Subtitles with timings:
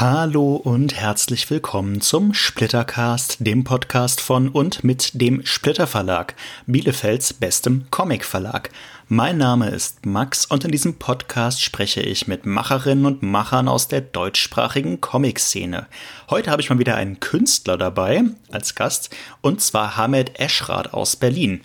[0.00, 6.36] Hallo und herzlich willkommen zum Splittercast, dem Podcast von und mit dem Splitter Verlag,
[6.68, 8.70] Bielefelds bestem Comic Verlag.
[9.08, 13.88] Mein Name ist Max und in diesem Podcast spreche ich mit Macherinnen und Machern aus
[13.88, 15.88] der deutschsprachigen Comic-Szene.
[16.30, 18.22] Heute habe ich mal wieder einen Künstler dabei
[18.52, 21.62] als Gast und zwar Hamed Eschrath aus Berlin.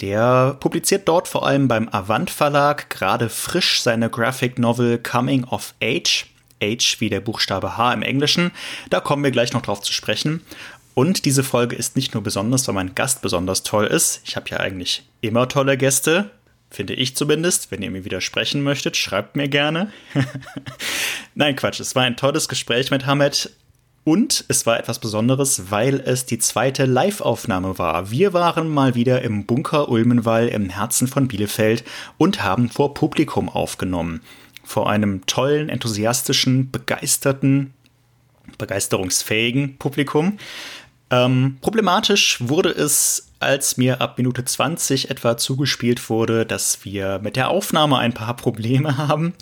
[0.00, 5.74] Der publiziert dort vor allem beim Avant Verlag gerade frisch seine Graphic Novel Coming of
[5.82, 6.26] Age
[6.62, 8.50] H wie der Buchstabe H im Englischen.
[8.90, 10.40] Da kommen wir gleich noch drauf zu sprechen.
[10.94, 14.20] Und diese Folge ist nicht nur besonders, weil mein Gast besonders toll ist.
[14.24, 16.30] Ich habe ja eigentlich immer tolle Gäste,
[16.70, 17.70] finde ich zumindest.
[17.70, 19.90] Wenn ihr mir widersprechen möchtet, schreibt mir gerne.
[21.34, 23.50] Nein, Quatsch, es war ein tolles Gespräch mit Hamed.
[24.04, 28.10] Und es war etwas Besonderes, weil es die zweite Live-Aufnahme war.
[28.10, 31.84] Wir waren mal wieder im Bunker Ulmenwall im Herzen von Bielefeld
[32.18, 34.20] und haben vor Publikum aufgenommen
[34.64, 37.74] vor einem tollen, enthusiastischen, begeisterten,
[38.58, 40.38] begeisterungsfähigen Publikum.
[41.10, 47.36] Ähm, problematisch wurde es, als mir ab Minute 20 etwa zugespielt wurde, dass wir mit
[47.36, 49.34] der Aufnahme ein paar Probleme haben.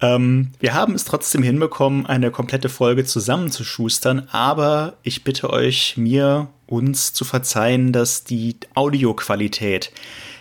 [0.00, 6.48] Ähm, wir haben es trotzdem hinbekommen, eine komplette Folge zusammenzuschustern, aber ich bitte euch, mir,
[6.66, 9.92] uns zu verzeihen, dass die Audioqualität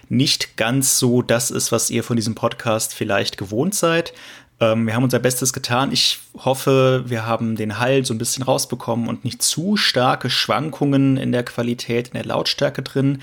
[0.09, 4.13] nicht ganz so das ist, was ihr von diesem Podcast vielleicht gewohnt seid.
[4.59, 5.91] Ähm, wir haben unser Bestes getan.
[5.91, 11.17] Ich hoffe, wir haben den Hall so ein bisschen rausbekommen und nicht zu starke Schwankungen
[11.17, 13.21] in der Qualität, in der Lautstärke drin.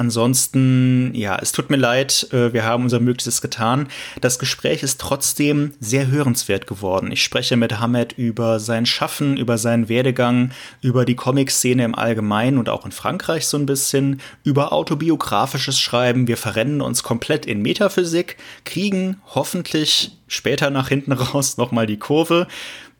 [0.00, 3.86] Ansonsten, ja, es tut mir leid, äh, wir haben unser Möglichstes getan.
[4.22, 7.12] Das Gespräch ist trotzdem sehr hörenswert geworden.
[7.12, 12.56] Ich spreche mit Hamed über sein Schaffen, über seinen Werdegang, über die Comic-Szene im Allgemeinen
[12.56, 16.26] und auch in Frankreich so ein bisschen, über autobiografisches Schreiben.
[16.26, 22.48] Wir verrennen uns komplett in Metaphysik, kriegen hoffentlich später nach hinten raus nochmal die Kurve.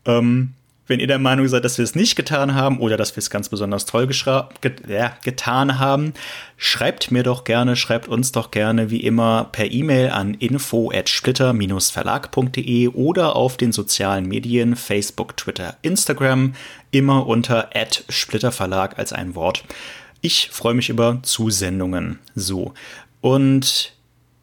[0.04, 0.52] Ähm,
[0.90, 3.30] wenn ihr der Meinung seid, dass wir es nicht getan haben oder dass wir es
[3.30, 4.08] ganz besonders toll
[4.60, 6.14] get ja, getan haben,
[6.56, 13.36] schreibt mir doch gerne, schreibt uns doch gerne wie immer per E-Mail an info@splitter-verlag.de oder
[13.36, 16.54] auf den sozialen Medien Facebook, Twitter, Instagram
[16.90, 17.70] immer unter
[18.08, 19.62] @splitterverlag als ein Wort.
[20.20, 22.18] Ich freue mich über Zusendungen.
[22.34, 22.74] So.
[23.20, 23.92] Und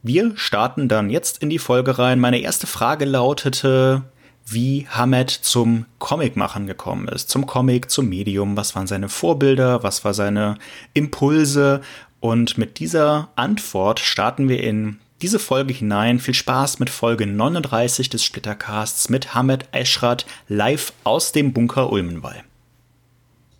[0.01, 2.19] wir starten dann jetzt in die Folge rein.
[2.19, 4.03] Meine erste Frage lautete,
[4.49, 7.29] wie Hamed zum Comicmachen gekommen ist.
[7.29, 10.57] Zum Comic, zum Medium, was waren seine Vorbilder, was war seine
[10.93, 11.81] Impulse.
[12.19, 16.19] Und mit dieser Antwort starten wir in diese Folge hinein.
[16.19, 22.43] Viel Spaß mit Folge 39 des Splittercasts mit Hamed Eschrath live aus dem Bunker Ulmenwall.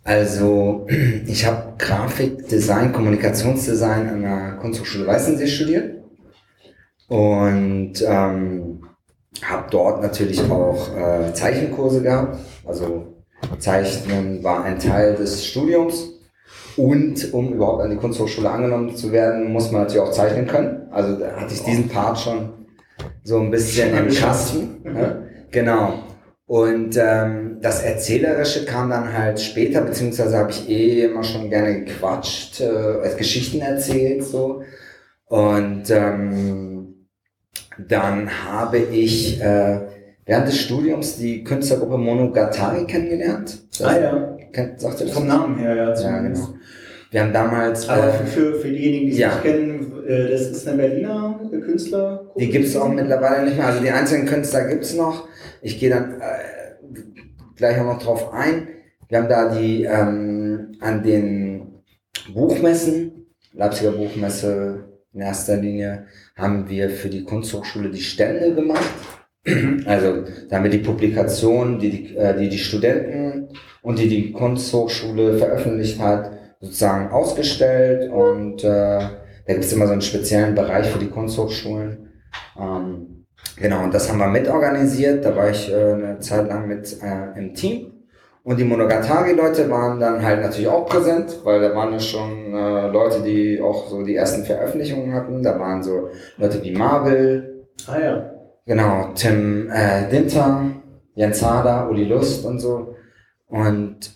[0.04, 0.86] Also,
[1.26, 5.98] ich habe Grafik, Design, Kommunikationsdesign an der Kunsthochschule Weißensee studiert.
[7.08, 8.87] Und ähm,
[9.44, 12.38] habe dort natürlich auch äh, Zeichenkurse gehabt.
[12.64, 13.14] Also
[13.58, 16.14] Zeichnen war ein Teil des Studiums.
[16.76, 20.86] Und um überhaupt an die Kunsthochschule angenommen zu werden, muss man natürlich auch zeichnen können.
[20.92, 22.50] Also da hatte ich diesen Part schon
[23.24, 24.82] so ein bisschen im Kasten.
[24.84, 25.22] Ja?
[25.50, 25.94] Genau.
[26.46, 31.84] Und ähm, das Erzählerische kam dann halt später, beziehungsweise habe ich eh immer schon gerne
[31.84, 34.62] gequatscht, äh, Geschichten erzählt so.
[35.26, 36.77] Und ähm,
[37.86, 39.80] dann habe ich äh,
[40.26, 43.62] während des Studiums die Künstlergruppe Monogatari kennengelernt.
[43.70, 44.36] Das ah ja.
[44.52, 45.14] Kennt, sagt ihr das?
[45.14, 45.94] Vom Namen her, ja.
[45.94, 46.54] Ja, genau.
[47.10, 47.88] Wir haben damals.
[47.88, 49.28] Aber äh, für, für diejenigen, die es ja.
[49.28, 52.32] nicht kennen, äh, das ist ein Berliner Künstler.
[52.38, 53.66] Die gibt es auch mittlerweile nicht mehr.
[53.66, 55.28] Also die einzelnen Künstler gibt es noch.
[55.62, 56.94] Ich gehe dann äh,
[57.56, 58.68] gleich auch noch drauf ein.
[59.08, 61.82] Wir haben da die ähm, an den
[62.34, 68.90] Buchmessen, Leipziger Buchmesse, in erster Linie haben wir für die Kunsthochschule die Stände gemacht.
[69.86, 73.48] Also da haben wir die Publikationen, die die, äh, die, die Studenten
[73.80, 78.10] und die die Kunsthochschule veröffentlicht hat, sozusagen ausgestellt.
[78.10, 79.12] Und äh, da
[79.46, 82.10] gibt es immer so einen speziellen Bereich für die Kunsthochschulen.
[82.60, 85.24] Ähm, genau, und das haben wir mitorganisiert.
[85.24, 87.97] Da war ich äh, eine Zeit lang mit äh, im Team.
[88.48, 92.88] Und die Monogatari-Leute waren dann halt natürlich auch präsent, weil da waren ja schon äh,
[92.88, 95.42] Leute, die auch so die ersten Veröffentlichungen hatten.
[95.42, 96.08] Da waren so
[96.38, 97.66] Leute wie Marvel.
[97.86, 98.30] Ah ja.
[98.64, 100.62] Genau, Tim äh, Dinter,
[101.14, 102.94] Jens Hader, Uli Lust und so.
[103.48, 104.12] Und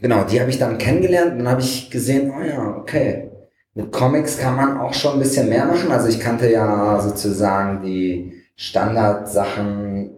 [0.00, 3.30] genau, die habe ich dann kennengelernt und dann habe ich gesehen, oh ja, okay.
[3.74, 5.92] Mit Comics kann man auch schon ein bisschen mehr machen.
[5.92, 10.10] Also ich kannte ja sozusagen die Standardsachen.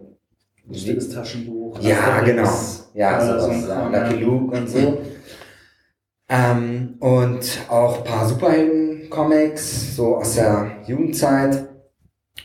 [0.71, 1.79] Stilles Taschenbuch.
[1.81, 2.49] Ja, genau
[2.97, 4.97] ja, so sowas, ja, Lucky Luke und so.
[6.29, 11.69] Ähm, und auch paar Superhelden-Comics, so aus der Jugendzeit.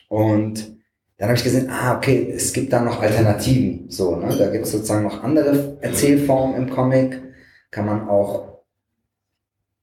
[0.08, 0.76] Und
[1.16, 3.90] dann habe ich gesehen, ah, okay, es gibt da noch Alternativen.
[3.90, 4.36] So, ne?
[4.36, 7.22] Da gibt es sozusagen noch andere Erzählformen im Comic.
[7.70, 8.58] Kann man auch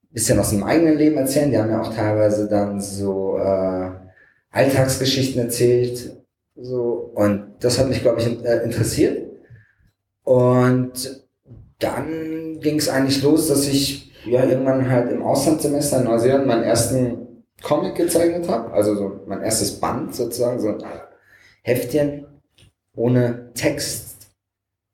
[0.04, 1.50] ein bisschen aus dem eigenen Leben erzählen.
[1.50, 3.90] Die haben ja auch teilweise dann so äh,
[4.52, 6.16] Alltagsgeschichten erzählt.
[6.56, 9.29] So, und das hat mich, glaube ich, äh, interessiert.
[10.30, 11.26] Und
[11.80, 16.62] dann ging es eigentlich los, dass ich ja irgendwann halt im Auslandssemester in Neuseeland meinen
[16.62, 18.72] ersten Comic gezeichnet habe.
[18.72, 20.84] Also so mein erstes Band sozusagen, so ein
[21.64, 22.28] Heftchen
[22.96, 24.28] ohne Text.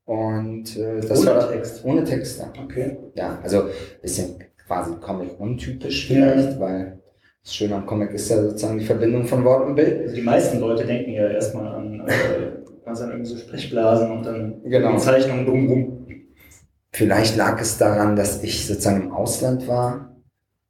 [0.05, 1.83] Und äh, das ohne war Text.
[1.83, 2.53] ohne Text, ja.
[2.63, 2.95] Okay.
[3.15, 3.63] Ja, also
[4.01, 4.35] bisschen
[4.65, 6.59] quasi Comic untypisch vielleicht, Ja.
[6.61, 6.99] weil
[7.43, 10.01] das Schöne am Comic ist ja sozusagen die Verbindung von Wort und Bild.
[10.03, 12.44] Also die meisten Leute denken ja erstmal an, äh,
[12.85, 14.97] also an irgendwie so Sprechblasen und dann Genau.
[14.97, 16.07] Zeichnungen drumherum.
[16.91, 20.15] Vielleicht lag es daran, dass ich sozusagen im Ausland war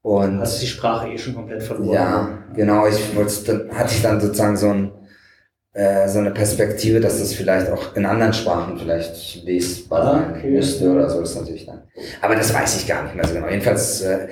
[0.01, 1.93] und Hast du die Sprache eh schon komplett verloren.
[1.93, 4.91] ja, genau, ich wollte, dann hatte ich dann sozusagen so ein
[5.73, 10.31] äh, so eine Perspektive, dass das vielleicht auch in anderen Sprachen vielleicht lesbar Ah, sein
[10.37, 10.51] okay.
[10.51, 11.81] müsste oder so ist natürlich dann.
[12.21, 13.49] Aber das weiß ich gar nicht mehr so genau.
[13.49, 14.29] Jedenfalls äh,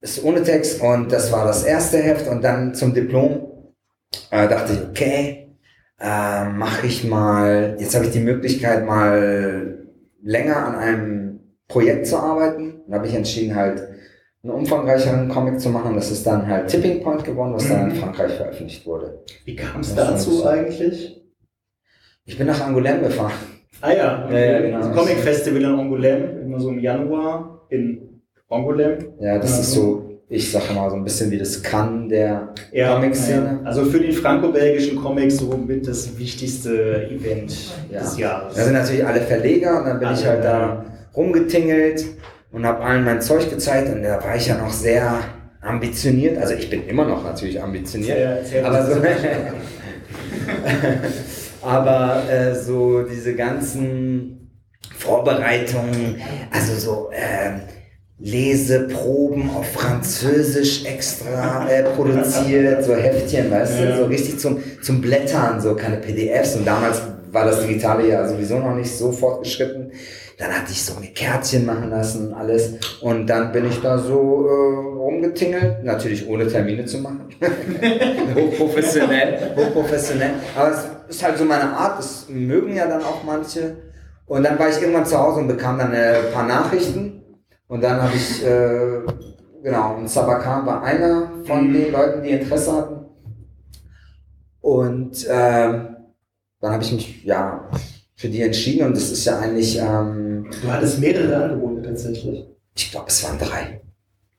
[0.00, 3.48] ist ohne Text und das war das erste Heft und dann zum Diplom
[4.30, 5.43] äh, dachte ich, okay,
[6.04, 9.86] äh, mache ich mal, jetzt habe ich die Möglichkeit mal
[10.22, 12.82] länger an einem Projekt zu arbeiten.
[12.86, 13.82] Dann habe ich entschieden halt
[14.42, 15.94] einen umfangreicheren Comic zu machen.
[15.94, 18.00] Das ist dann halt Tipping Point geworden, was dann in Mhm.
[18.00, 19.24] Frankreich veröffentlicht wurde.
[19.46, 21.20] Wie kam es dazu ist- eigentlich?
[22.26, 23.32] Ich bin nach Angoulême gefahren.
[23.80, 24.78] Ah ja, Ja, ja, genau.
[24.80, 28.98] das Comic Festival in Angoulême, immer so im Januar in Angoulême.
[29.20, 32.48] Ja, das Ja, ist so, ich sage mal so ein bisschen wie das Cannes der
[32.72, 33.60] Ja, Comic-Szene.
[33.62, 33.66] ja.
[33.68, 37.54] Also für den franco-belgischen Comic so mit das wichtigste Event
[37.90, 38.00] Ja.
[38.00, 38.54] des Jahres.
[38.54, 40.84] Da sind natürlich alle Verleger und dann bin ich Alle, halt da
[41.14, 42.04] rumgetingelt
[42.52, 45.18] und habe allen mein Zeug gezeigt und da war ich ja noch sehr
[45.60, 46.38] ambitioniert.
[46.38, 48.16] Also ich bin immer noch natürlich ambitioniert.
[48.18, 49.00] Erzähl- erzähl aber so,
[51.62, 54.50] aber äh, so diese ganzen
[54.96, 56.20] Vorbereitungen,
[56.50, 57.60] also so ähm,
[58.18, 63.96] Leseproben auf Französisch extra äh, produziert, so Heftchen, weißt du, Ja.
[63.96, 67.02] so richtig zum, zum Blättern, so keine PDFs und damals
[67.32, 69.90] war das Digitale ja sowieso noch nicht so fortgeschritten.
[70.38, 73.98] Dann hatte ich so mir Kärtchen machen lassen und alles und dann bin ich da
[73.98, 77.28] so äh, rumgetingelt, natürlich ohne Termine zu machen.
[78.34, 80.30] hochprofessionell, hochprofessionell.
[80.56, 83.76] Aber es ist halt so meine Art, das mögen ja dann auch manche.
[84.26, 87.23] Und dann war ich irgendwann zu Hause und bekam dann äh, ein paar Nachrichten.
[87.68, 89.00] Und dann habe ich, äh,
[89.62, 91.72] genau, und Sabakan war einer von Mhm.
[91.74, 93.06] den Leuten, die Interesse hatten.
[94.60, 95.96] Und ähm,
[96.60, 97.68] dann habe ich mich, ja,
[98.16, 98.86] für die entschieden.
[98.86, 102.46] Und das ist ja eigentlich, ähm, Du hattest mehrere Angebote tatsächlich.
[102.76, 103.80] ich glaube, es waren drei.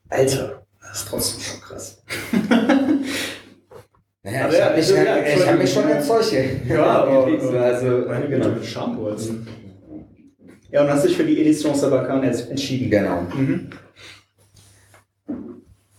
[0.08, 2.02] Alter, das ist trotzdem schon krass.
[4.22, 5.96] Naja, ich habe mich, also, ja, hab mich schon Entschuldigung.
[6.18, 7.26] ins Zeug Ja, aber
[7.62, 9.46] also, meine Güte, mit Schambolzen.
[10.70, 12.90] Ja, und hast dich für die Edition Sabakan jetzt entschieden.
[12.90, 13.22] genau.
[13.34, 13.70] Mhm.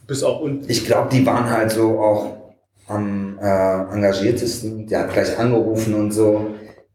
[0.07, 2.53] Bis auch und Ich glaube, die waren halt so auch
[2.87, 4.87] am äh, engagiertesten.
[4.87, 6.51] Der hat gleich angerufen und so.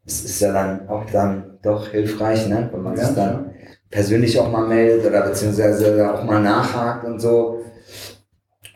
[0.06, 2.68] Es ist ja dann auch dann doch hilfreich, ne?
[2.72, 3.50] wenn man Ja, sich dann
[3.90, 7.64] persönlich auch mal meldet oder beziehungsweise auch mal nachhakt und so.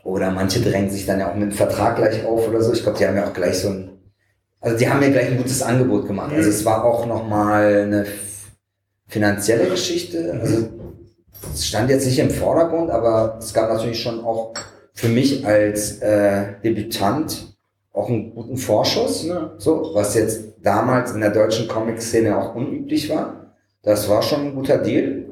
[0.03, 2.71] Oder manche drängen sich dann ja auch mit dem Vertrag gleich auf oder so.
[2.71, 3.89] Ich glaube, die haben ja auch gleich so ein,
[4.61, 6.31] also die haben mir gleich ein gutes Angebot gemacht.
[6.33, 8.05] Also es war auch nochmal eine
[9.07, 10.37] finanzielle Geschichte.
[10.41, 10.69] Also
[11.53, 14.53] es stand jetzt nicht im Vordergrund, aber es gab natürlich schon auch
[14.93, 17.55] für mich als äh, Debütant
[17.93, 19.25] auch einen guten Vorschuss.
[19.25, 19.53] Ja.
[19.57, 23.55] So, was jetzt damals in der deutschen Comic-Szene auch unüblich war.
[23.83, 25.25] Das war schon ein guter Deal.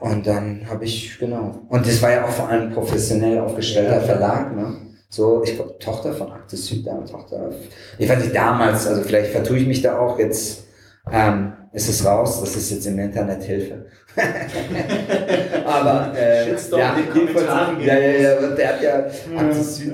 [0.00, 1.62] Und dann habe ich, genau.
[1.68, 4.00] Und das war ja auch vor allem professionell aufgestellter Ja.
[4.00, 4.76] Verlag, ne?
[5.08, 7.52] So, ich glaube, Tochter von Akte Süd, Tochter.
[7.98, 10.64] Ich weiß nicht, damals, also vielleicht vertue ich mich da auch jetzt,
[11.10, 13.86] ähm, ist es raus, das ist jetzt im Internet Hilfe.
[15.66, 19.40] Aber, äh, Shitstorm ja, Kommentaren ja, ja, ja, der hat ja Ja.
[19.40, 19.92] Akte Süd.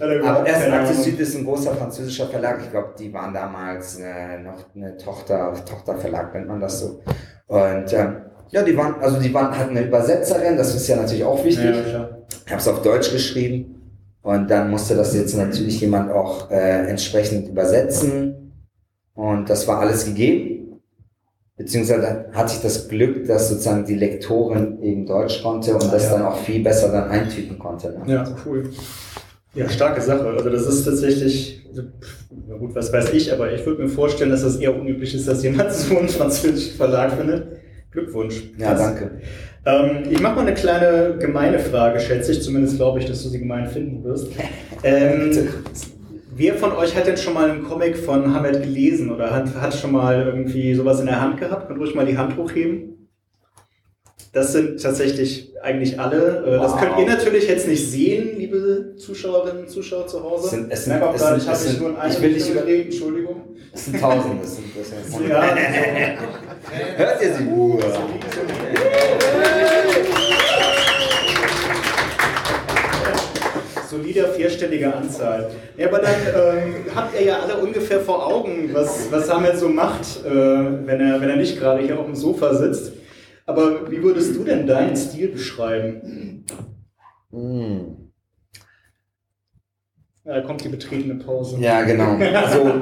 [0.00, 2.60] Aber erst Akte Süd ist ein großer französischer Verlag.
[2.64, 7.02] Ich glaube, die waren damals äh, noch eine Tochter, Tochterverlag nennt man das so.
[7.48, 8.16] Und ähm,
[8.48, 11.66] ja, die waren, also die waren, hatten eine Übersetzerin, das ist ja natürlich auch wichtig.
[11.92, 12.18] Ja.
[12.46, 16.88] Ich habe es auf Deutsch geschrieben und dann musste das jetzt natürlich jemand auch äh,
[16.88, 18.54] entsprechend übersetzen
[19.12, 20.59] und das war alles gegeben.
[21.60, 26.12] Beziehungsweise hatte ich das Glück, dass sozusagen die Lektorin eben Deutsch konnte und das ja.
[26.12, 27.90] dann auch viel besser dann eintüten konnte.
[27.90, 28.14] Ne?
[28.14, 28.70] Ja, cool.
[29.54, 30.24] Ja, starke Sache.
[30.24, 31.68] Also das ist tatsächlich,
[32.48, 35.28] na gut, was weiß ich, aber ich würde mir vorstellen, dass das eher unüblich ist,
[35.28, 37.48] dass jemand so einen französischen Verlag findet.
[37.90, 38.42] Glückwunsch.
[38.56, 38.80] Ja, Krass.
[38.80, 39.10] danke.
[39.66, 42.40] Ähm, ich mache mal eine kleine gemeine Frage, schätze ich.
[42.40, 44.28] Zumindest glaube ich, dass du sie gemein finden wirst.
[44.82, 45.46] Ähm,
[46.40, 49.74] Wer von euch hat denn schon mal einen Comic von Hamed gelesen oder hat, hat
[49.74, 51.68] schon mal irgendwie sowas in der Hand gehabt?
[51.68, 53.08] Könnt ruhig mal die Hand hochheben.
[54.32, 56.42] Das sind tatsächlich eigentlich alle.
[56.46, 56.80] Äh, Das Wow.
[56.80, 60.44] könnt ihr natürlich jetzt nicht sehen, liebe Zuschauerinnen und Zuschauer zu Hause.
[60.46, 61.96] Es sind- es Ich sind- merke auch es gerade, ich habe es mich nur in
[61.96, 63.36] eine ich will nicht Richtung über- bewegt, Entschuldigung.
[63.72, 64.36] Das sind Tausende.
[64.40, 65.56] Das sind, das sind Ja,
[66.96, 67.44] Hört ihr sie?
[67.48, 67.78] Uh.
[74.00, 75.50] Solider vierstelliger Anzahl.
[75.76, 79.68] Ja, aber dann ähm, habt ihr ja alle ungefähr vor Augen, was, was Hamid so
[79.68, 82.92] macht, äh, wenn, er, wenn er nicht gerade hier auf dem Sofa sitzt.
[83.46, 86.44] Aber wie würdest du denn deinen Stil beschreiben?
[87.30, 88.12] Hm.
[90.24, 91.56] Ja, da kommt die betretene Pause.
[91.60, 92.16] Ja, genau.
[92.34, 92.72] Also,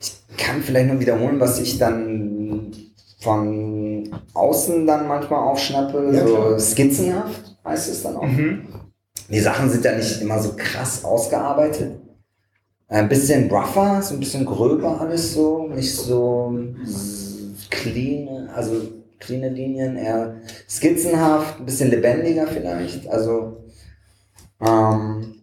[0.00, 2.74] ich kann vielleicht nur wiederholen, was ich dann
[3.20, 8.26] von außen dann manchmal aufschnappe, Ja, so skizzenhaft heißt es dann auch.
[8.26, 8.66] Mhm.
[9.28, 12.00] Die Sachen sind ja nicht immer so krass ausgearbeitet.
[12.88, 16.54] Ein bisschen rougher, so ein bisschen gröber alles so, nicht so
[17.70, 18.82] clean, also
[19.18, 20.36] cleane Linien, eher
[20.68, 23.08] skizzenhaft, ein bisschen lebendiger vielleicht.
[23.08, 23.64] Also
[24.60, 25.36] ähm,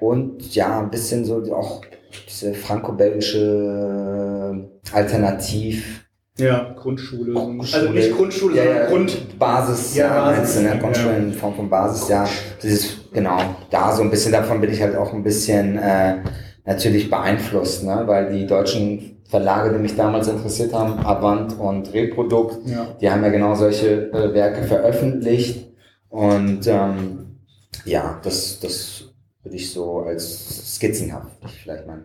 [0.00, 1.82] und ja, ein bisschen so auch
[2.28, 6.06] diese franco-belgische Alternativ.
[6.38, 7.38] Ja, Grundschule.
[7.38, 7.90] Also Grundschule.
[7.90, 9.38] nicht Grundschule, Ja, sondern ja, Grund.
[9.38, 10.68] Basis, Ja, ja, Basis, ne?
[10.68, 10.76] ja.
[10.76, 12.28] Grundschule in Form von Basis, ja.
[12.62, 13.38] Dieses, genau,
[13.70, 16.16] da so ein bisschen, davon bin ich halt auch ein bisschen äh,
[16.64, 18.02] natürlich beeinflusst, ne?
[18.06, 22.58] weil die deutschen Verlage, die mich damals interessiert haben, Avant und Reprodukt,
[23.00, 25.68] die haben ja genau solche äh, Werke veröffentlicht
[26.10, 27.38] und ähm,
[27.86, 29.04] ja, das, das
[29.42, 31.30] würde ich so als skizzenhaft
[31.62, 32.04] vielleicht meinen.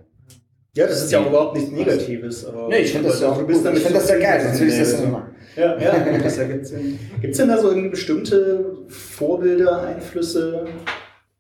[0.77, 2.45] Ja, das ist ja auch überhaupt nichts Negatives.
[2.45, 4.41] Aber Nee, ich finde das ja auch du bist damit Ich finde das ja geil,
[4.43, 5.35] sonst würde ich das zufrieden, nicht machen.
[5.55, 6.43] Ja, ja, gibt es ja.
[6.43, 6.73] Gibt's,
[7.21, 10.65] gibt's denn da so irgendwie bestimmte Vorbilder, Einflüsse?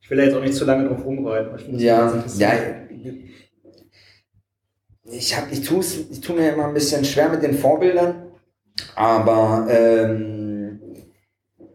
[0.01, 1.51] Ich will da jetzt auch nicht zu lange drauf rumreiten.
[1.53, 2.51] das Ja, ja.
[5.09, 8.23] Ich, ich, tu's, ich tue mir immer ein bisschen schwer mit den Vorbildern,
[8.95, 10.79] aber ähm,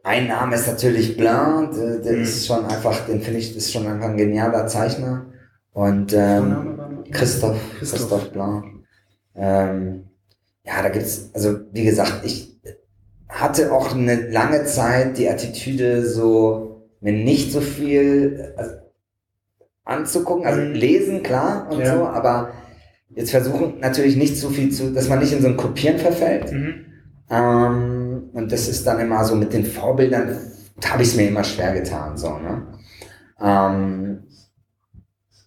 [0.02, 2.23] ein Name ist natürlich Blanc, der, der Mhm.
[2.23, 5.26] ist schon einfach, den finde ich, ist schon einfach ein genialer Zeichner.
[5.73, 6.72] Und ähm,
[7.12, 8.00] Christoph, Christoph.
[8.00, 8.64] Christoph Blanc.
[9.35, 10.04] Ähm,
[10.64, 12.61] ja, da gibt's, also wie gesagt, ich
[13.28, 18.75] hatte auch eine lange Zeit die Attitüde, so mir nicht so viel also,
[19.85, 20.73] anzugucken, also Mhm.
[20.75, 21.97] lesen, klar und Ja.
[21.97, 22.52] so, aber
[23.11, 26.52] jetzt versuchen natürlich nicht so viel zu, dass man nicht in so ein Kopieren verfällt.
[26.52, 26.87] Mhm.
[27.31, 30.38] Ähm, und das ist dann immer so mit den Vorbildern,
[30.81, 32.66] da habe ich es mir immer schwer getan, so, ne?
[33.40, 34.25] Ähm,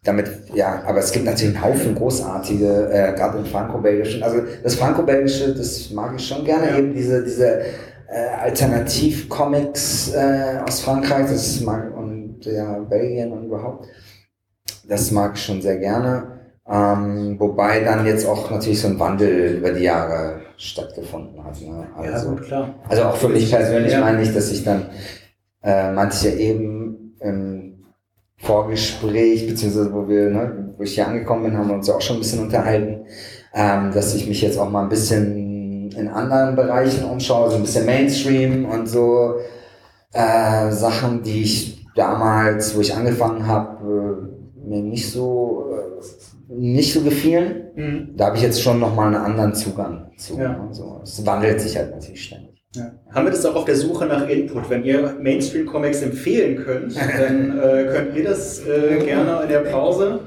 [0.05, 4.23] damit, ja, aber es gibt natürlich einen Haufen großartige, äh, gerade im Franco-Belgischen.
[4.23, 6.77] Also das Franco-Belgische, das mag ich schon gerne, Ja.
[6.77, 7.59] eben diese, diese
[8.07, 13.87] äh, Alternativ-Comics äh, aus Frankreich, das mag und ja, Belgien und überhaupt.
[14.87, 16.31] Das mag ich schon sehr gerne.
[16.67, 21.59] Ähm, wobei dann jetzt auch natürlich so ein Wandel über die Jahre stattgefunden hat.
[21.61, 21.87] Ne?
[22.03, 22.73] Ja, Also, gut, klar.
[22.89, 23.99] also auch für mich persönlich Ja.
[24.01, 24.87] meine ich, dass ich dann,
[25.63, 25.91] äh,
[26.23, 27.74] ja eben im
[28.45, 32.01] Vorgespräch, beziehungsweise wo wir, ne, wo ich hier angekommen bin, haben wir uns ja auch
[32.01, 33.05] schon ein bisschen unterhalten,
[33.53, 37.63] ähm, dass ich mich jetzt auch mal ein bisschen in anderen Bereichen umschaue, so ein
[37.63, 39.35] bisschen Mainstream und so
[40.13, 44.29] äh, Sachen, die ich damals, wo ich angefangen habe,
[44.63, 47.71] äh, mir nicht so äh, nicht so gefielen.
[47.75, 48.09] Mhm.
[48.15, 50.37] Da habe ich jetzt schon nochmal einen anderen Zugang zu.
[50.37, 50.49] Ja.
[50.49, 50.67] Ne?
[50.71, 52.44] So, es wandelt sich halt natürlich ständig.
[52.75, 52.91] Ja.
[53.13, 54.69] Haben wir das auch auf der Suche nach Input?
[54.69, 60.19] Wenn ihr Mainstream-Comics empfehlen könnt, dann äh, könnt ihr das äh, gerne in der Pause.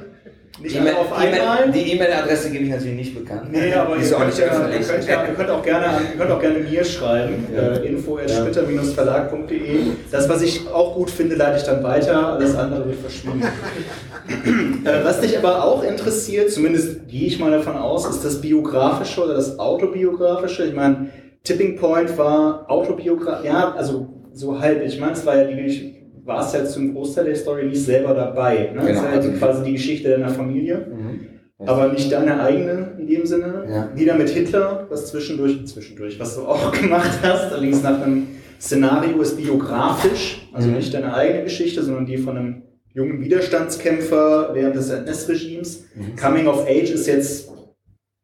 [0.60, 1.70] Nicht alle auf einmal.
[1.70, 3.52] die E-Mail-Adresse gebe ich natürlich nicht bekannt.
[3.52, 5.86] Nee, aber die ihr ist auch nicht ja, ihr, könnt ja, ihr, könnt auch gerne,
[6.12, 7.74] ihr könnt auch gerne mir schreiben, Ja.
[7.74, 9.78] äh, info.splitter-verlag.de.
[10.10, 13.42] Das, was ich auch gut finde, leite ich dann weiter, alles andere wird verschwinden.
[14.84, 19.22] äh, was dich aber auch interessiert, zumindest gehe ich mal davon aus, ist das Biografische
[19.22, 20.64] oder das Autobiografische.
[20.64, 21.10] Ich meine,
[21.44, 24.84] Tipping Point war Autobiografisch, ja, also so halb.
[24.84, 27.82] Ich meine, es war ja die Geschichte, war es ja zum Großteil der Story nicht
[27.82, 28.70] selber dabei.
[28.74, 28.80] Ne?
[28.80, 28.84] Genau.
[28.86, 30.86] Das ist also quasi die Geschichte deiner Familie.
[30.90, 31.20] Mhm.
[31.66, 33.64] Aber nicht deine eigene in dem Sinne.
[33.68, 33.90] Ja.
[33.94, 38.28] Wieder mit Hitler, was zwischendurch, zwischendurch, was du auch gemacht hast, allerdings nach einem
[38.60, 40.76] Szenario ist biografisch, also Mhm.
[40.76, 42.62] nicht deine eigene Geschichte, sondern die von einem
[42.94, 45.84] jungen Widerstandskämpfer während des NS-Regimes.
[45.94, 46.16] Mhm.
[46.16, 47.50] Coming of Age ist jetzt,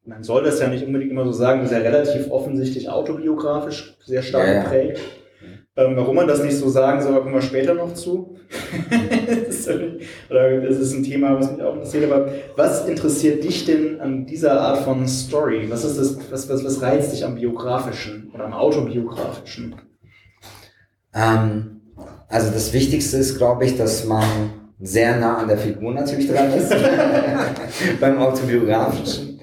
[0.06, 4.22] man soll das ja nicht unbedingt immer so sagen, ist ja relativ offensichtlich autobiografisch, sehr
[4.22, 4.62] stark Ja, ja.
[4.62, 5.00] geprägt.
[5.76, 8.36] Ähm, warum man das nicht so sagen soll, kommen wir später noch zu.
[9.46, 9.68] das
[10.30, 12.12] oder das ist ein Thema, was mich auch interessiert.
[12.12, 15.66] Aber was interessiert dich denn an dieser Art von Story?
[15.68, 19.74] Was ist das, was, was, was reizt dich am biografischen oder am autobiografischen?
[21.12, 21.80] Ähm,
[22.28, 24.24] also das Wichtigste ist, glaube ich, dass man
[24.78, 26.72] sehr nah an der Figur natürlich dran ist,
[28.00, 29.33] beim autobiografischen.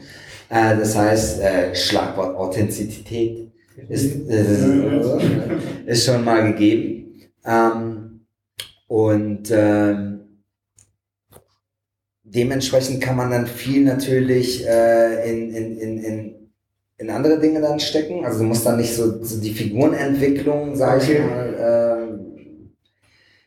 [0.52, 3.52] Äh, das heißt, äh, Schlagwort Authentizität
[3.88, 7.22] ist, äh, ist schon mal gegeben.
[7.46, 8.26] Ähm,
[8.88, 10.44] und ähm,
[12.24, 16.36] dementsprechend kann man dann viel natürlich äh, in, in, in, in,
[16.98, 18.26] in andere Dinge dann stecken.
[18.26, 22.52] Also du musst dann nicht so, so die Figurenentwicklung, sag ich mal, äh,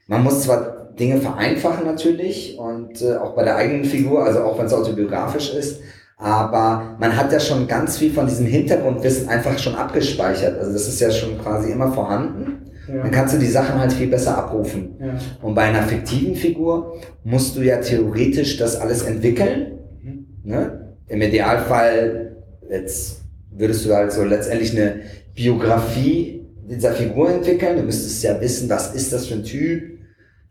[0.06, 4.58] man muss zwar Dinge vereinfachen natürlich und äh, auch bei der eigenen Figur, also auch
[4.58, 5.82] wenn es autobiografisch ist,
[6.24, 10.58] aber man hat ja schon ganz viel von diesem Hintergrundwissen einfach schon abgespeichert.
[10.58, 12.62] Also das ist ja schon quasi immer vorhanden.
[12.88, 13.02] Ja.
[13.02, 14.96] Dann kannst du die Sachen halt viel besser abrufen.
[14.98, 15.18] Ja.
[15.42, 19.78] Und bei einer fiktiven Figur musst du ja theoretisch das alles entwickeln.
[20.02, 20.26] Mhm.
[20.44, 20.94] Ne?
[21.08, 22.36] Im Idealfall,
[22.70, 25.00] jetzt würdest du halt so letztendlich eine
[25.34, 27.76] Biografie dieser Figur entwickeln.
[27.76, 29.98] Du müsstest ja wissen, was ist das für ein Typ,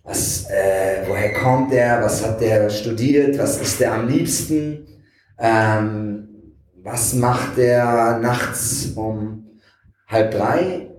[0.03, 4.85] was, äh, woher kommt der, was hat der studiert, was ist der am liebsten,
[5.43, 6.29] ähm,
[6.81, 9.59] was macht der nachts um
[10.07, 10.89] halb drei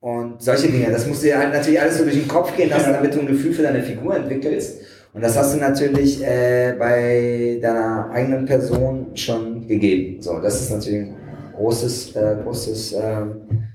[0.00, 0.90] und solche Dinge.
[0.90, 3.26] Das muss dir halt natürlich alles so durch den Kopf gehen lassen, damit du ein
[3.26, 4.80] Gefühl für deine Figur entwickelst.
[5.12, 10.22] Und das hast du natürlich äh, bei deiner eigenen Person schon gegeben.
[10.22, 11.16] So, das ist natürlich ein
[11.54, 13.68] großes, äh, großes, ähm,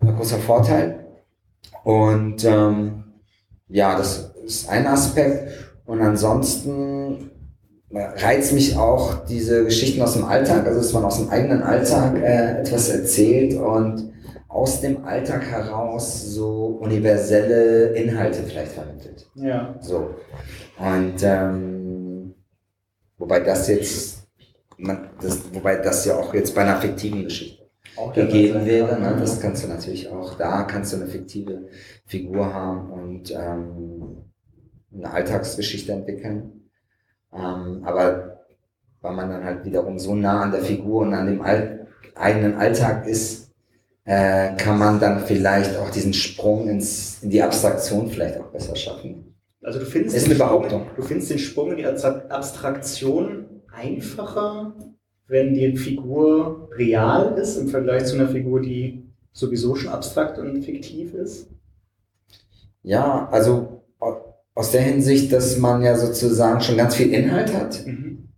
[0.00, 1.04] ein großer Vorteil.
[1.82, 3.04] Und ähm,
[3.68, 5.50] ja, das ist ein Aspekt.
[5.84, 7.30] Und ansonsten
[7.94, 12.16] reizt mich auch diese Geschichten aus dem Alltag, also dass man aus dem eigenen Alltag
[12.16, 14.12] äh, etwas erzählt und
[14.48, 19.28] aus dem Alltag heraus so universelle Inhalte vielleicht vermittelt.
[19.34, 19.74] Ja.
[19.80, 20.14] So.
[20.78, 22.34] Und ähm,
[23.18, 24.28] wobei das jetzt,
[24.76, 27.64] man, das, wobei das ja auch jetzt bei einer fiktiven Geschichte
[28.14, 28.98] gegeben wäre.
[29.00, 29.16] Ne?
[29.18, 31.68] Das kannst du natürlich auch, da kannst du eine fiktive
[32.06, 34.24] Figur haben und ähm,
[34.92, 36.53] eine Alltagsgeschichte entwickeln.
[37.34, 38.46] Ähm, aber
[39.00, 42.54] weil man dann halt wiederum so nah an der Figur und an dem All eigenen
[42.54, 43.50] Alltag ist,
[44.04, 48.76] äh, kann man dann vielleicht auch diesen Sprung ins, in die Abstraktion vielleicht auch besser
[48.76, 49.34] schaffen.
[49.62, 50.82] Also du findest, ist eine Behauptung.
[50.82, 54.74] Sprung, du findest den Sprung in die Abstraktion einfacher,
[55.26, 60.62] wenn die Figur real ist im Vergleich zu einer Figur, die sowieso schon abstrakt und
[60.62, 61.48] fiktiv ist?
[62.82, 63.73] Ja, also
[64.54, 67.84] aus der Hinsicht, dass man ja sozusagen schon ganz viel Inhalt hat.
[67.86, 68.28] Mhm.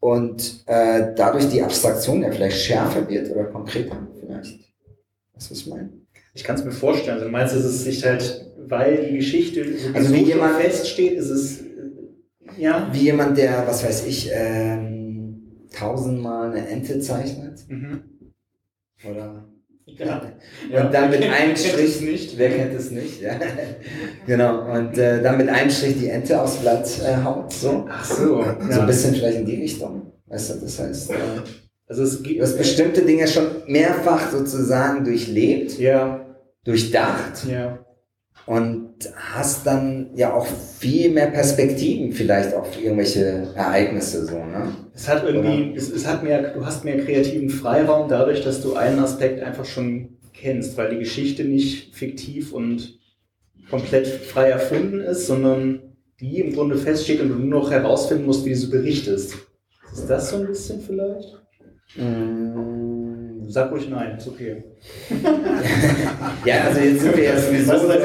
[0.00, 4.58] Und äh, dadurch die Abstraktion ja vielleicht schärfer wird oder konkreter vielleicht.
[5.34, 5.90] Was ich meine?
[6.34, 7.14] Ich kann es mir vorstellen.
[7.14, 11.12] Also, du meinst, dass es sich halt, weil die Geschichte so also wie jemand, feststeht,
[11.12, 11.64] ist es, äh,
[12.58, 12.88] ja.
[12.92, 17.60] Wie jemand, der, was weiß ich, ähm, tausendmal eine Ente zeichnet.
[17.68, 18.02] Mhm.
[19.08, 19.51] Oder
[19.86, 20.84] ja.
[20.84, 22.38] Und dann mit einem Strich, nicht.
[22.38, 23.20] wer kennt es nicht?
[23.20, 23.38] Ja.
[24.26, 27.52] genau, und äh, dann mit einem Strich die Ente aufs Blatt äh, haut.
[27.52, 27.86] So.
[27.88, 28.40] Ach so.
[28.40, 28.56] Ja.
[28.70, 30.12] So ein bisschen vielleicht in die Richtung.
[30.26, 31.10] Weißt du, das heißt.
[31.10, 31.14] Äh,
[31.86, 36.24] also es gibt, du hast bestimmte Dinge schon mehrfach sozusagen durchlebt, ja.
[36.64, 37.44] durchdacht.
[37.50, 37.84] Ja.
[38.52, 44.76] Und hast dann ja auch viel mehr Perspektiven vielleicht auf irgendwelche Ereignisse so, ne?
[44.94, 48.74] Es hat irgendwie, es, es, hat mehr, du hast mehr kreativen Freiraum dadurch, dass du
[48.74, 52.98] einen Aspekt einfach schon kennst, weil die Geschichte nicht fiktiv und
[53.70, 58.44] komplett frei erfunden ist, sondern die im Grunde feststeht und du nur noch herausfinden musst,
[58.44, 59.34] wie du sie berichtest.
[59.94, 61.40] Ist das so ein bisschen vielleicht?
[61.96, 63.11] Mm.
[63.48, 64.64] Sag ruhig nein, ist okay.
[66.44, 68.02] ja, also jetzt sind wir ja sowieso in so einem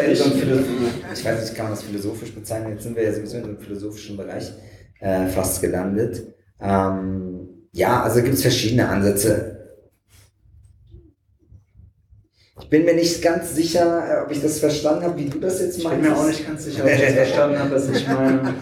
[1.13, 3.49] ich weiß nicht, kann man das philosophisch bezeichnen, jetzt sind wir ja sowieso in so
[3.49, 4.51] einem philosophischen Bereich
[4.99, 6.33] äh, fast gelandet.
[6.61, 9.56] Ähm, ja, also gibt es verschiedene Ansätze.
[12.59, 15.61] Ich bin mir nicht ganz sicher, äh, ob ich das verstanden habe, wie du das
[15.61, 15.99] jetzt meinst.
[15.99, 18.53] Ich bin mir auch nicht ganz sicher, ob ich das verstanden habe, was ich meine.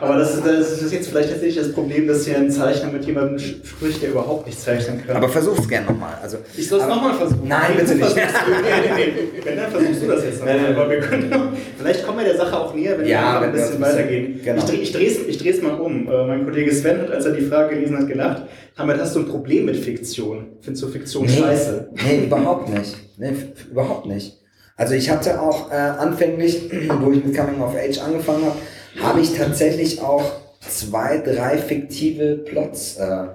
[0.00, 3.04] Aber das ist, das ist jetzt vielleicht tatsächlich das Problem, dass hier ein Zeichner mit
[3.04, 5.16] jemandem spricht, der überhaupt nicht zeichnen kann.
[5.16, 6.14] Aber versuch's gerne nochmal.
[6.22, 7.48] Also, ich soll es nochmal versuchen.
[7.48, 8.16] Nein, bitte nicht.
[8.16, 9.44] nee, nee, nee.
[9.44, 10.76] Wenn, dann versuchst du das jetzt nochmal.
[10.76, 13.80] Aber wir können, vielleicht kommen wir der Sache auch näher, wenn ja, wir ein bisschen
[13.80, 14.40] weitergehen.
[14.44, 14.62] Genau.
[14.72, 16.08] Ich, drehe es ich mal um.
[16.08, 18.42] Äh, mein Kollege Sven hat, als er die Frage gelesen hat, gelacht.
[18.76, 20.46] Hamid, hast du ein Problem mit Fiktion?
[20.60, 21.88] Findest du Fiktion nee, scheiße?
[21.92, 22.96] Nee, überhaupt nicht.
[23.22, 23.36] Nee,
[23.70, 24.40] überhaupt nicht.
[24.76, 28.58] Also ich hatte auch äh, anfänglich, wo ich mit Coming of Age angefangen habe,
[29.00, 30.24] habe ich tatsächlich auch
[30.58, 33.28] zwei, drei fiktive Plots äh,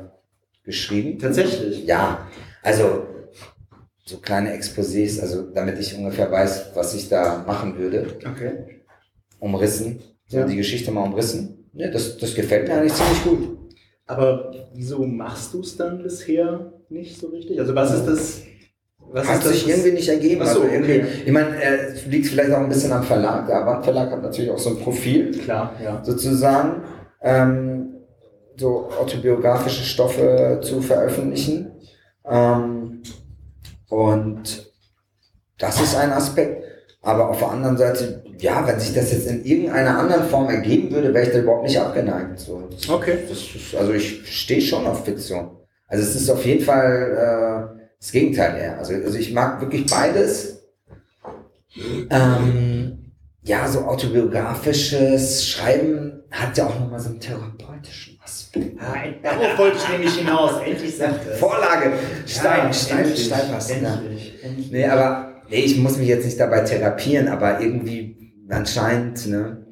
[0.66, 1.20] geschrieben.
[1.20, 1.86] Tatsächlich?
[1.86, 2.28] Ja.
[2.62, 3.08] Also
[4.04, 8.08] so kleine Exposés, also damit ich ungefähr weiß, was ich da machen würde.
[8.30, 8.82] Okay.
[9.40, 10.02] Umrissen.
[10.28, 10.46] So ja.
[10.46, 11.70] die Geschichte mal umrissen.
[11.72, 13.58] Ja, das, das gefällt mir eigentlich ziemlich gut.
[14.06, 17.58] Aber wieso machst du es dann bisher nicht so richtig?
[17.58, 18.42] Also was ist das?
[19.12, 20.44] Was hat sich irgendwie nicht ergeben.
[20.46, 21.08] So, also irgendwie, okay.
[21.26, 23.48] Ich meine, es äh, liegt vielleicht auch ein bisschen am Verlag.
[23.48, 25.32] Der Avantverlag hat natürlich auch so ein Profil.
[25.32, 26.02] Klar, ja.
[26.04, 26.84] Sozusagen.
[27.22, 27.94] Ähm,
[28.58, 31.72] so autobiografische Stoffe zu veröffentlichen.
[32.26, 33.02] Ähm,
[33.90, 34.72] und
[35.58, 36.64] das ist ein Aspekt.
[37.02, 40.92] Aber auf der anderen Seite, ja, wenn sich das jetzt in irgendeiner anderen Form ergeben
[40.92, 42.40] würde, wäre ich da überhaupt nicht abgeneigt.
[42.40, 43.20] So, das, okay.
[43.30, 45.52] Das ist, also ich stehe schon auf Fiktion.
[45.88, 48.78] Also es ist auf jeden Fall äh, das Gegenteil eher.
[48.78, 50.64] Also, also ich mag wirklich beides.
[52.10, 53.12] Ähm,
[53.44, 58.78] ja, so autobiografisches Schreiben hat ja auch nochmal so einen therapeutischen Aspekt.
[58.80, 60.62] Ah, darauf wollte ich nämlich hinaus.
[60.66, 61.40] Endlich sagt es.
[61.40, 61.94] Vorlage.
[62.26, 64.72] Stein, ja, Stein, endlich, Stein, Stein endlich, endlich.
[64.72, 69.67] Nee, aber nee, ich muss mich jetzt nicht dabei therapieren, aber irgendwie anscheinend, ne?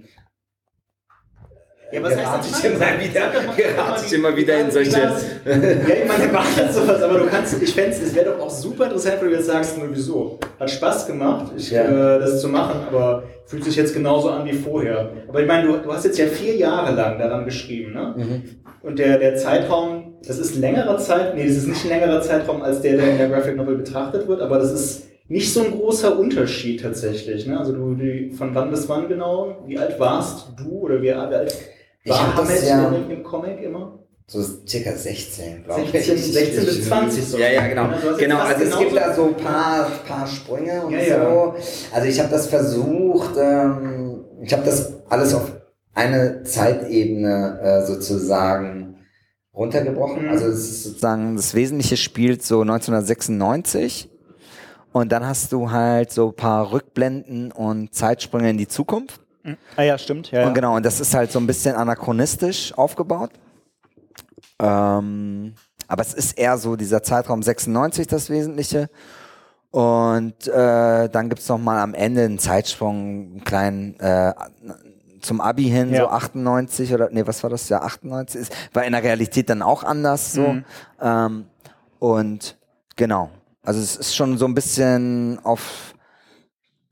[1.92, 2.60] Ja, was heißt das?
[2.60, 4.92] Ich immer wieder, gerate ich immer wieder in solche.
[5.00, 5.12] ja,
[5.54, 9.18] ich meine, macht sowas, aber du kannst, ich fände es wäre doch auch super interessant,
[9.22, 10.40] wenn du jetzt sagst, nur wieso.
[10.60, 11.84] Hat Spaß gemacht, ich, ja.
[11.84, 15.12] äh, das zu machen, aber fühlt sich jetzt genauso an wie vorher.
[15.28, 18.14] Aber ich meine, du, du hast jetzt ja vier Jahre lang daran geschrieben, ne?
[18.18, 18.44] Mhm.
[18.82, 22.62] Und der, der Zeitraum, das ist längerer Zeitraum, nee, das ist nicht ein längerer Zeitraum
[22.62, 25.72] als der, der in der Graphic Novel betrachtet wird, aber das ist nicht so ein
[25.72, 27.48] großer Unterschied tatsächlich.
[27.48, 27.58] Ne?
[27.58, 29.64] Also du, die, von wann bis wann genau?
[29.66, 31.52] Wie alt warst du oder wie alt
[32.06, 34.00] war Hamed ja, im Comic immer?
[34.28, 35.92] So circa 16, glaube ich.
[35.92, 37.38] 16, 16 bis 20 so.
[37.38, 37.84] Ja, ja, genau.
[37.84, 41.12] Also genau, also es gibt da so ein paar, paar Sprünge und ja, so.
[41.12, 41.56] Ja.
[41.94, 45.52] Also ich habe das versucht, ähm, ich habe das alles auf
[45.94, 48.98] eine Zeitebene äh, sozusagen
[49.54, 50.24] runtergebrochen.
[50.24, 50.30] Mhm.
[50.30, 54.10] Also es ist sozusagen, das Wesentliche spielt so 1996
[54.92, 59.22] und dann hast du halt so ein paar Rückblenden und Zeitsprünge in die Zukunft.
[59.76, 60.32] Ah ja, stimmt.
[60.32, 63.32] Ja, und genau, und das ist halt so ein bisschen anachronistisch aufgebaut.
[64.60, 65.54] Ähm,
[65.88, 68.90] aber es ist eher so dieser Zeitraum 96 das Wesentliche.
[69.72, 74.34] Und äh, dann gibt's noch mal am Ende einen Zeitsprung, einen kleinen äh,
[75.22, 76.04] zum Abi hin, ja.
[76.04, 77.68] so 98 oder nee, was war das?
[77.68, 80.48] Ja, 98 ist, war in der Realität dann auch anders so.
[80.48, 80.66] Mhm.
[81.02, 81.46] Ähm,
[82.00, 82.58] und
[82.96, 83.30] genau.
[83.64, 85.95] Also es ist schon so ein bisschen auf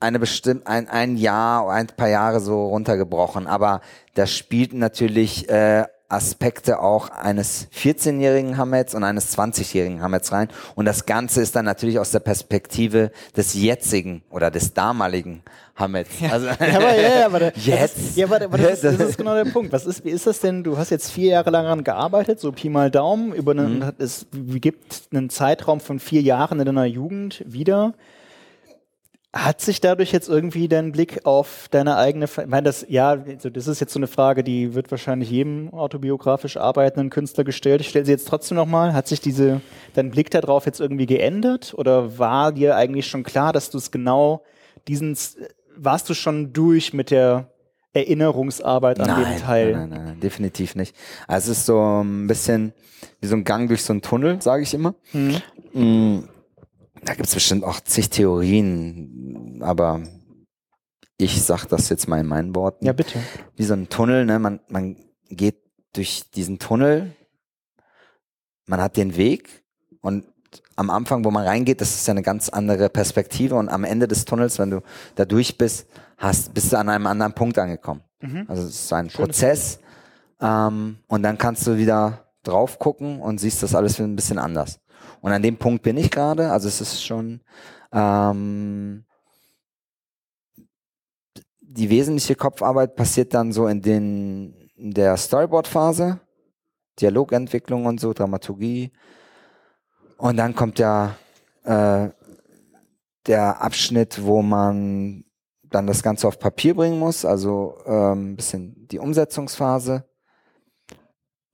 [0.04, 3.46] eine bestimmt ein, ein Jahr, ein paar Jahre so runtergebrochen.
[3.46, 3.80] Aber
[4.14, 10.48] da spielten natürlich äh, Aspekte auch eines 14-jährigen Hamets und eines 20-jährigen Hamets rein.
[10.74, 15.42] Und das Ganze ist dann natürlich aus der Perspektive des jetzigen oder des damaligen
[15.74, 16.10] Hamets.
[16.20, 17.98] Ja, also, ja, aber, ja, aber, jetzt.
[17.98, 19.72] Ist, ja, aber, aber das, ist, das ist genau der Punkt.
[19.72, 20.62] Was ist, wie ist das denn?
[20.62, 23.92] Du hast jetzt vier Jahre lang daran gearbeitet, so Pi mal Daumen, über einen, mhm.
[23.98, 27.94] es gibt einen Zeitraum von vier Jahren in deiner Jugend wieder.
[29.34, 33.66] Hat sich dadurch jetzt irgendwie dein Blick auf deine eigene, ich meine, das, ja, das
[33.66, 37.80] ist jetzt so eine Frage, die wird wahrscheinlich jedem autobiografisch arbeitenden Künstler gestellt.
[37.80, 38.92] Ich stelle sie jetzt trotzdem nochmal.
[38.92, 39.60] Hat sich diese,
[39.94, 41.74] dein Blick darauf jetzt irgendwie geändert?
[41.76, 44.44] Oder war dir eigentlich schon klar, dass du es genau
[44.86, 45.18] diesen,
[45.76, 47.50] warst du schon durch mit der
[47.92, 49.72] Erinnerungsarbeit an nein, dem Teil?
[49.72, 50.94] Nein, nein, nein, definitiv nicht.
[51.26, 52.72] Also es ist so ein bisschen
[53.20, 54.94] wie so ein Gang durch so einen Tunnel, sage ich immer.
[55.10, 55.40] Hm.
[55.72, 56.28] Mm
[57.04, 60.02] da gibt es bestimmt auch zig Theorien, aber
[61.16, 62.84] ich sag das jetzt mal in meinen Worten.
[62.84, 63.18] Ja, bitte.
[63.56, 64.38] Wie so ein Tunnel, ne?
[64.38, 64.96] Man, man
[65.28, 65.56] geht
[65.92, 67.12] durch diesen Tunnel,
[68.66, 69.64] man hat den Weg
[70.00, 70.24] und
[70.76, 74.08] am Anfang, wo man reingeht, das ist ja eine ganz andere Perspektive und am Ende
[74.08, 74.82] des Tunnels, wenn du
[75.14, 75.86] da durch bist,
[76.18, 78.02] hast, bist du an einem anderen Punkt angekommen.
[78.20, 78.44] Mhm.
[78.48, 79.78] Also es ist ein Schönes Prozess
[80.40, 84.80] ähm, und dann kannst du wieder drauf gucken und siehst das alles ein bisschen anders.
[85.24, 86.52] Und an dem Punkt bin ich gerade.
[86.52, 87.40] Also es ist schon
[87.92, 89.06] ähm,
[91.62, 96.20] die wesentliche Kopfarbeit passiert dann so in den in der Storyboard-Phase,
[97.00, 98.92] Dialogentwicklung und so, Dramaturgie.
[100.18, 101.16] Und dann kommt ja
[101.62, 102.10] äh,
[103.26, 105.24] der Abschnitt, wo man
[105.62, 110.04] dann das Ganze auf Papier bringen muss, also ähm, ein bisschen die Umsetzungsphase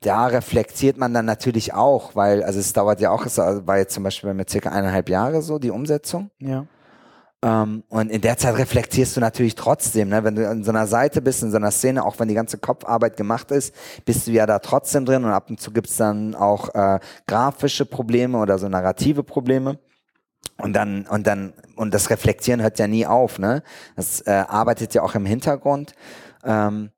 [0.00, 3.94] da reflektiert man dann natürlich auch, weil, also es dauert ja auch, es war jetzt
[3.94, 6.30] zum Beispiel bei mir circa eineinhalb Jahre so, die Umsetzung.
[6.38, 6.66] Ja.
[7.42, 10.24] Ähm, und in der Zeit reflektierst du natürlich trotzdem, ne?
[10.24, 12.58] wenn du in so einer Seite bist, in so einer Szene, auch wenn die ganze
[12.58, 16.34] Kopfarbeit gemacht ist, bist du ja da trotzdem drin und ab und zu gibt's dann
[16.34, 19.78] auch äh, grafische Probleme oder so narrative Probleme.
[20.56, 23.62] Und dann, und dann, und das Reflektieren hört ja nie auf, ne?
[23.96, 25.94] Das äh, arbeitet ja auch im Hintergrund.
[26.44, 26.90] Ähm,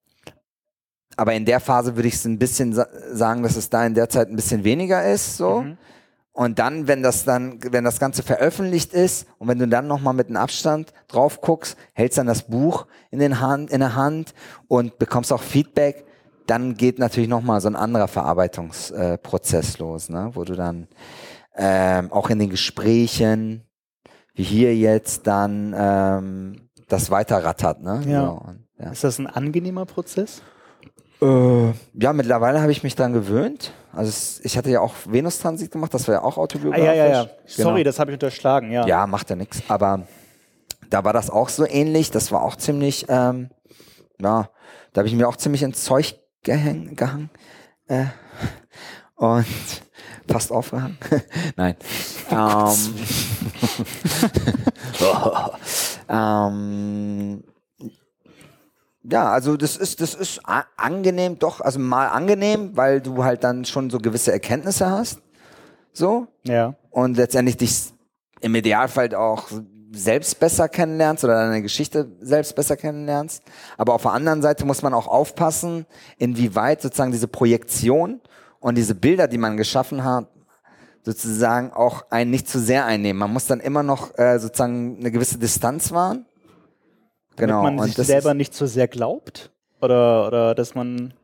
[1.17, 2.73] aber in der Phase würde ich es ein bisschen
[3.13, 5.63] sagen, dass es da in der Zeit ein bisschen weniger ist, so.
[5.63, 5.79] Mhm.
[6.35, 10.15] Und dann, wenn das dann, wenn das Ganze veröffentlicht ist und wenn du dann nochmal
[10.15, 14.33] mit einem Abstand drauf guckst, hältst dann das Buch in, den Hand, in der Hand
[14.67, 16.07] und bekommst auch Feedback,
[16.47, 20.31] dann geht natürlich nochmal so ein anderer Verarbeitungsprozess äh, los, ne?
[20.33, 20.89] wo du dann
[21.55, 23.65] ähm, auch in den Gesprächen
[24.35, 27.83] wie hier jetzt dann ähm, das weiterrattert.
[27.83, 28.03] Ne?
[28.07, 28.27] Ja.
[28.27, 28.91] So, und, ja.
[28.91, 30.43] Ist das ein angenehmer Prozess?
[31.23, 33.73] Äh, ja, mittlerweile habe ich mich dran gewöhnt.
[33.93, 36.85] Also es, ich hatte ja auch Venus-Transit gemacht, das war ja auch Ah, autobiografisch.
[36.87, 37.27] ja, ja, ja.
[37.47, 37.85] Sorry, Genau.
[37.85, 38.87] das habe ich unterschlagen, ja.
[38.87, 39.63] Ja, macht ja nichts.
[39.69, 40.07] Aber
[40.91, 42.11] da war das auch so ähnlich.
[42.11, 43.51] Das war auch ziemlich, ähm,
[44.21, 44.49] ja,
[44.93, 47.31] da habe ich mir auch ziemlich ins Zeug gehäng, gehangen.
[47.87, 48.07] Äh,
[49.17, 49.47] und
[50.29, 50.99] fast aufgehangen.
[51.57, 51.77] Nein.
[52.31, 52.95] ähm,
[56.09, 57.45] ähm,
[59.05, 60.41] ja, also das ist, das ist
[60.77, 65.21] angenehm, doch, also mal angenehm, weil du halt dann schon so gewisse Erkenntnisse hast.
[65.93, 66.75] So, Ja.
[66.91, 67.93] und letztendlich dich
[68.41, 69.49] im Idealfall auch
[69.95, 73.43] selbst besser kennenlernst oder deine Geschichte selbst besser kennenlernst.
[73.77, 75.85] Aber auf der anderen Seite muss man auch aufpassen,
[76.17, 78.21] inwieweit sozusagen diese Projektion
[78.59, 80.29] und diese Bilder, die man geschaffen hat,
[81.05, 83.19] sozusagen auch einen nicht zu sehr einnehmen.
[83.19, 86.25] Man muss dann immer noch äh, sozusagen eine gewisse Distanz wahren.
[87.37, 87.63] Genau.
[87.65, 89.51] Damit man sich selber nicht so sehr glaubt?
[89.81, 91.15] Oder, oder dass man.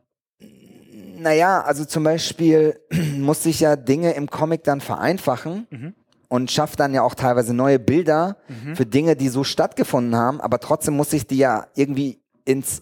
[1.17, 2.79] Naja, also zum Beispiel
[3.17, 5.93] muss ich ja Dinge im Comic dann vereinfachen Mhm.
[6.29, 8.37] und schaffe dann ja auch teilweise neue Bilder
[8.75, 12.81] für Dinge, die so stattgefunden haben, aber trotzdem muss ich die ja irgendwie ins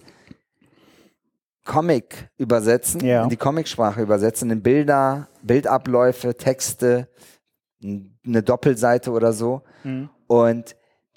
[1.65, 3.23] Comic übersetzen, Ja.
[3.23, 7.09] in die Comicsprache übersetzen, in Bilder, Bildabläufe, Texte,
[7.83, 9.63] eine Doppelseite oder so.
[9.83, 10.09] Mhm.
[10.27, 10.75] Und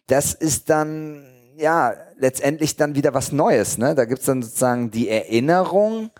[0.08, 1.24] das ist dann,
[1.60, 3.78] ja, letztendlich dann wieder was Neues.
[3.78, 3.94] Ne?
[3.94, 6.10] Da gibt's dann sozusagen die Erinnerung,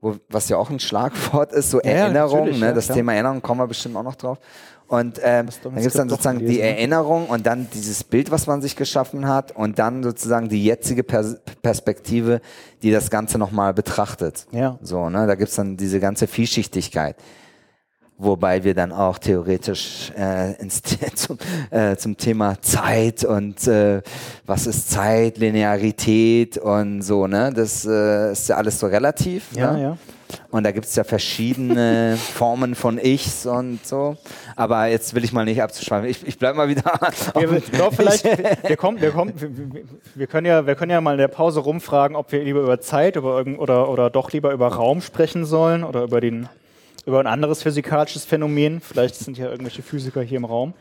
[0.00, 2.58] wo, was ja auch ein Schlagwort ist, so Ja, Erinnerung.
[2.58, 2.72] Ne?
[2.72, 2.96] das klar.
[2.96, 4.38] Thema Erinnerung kommen wir bestimmt auch noch drauf.
[4.86, 6.76] Und ähm, dann gibt's dann Skript doch sozusagen die gelesen, ne?
[6.76, 11.02] Erinnerung und dann dieses Bild, was man sich geschaffen hat und dann sozusagen die jetzige
[11.02, 12.40] Pers Perspektive,
[12.82, 14.46] die das Ganze nochmal betrachtet.
[14.50, 14.78] Ja.
[14.80, 15.26] So, ne?
[15.26, 17.16] Da gibt's dann diese ganze Vielschichtigkeit.
[18.20, 20.82] Wobei wir dann auch theoretisch äh, ins,
[21.14, 21.38] zum,
[21.70, 24.02] äh, zum Thema Zeit und äh,
[24.44, 27.52] was ist Zeit, Linearität und so, ne?
[27.54, 29.54] Das äh, ist ja alles so relativ.
[29.54, 29.82] Ja, ne?
[29.82, 29.98] ja.
[30.50, 34.16] Und da gibt's ja verschiedene Formen von Ichs und so.
[34.56, 36.08] Aber jetzt will ich mal nicht abzuschweifen.
[36.08, 36.82] Ich, ich bleib mal wieder.
[37.34, 39.32] Wir, wir, doch, vielleicht, wir, kommen, wir, kommen,
[40.14, 42.80] wir, können ja, wir können ja mal in der Pause rumfragen, ob wir lieber über
[42.80, 46.48] Zeit über oder, oder doch lieber über Raum sprechen sollen oder über, den,
[47.08, 48.80] über ein anderes physikalisches Phänomen.
[48.82, 50.74] Vielleicht sind ja irgendwelche Physiker hier im Raum.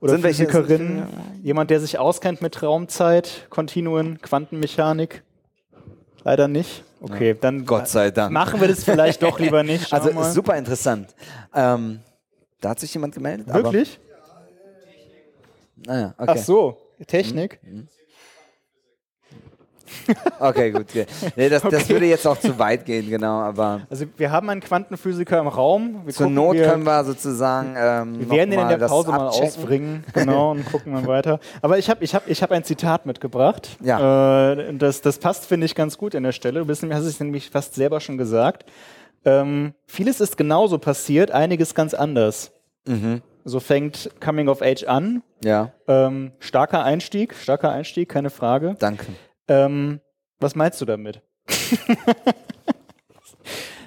[0.00, 1.06] Oder Sind welche- Physikerinnen.
[1.44, 5.22] Jemand, der sich auskennt mit Raumzeit, Kontinuen, Quantenmechanik.
[6.24, 6.82] Leider nicht.
[7.00, 8.32] Okay, dann Gott sei Dank.
[8.32, 9.88] machen wir das vielleicht doch lieber nicht.
[9.88, 10.32] Schauen Also mal.
[10.32, 11.14] super interessant.
[11.54, 12.00] Ähm,
[12.60, 13.46] da hat sich jemand gemeldet.
[13.52, 14.00] Wirklich?
[15.86, 16.32] Aber, naja, okay.
[16.34, 17.60] Ach so, Technik.
[20.38, 20.86] Okay, gut.
[21.36, 21.88] Nee, das, das Okay.
[21.90, 23.40] würde jetzt auch zu weit gehen, genau.
[23.40, 26.02] Aber Also wir haben einen Quantenphysiker im Raum.
[26.04, 27.74] Wir zur gucken, Not wir, können wir sozusagen.
[27.78, 31.38] Ähm, wir werden ihn in der das Pause mal ausbringen, genau, und gucken mal weiter.
[31.60, 33.76] Aber ich habe ich hab, ich hab ein Zitat mitgebracht.
[33.82, 34.52] Ja.
[34.52, 36.60] Äh, das, das passt, finde ich, ganz gut in der Stelle.
[36.60, 38.64] Du bist, hast es nämlich fast selber schon gesagt.
[39.24, 42.50] Ähm, vieles ist genauso passiert, einiges ganz anders.
[42.86, 43.22] Mhm.
[43.44, 45.22] So fängt Coming of Age an.
[45.44, 48.76] Ja, Ähm, starker Einstieg, starker Einstieg, keine Frage.
[48.78, 49.06] danke.
[49.52, 50.00] Ähm,
[50.40, 51.20] was meinst du damit?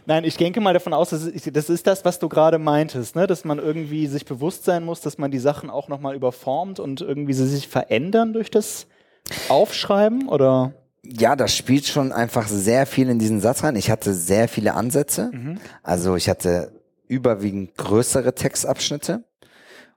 [0.05, 3.15] Nein, ich denke mal davon aus, das ist, das ist das, was du gerade meintest,
[3.15, 3.25] ne?
[3.25, 7.01] dass man irgendwie sich bewusst sein muss, dass man die Sachen auch nochmal überformt und
[7.01, 8.85] irgendwie sie sich verändern durch das
[9.49, 10.73] Aufschreiben oder?
[11.01, 13.75] Ja, das spielt schon einfach sehr viel in diesen Satz rein.
[13.75, 15.31] Ich hatte sehr viele Ansätze.
[15.33, 15.59] Mhm.
[15.81, 16.71] Also ich hatte
[17.07, 19.23] überwiegend größere Textabschnitte.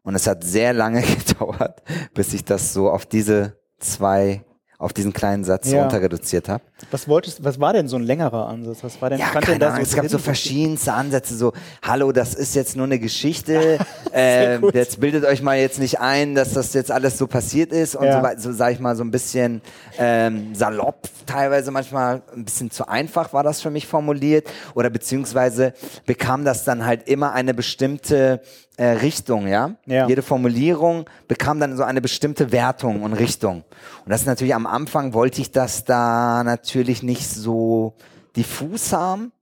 [0.02, 1.82] Und es hat sehr lange gedauert,
[2.14, 4.44] bis ich das so auf diese zwei,
[4.78, 5.82] auf diesen kleinen Satz Ja.
[5.82, 6.62] runter reduziert habe.
[6.90, 8.84] Was wolltest, was war denn so ein längerer Ansatz?
[8.84, 9.82] Was war denn, Ja, denn keine da Ahnung.
[9.82, 13.78] Es gab so verschiedenste Ansätze, so, hallo, das ist jetzt nur eine Geschichte,
[14.60, 14.74] gut.
[14.74, 18.06] jetzt bildet euch mal jetzt nicht ein, dass das jetzt alles so passiert ist und
[18.06, 18.18] Ja.
[18.18, 19.60] so weiter, so sag ich mal, so ein bisschen
[19.98, 25.72] ähm, salopp, teilweise manchmal ein bisschen zu einfach war das für mich formuliert oder beziehungsweise
[26.06, 28.40] bekam das dann halt immer eine bestimmte
[28.76, 29.72] äh, Richtung, ja?
[29.86, 30.06] Ja.
[30.06, 33.64] Jede Formulierung bekam dann so eine bestimmte Wertung und Richtung.
[34.04, 37.96] Und das ist natürlich am Anfang wollte ich das da natürlich nicht so
[38.36, 39.32] diffus haben.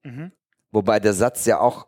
[0.72, 1.86] Wobei der Satz ja auch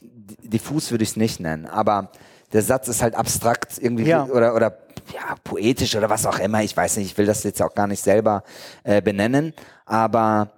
[0.00, 2.10] di- diffus würde ich es nicht nennen, aber
[2.52, 4.24] der Satz ist halt abstrakt irgendwie Ja.
[4.26, 4.78] oder oder
[5.14, 6.62] ja, poetisch oder was auch immer.
[6.62, 8.42] Ich weiß nicht, ich will das jetzt auch gar nicht selber
[8.84, 9.52] äh, benennen,
[9.84, 10.52] aber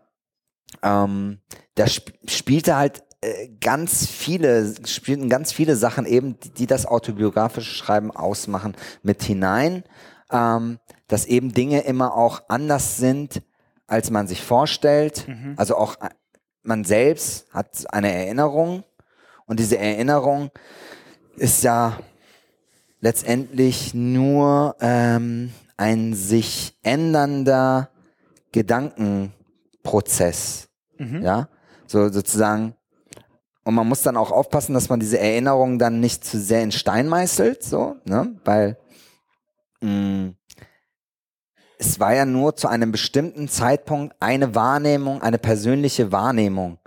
[0.82, 1.38] ähm,
[1.74, 6.86] da sp spielte halt äh, ganz viele, spielten ganz viele Sachen eben, die, die das
[6.86, 9.82] autobiografische Schreiben ausmachen, mit hinein,
[10.30, 13.42] ähm, dass eben Dinge immer auch anders sind,
[13.88, 15.26] als man sich vorstellt.
[15.56, 16.10] Also auch äh,
[16.62, 18.84] man selbst hat eine Erinnerung
[19.46, 20.50] und diese Erinnerung
[21.36, 21.98] ist ja
[23.00, 27.90] letztendlich nur ähm, ein sich ändernder
[28.52, 30.68] Gedankenprozess.
[30.98, 31.22] Mhm.
[31.22, 31.48] Ja,
[31.86, 32.74] so sozusagen.
[33.64, 36.72] Und man muss dann auch aufpassen, dass man diese Erinnerungen dann nicht zu sehr in
[36.72, 38.78] Stein meißelt, so, ne, weil
[39.80, 40.32] mh,
[41.78, 46.78] es war ja nur zu einem bestimmten Zeitpunkt eine Wahrnehmung, eine persönliche Wahrnehmung.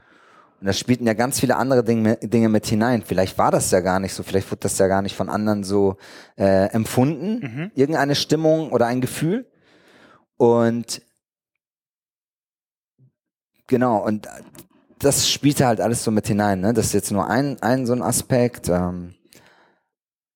[0.60, 3.02] Und da spielten ja ganz viele andere Dinge, Dinge mit hinein.
[3.04, 5.64] Vielleicht war das ja gar nicht so, vielleicht wurde das ja gar nicht von anderen
[5.64, 5.98] so
[6.38, 7.72] äh, empfunden, Mhm.
[7.74, 9.50] irgendeine Stimmung oder ein Gefühl.
[10.38, 11.02] Und
[13.68, 14.28] genau, und
[15.00, 16.60] das spielte halt alles so mit hinein.
[16.60, 16.74] Ne?
[16.74, 18.70] Das ist jetzt nur ein, ein so ein Aspekt.
[18.70, 19.16] Ähm,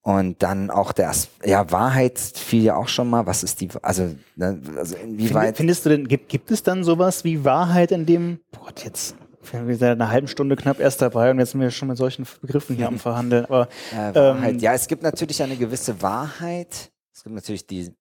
[0.06, 3.26] und dann auch der, As ja, Wahrheit fiel ja auch schon mal.
[3.26, 5.58] Was ist die, also, ne, also inwieweit.
[5.58, 9.68] findest du denn, gibt, gibt es dann sowas wie Wahrheit in dem, boah, jetzt sind
[9.68, 12.28] wir seit einer halben Stunde knapp erst dabei und jetzt sind wir schon mit solchen
[12.40, 13.46] Begriffen hier am Verhandeln.
[13.46, 14.54] Aber Äh, Wahrheit.
[14.54, 16.92] Ähm, ja, es gibt natürlich eine gewisse Wahrheit.
[17.12, 17.92] Es gibt natürlich die,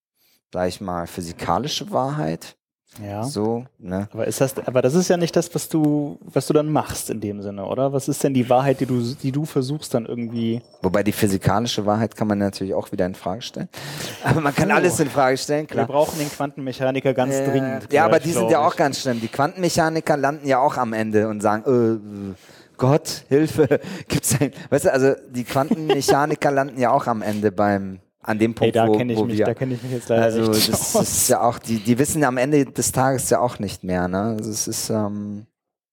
[0.53, 2.55] sag ich mal, physikalische Wahrheit.
[3.03, 3.23] Ja.
[3.23, 4.07] So, ne?
[4.13, 7.09] Aber ist das, aber das ist ja nicht das, was du, was du dann machst
[7.09, 7.91] in dem Sinne, oder?
[7.93, 10.61] Was ist denn die Wahrheit, die du, die du versuchst dann irgendwie?
[10.81, 13.69] Wobei die physikalische Wahrheit kann man natürlich auch wieder in Frage stellen.
[14.23, 14.75] Aber man kann Oh.
[14.75, 15.87] alles in Frage stellen, Wir klar.
[15.87, 17.91] brauchen den Quantenmechaniker ganz Äh, dringend.
[17.91, 19.19] ja, aber die sind ja auch ganz schlimm.
[19.21, 22.35] Die Quantenmechaniker landen ja auch am Ende und sagen, äh,
[22.77, 27.99] Gott, Hilfe, gibt's ein, weißt du, also die Quantenmechaniker landen ja auch am Ende beim,
[28.25, 30.09] an dem Punkt, da wo, kenne ich wo mich, wir, da kenne ich mich jetzt
[30.09, 30.93] leider also nicht das, aus.
[30.93, 33.83] das ist ja auch, die, die wissen ja am Ende des Tages ja auch nicht
[33.83, 34.35] mehr, ne?
[34.37, 35.45] Also es ist, ähm,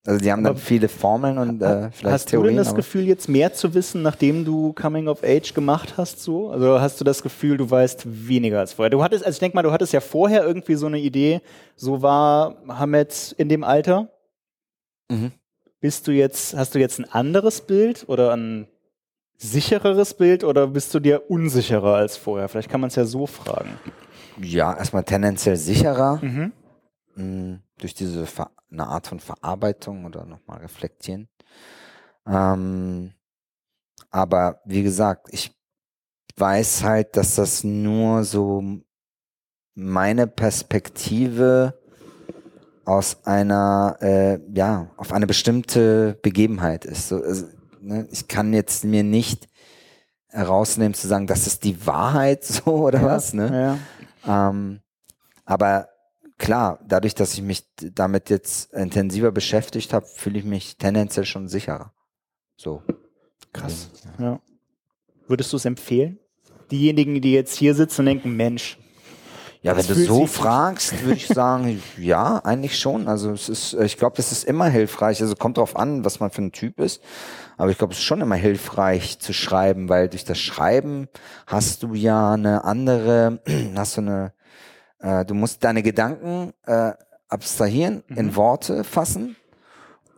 [0.05, 2.55] also die haben dann viele Formeln und äh, vielleicht Hast Theorien.
[2.55, 6.21] du denn das Gefühl, jetzt mehr zu wissen, nachdem du Coming of Age gemacht hast,
[6.21, 6.49] so?
[6.49, 8.89] Also hast du das Gefühl, du weißt weniger als vorher?
[8.89, 11.41] Du hattest, also ich denke mal, du hattest ja vorher irgendwie so eine Idee,
[11.75, 14.09] so war Hamed in dem Alter.
[15.09, 15.31] Mhm.
[15.79, 18.67] Bist du jetzt, hast du jetzt ein anderes Bild oder ein
[19.37, 22.47] sichereres Bild oder bist du dir unsicherer als vorher?
[22.47, 23.77] Vielleicht kann man es ja so fragen.
[24.41, 26.19] Ja, erstmal tendenziell sicherer.
[26.21, 26.53] Mhm.
[27.15, 31.27] mh, durch diese Ver eine Art von Verarbeitung oder nochmal reflektieren.
[32.25, 33.13] Ähm,
[34.09, 35.55] aber wie gesagt, ich
[36.37, 38.63] weiß halt, dass das nur so
[39.75, 41.79] meine Perspektive
[42.85, 47.09] aus einer, äh, ja, auf eine bestimmte Begebenheit ist.
[47.09, 47.45] So, also,
[47.83, 49.47] ne, ich kann jetzt mir nicht
[50.27, 53.79] herausnehmen zu sagen, das ist die Wahrheit so oder Ja, was, ne?
[54.25, 54.49] Ja.
[54.49, 54.79] Ähm,
[55.45, 55.89] aber
[56.37, 61.47] klar, dadurch, dass ich mich damit jetzt intensiver beschäftigt habe, fühle ich mich tendenziell schon
[61.47, 61.93] sicherer.
[62.55, 62.81] So.
[63.51, 63.89] Krass.
[64.17, 64.39] Ja.
[65.27, 66.19] Würdest du es empfehlen?
[66.71, 68.79] Diejenigen, die jetzt hier sitzen und denken, Mensch,
[69.63, 73.07] Ja, Das wenn du so fragst, würde ich sagen, ja, eigentlich schon.
[73.07, 75.21] Also es ist, ich glaube, das ist immer hilfreich.
[75.21, 77.01] Also kommt drauf an, was man für ein Typ ist.
[77.57, 81.07] Aber ich glaube, es ist schon immer hilfreich zu schreiben, weil durch das Schreiben
[81.47, 83.39] hast du ja eine andere,
[83.75, 84.33] hast du eine,
[84.99, 86.91] äh, du musst deine Gedanken äh,
[87.29, 89.37] abstrahieren, in Worte fassen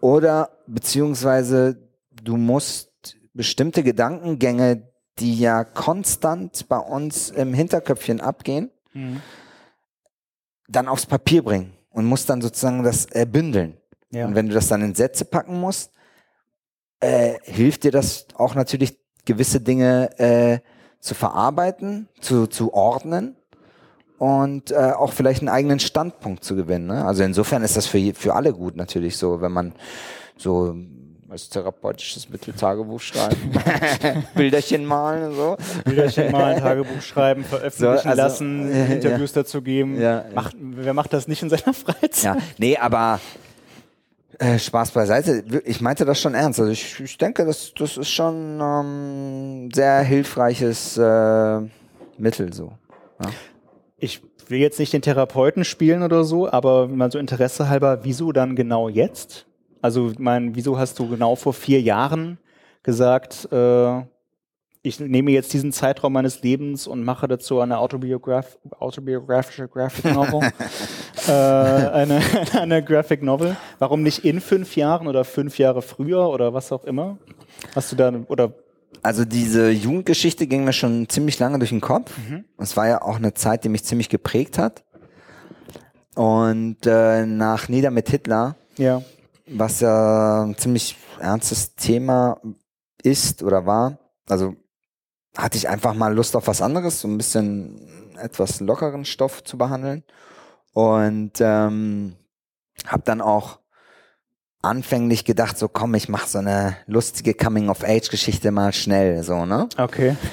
[0.01, 1.77] oder beziehungsweise
[2.23, 8.71] du musst bestimmte Gedankengänge, die ja konstant bei uns im Hinterköpfchen abgehen,
[10.67, 13.77] dann aufs Papier bringen und musst dann sozusagen das äh, bündeln.
[14.12, 14.25] ja.
[14.25, 15.91] Und wenn du das dann in Sätze packen musst,
[16.99, 20.60] äh, hilft dir das auch natürlich gewisse Dinge äh,
[20.99, 23.36] zu verarbeiten, zu, zu ordnen
[24.17, 26.88] und äh, auch vielleicht einen eigenen Standpunkt zu gewinnen.
[26.88, 27.05] Ne?
[27.05, 29.73] Also insofern ist das für, für alle gut natürlich so, wenn man
[30.38, 30.75] so
[31.36, 33.52] als therapeutisches Mittel Tagebuch schreiben,
[34.36, 35.58] Bilderchen malen und so.
[35.84, 40.00] Bilderchen mal, ein Tagebuch schreiben, veröffentlichen So, also, lassen, äh, Interviews dazu geben.
[40.00, 40.26] Ja, ja.
[40.34, 42.24] Macht, wer macht das nicht in seiner Freizeit?
[42.24, 43.19] Ja, nee, aber
[44.39, 45.43] äh, Spaß beiseite.
[45.65, 46.62] Ich meinte das schon ernst.
[46.62, 51.60] Also ich, ich denke, das, das ist schon ähm, sehr hilfreiches äh,
[52.17, 52.71] Mittel so.
[53.98, 58.32] Ich will jetzt nicht den Therapeuten spielen oder so, aber mal so Interesse halber, wieso
[58.32, 59.48] dann genau jetzt?
[59.86, 62.39] Also, mein, wieso hast du genau vor vier Jahren
[62.82, 64.02] gesagt, äh,
[64.82, 70.50] ich nehme jetzt diesen Zeitraum meines Lebens und mache dazu eine Autobiograf autobiografische Graphic Novel?
[71.27, 72.19] äh, eine,
[72.54, 73.56] eine Graphic Novel.
[73.77, 77.19] Warum nicht in fünf Jahren oder fünf Jahre früher oder was auch immer?
[77.75, 78.56] Hast du da, oder
[79.04, 82.12] Also diese Jugendgeschichte ging mir schon ziemlich lange durch den Kopf.
[82.58, 84.83] Es war ja auch eine Zeit, die mich ziemlich geprägt hat.
[86.15, 89.02] Und äh, nach Nieder mit Hitler ja,
[89.48, 92.39] was ja ein ziemlich ernstes Thema
[93.04, 93.98] ist oder war.
[94.27, 94.56] Also
[95.37, 99.58] hatte ich einfach mal Lust auf was anderes, so ein bisschen etwas lockeren Stoff zu
[99.58, 100.04] behandeln.
[100.73, 102.15] Und ähm,
[102.87, 103.60] habe dann auch
[104.62, 109.69] anfänglich gedacht, so komm, ich mach so eine lustige Coming-of-Age-Geschichte mal schnell, so, ne?
[109.77, 110.15] Okay.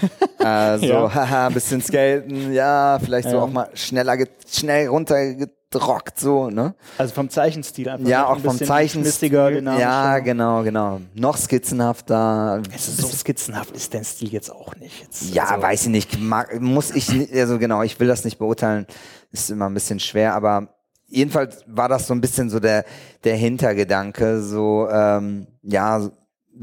[0.43, 1.15] Äh, so, Ja.
[1.15, 3.43] haha, ein bisschen skaten, ja, vielleicht so Ja.
[3.43, 4.17] auch mal schneller,
[4.51, 4.89] schnell
[5.75, 6.75] runtergedrockt, so, ne?
[6.99, 8.09] Also vom Zeichenstil einfach.
[8.09, 9.03] Ja, auch ein vom bisschen Zeichen.
[9.03, 9.83] schmissiger, dynamischer.
[9.87, 11.01] Ja, genau, genau.
[11.15, 12.63] Noch skizzenhafter.
[12.77, 15.01] So skizzenhaft ist dein Stil jetzt auch nicht.
[15.03, 16.21] Jetzt, Ja, also, weiß ich nicht.
[16.21, 18.87] Mag, muss ich, also genau, ich will das nicht beurteilen.
[19.31, 20.69] Ist immer ein bisschen schwer, aber
[21.07, 22.85] jedenfalls war das so ein bisschen so der,
[23.25, 26.09] der Hintergedanke, so, ähm, ja,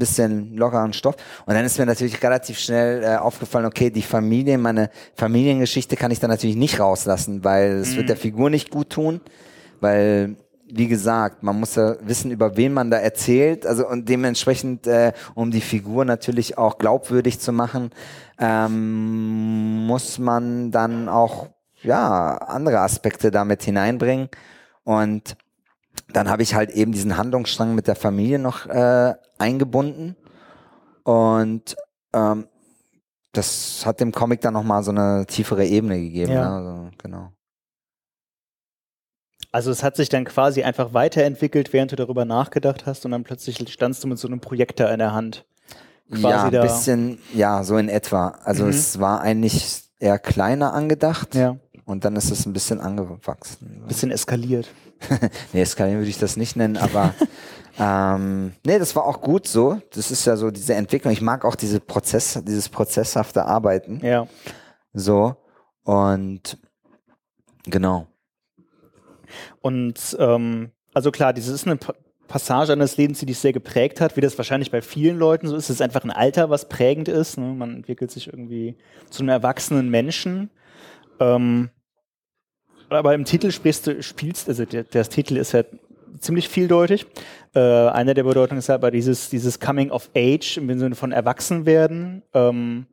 [0.00, 1.14] bisschen lockeren Stoff.
[1.46, 6.10] Und dann ist mir natürlich relativ schnell äh, aufgefallen, okay, die Familie, meine Familiengeschichte kann
[6.10, 9.20] ich dann natürlich nicht rauslassen, weil es wird der Figur nicht gut tun,
[9.80, 10.36] weil
[10.72, 15.12] wie gesagt, man muss ja wissen, über wen man da erzählt, also und dementsprechend, äh,
[15.34, 17.90] um die Figur natürlich auch glaubwürdig zu machen,
[18.38, 21.48] ähm, muss man dann auch
[21.82, 24.28] ja andere Aspekte damit hineinbringen.
[24.84, 25.36] Und
[26.12, 30.16] dann habe ich halt eben diesen Handlungsstrang mit der Familie noch äh, eingebunden
[31.04, 31.76] und
[32.12, 32.46] ähm,
[33.32, 36.32] das hat dem Comic dann nochmal so eine tiefere Ebene gegeben.
[36.32, 36.60] Ja.
[36.60, 36.68] Ne?
[36.68, 37.32] Also, genau.
[39.52, 43.24] also es hat sich dann quasi einfach weiterentwickelt, während du darüber nachgedacht hast und dann
[43.24, 45.44] plötzlich standst du mit so einem Projektor in der Hand.
[46.10, 48.28] Quasi ja, ein bisschen, ja, so in etwa.
[48.42, 48.70] Also Mhm.
[48.70, 51.56] es war eigentlich eher kleiner angedacht Ja,
[51.90, 53.82] und dann ist es ein bisschen angewachsen.
[53.88, 54.68] bisschen eskaliert.
[55.52, 57.14] Nee, skalieren würde ich das nicht nennen, aber
[57.78, 59.80] ähm, nee, das war auch gut so.
[59.94, 61.12] Das ist ja so diese Entwicklung.
[61.12, 64.00] Ich mag auch diese Prozess, dieses prozesshafte Arbeiten.
[64.04, 64.26] Ja.
[64.92, 65.36] So.
[65.84, 66.58] Und
[67.64, 68.06] genau.
[69.60, 71.94] Und ähm, also klar, das ist eine Pa-
[72.28, 75.56] Passage eines Lebens, die dich sehr geprägt hat, wie das wahrscheinlich bei vielen Leuten so
[75.56, 75.64] ist.
[75.64, 77.38] Es ist einfach ein Alter, was prägend ist.
[77.38, 77.54] Ne?
[77.54, 78.76] Man entwickelt sich irgendwie
[79.08, 80.50] zu einem erwachsenen Menschen.
[81.18, 81.70] Ähm,
[82.90, 85.62] aber im Titel sprichst du, spielst, also der, der Titel ist ja
[86.18, 87.06] ziemlich vieldeutig.
[87.54, 92.22] Äh, eine der Bedeutungen ist aber dieses, dieses Coming of Age im Sinne von Erwachsenwerden.
[92.34, 92.86] Ähm,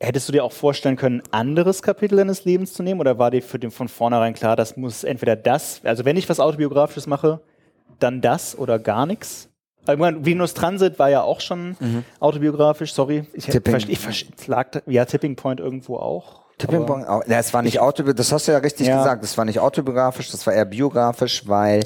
[0.00, 3.30] Hättest du dir auch vorstellen können, ein anderes Kapitel deines Lebens zu nehmen oder war
[3.30, 7.06] dir für den von vornherein klar, das muss entweder das, also wenn ich was Autobiografisches
[7.06, 7.40] mache,
[8.00, 9.48] dann das oder gar nichts?
[9.88, 11.76] Ich meine, Venus Transit war ja auch schon
[12.18, 13.26] autobiografisch, sorry.
[13.32, 13.52] Ich, Mhm.
[13.78, 16.41] Ich, ich verste- lag ja, Tipping Point irgendwo auch.
[16.68, 18.98] Auch- ja, es war nicht autobiografisch, das hast du ja richtig Ja.
[18.98, 21.84] gesagt, das war nicht autobiografisch, das war eher biografisch, weil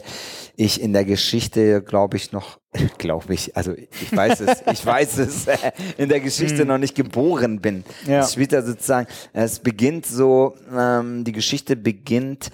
[0.57, 2.59] ich in der Geschichte, glaube ich, noch,
[2.99, 5.47] glaube ich, also ich weiß es, ich weiß es,
[5.99, 7.85] in der Geschichte noch nicht geboren bin.
[8.05, 8.12] Hm.
[8.12, 8.20] Ja.
[8.20, 12.51] Es spielt da sozusagen, es beginnt so, ähm, die Geschichte beginnt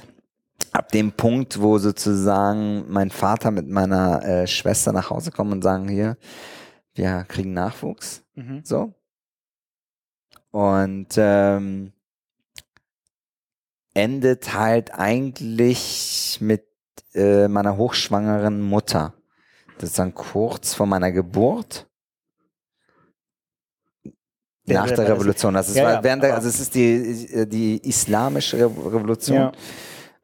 [0.72, 5.62] ab dem Punkt, wo sozusagen mein Vater mit meiner äh, Schwester nach Hause kommen und
[5.62, 6.16] sagen, hier,
[6.94, 8.22] wir kriegen Nachwuchs.
[8.34, 8.62] Mhm.
[8.64, 8.94] So.
[10.50, 11.92] Und ähm,
[13.94, 16.66] endet halt eigentlich mit
[17.14, 19.14] äh, meiner hochschwangeren Mutter.
[19.78, 21.88] Das ist dann kurz vor meiner Geburt.
[24.64, 25.54] Nach der Revolution.
[25.54, 29.36] Das ist, ja, war ja, während der, also es ist die, die islamische Re- Revolution.
[29.36, 29.52] Ja.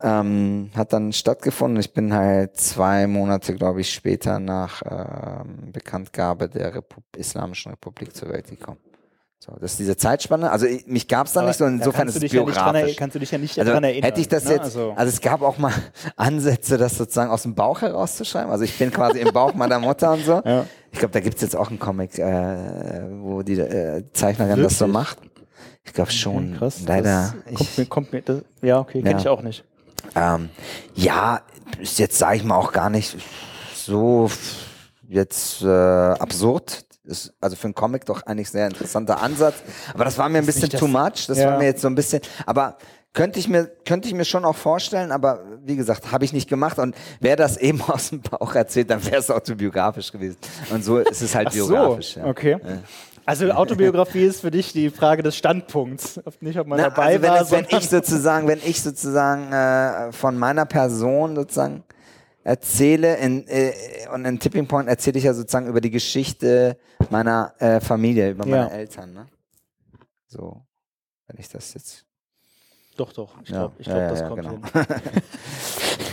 [0.01, 1.81] Ähm, hat dann stattgefunden.
[1.81, 8.15] Ich bin halt zwei Monate, glaube ich, später nach ähm, Bekanntgabe der Repu Islamischen Republik
[8.15, 8.79] zur Welt gekommen.
[9.41, 10.51] So, das ist diese Zeitspanne.
[10.51, 11.65] Also ich, mich gab es da Aber nicht so.
[11.65, 12.97] Insofern ist es dich ja nicht dran, biografisch.
[12.97, 14.03] kannst du dich ja nicht also daran erinnern.
[14.05, 14.51] hätte ich das ne?
[14.53, 15.73] jetzt, Also, also, es gab auch mal
[16.17, 18.51] Ansätze, das sozusagen aus dem Bauch herauszuschreiben.
[18.51, 20.43] Also ich bin quasi im Bauch meiner Mutter und so.
[20.45, 20.65] Ja.
[20.91, 22.25] Ich glaube, da gibt es jetzt auch einen Comic, äh,
[23.21, 24.93] wo die äh, Zeichnerin das so Wirklich?
[24.95, 25.19] macht.
[25.85, 26.57] Ich glaube schon.
[26.57, 26.81] krass.
[26.87, 27.35] Leider.
[27.45, 29.19] Das kommt mir, kommt mir, das, ja, okay, kenne Ja.
[29.19, 29.65] ich auch nicht.
[30.17, 30.49] Ähm,
[30.95, 31.43] ja,
[31.79, 33.17] ist jetzt, sage ich mal, auch gar nicht
[33.75, 34.31] so
[35.09, 36.85] jetzt äh, absurd.
[37.09, 39.57] Ist also für einen Comic doch eigentlich sehr interessanter Ansatz.
[39.95, 41.27] Aber das war mir ein bisschen too much.
[41.27, 41.51] Das Ja.
[41.51, 42.21] war mir jetzt so ein bisschen.
[42.47, 42.77] Aber
[43.15, 45.11] könnte ich mir könnte ich mir schon auch vorstellen.
[45.11, 46.79] Aber wie gesagt, habe ich nicht gemacht.
[46.79, 50.37] Und wer das eben aus dem Bauch erzählt, dann wäre es autobiografisch gewesen.
[50.71, 52.17] Und so ist es halt Ach so, biografisch.
[52.17, 52.27] ja.
[52.27, 52.59] okay.
[53.25, 56.19] Also Autobiografie ist für dich die Frage des Standpunkts.
[56.41, 59.53] Nicht, ob man Na, dabei also wenn, war, es, wenn ich sozusagen, wenn ich sozusagen
[59.53, 61.85] äh, von meiner Person sozusagen
[62.49, 63.73] erzähle in, äh,
[64.13, 66.79] und in Tipping Point erzähle ich ja sozusagen über die Geschichte
[67.11, 68.69] meiner äh, Familie, über meine Ja.
[68.69, 69.13] Eltern.
[69.13, 69.27] Ne?
[70.27, 70.63] So,
[71.27, 72.07] wenn ich das jetzt.
[72.97, 73.35] Doch, doch.
[73.43, 74.61] Ich glaube, ja, glaub, ja, das kommt genau.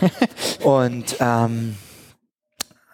[0.01, 0.11] hin.
[0.63, 1.77] Und ähm,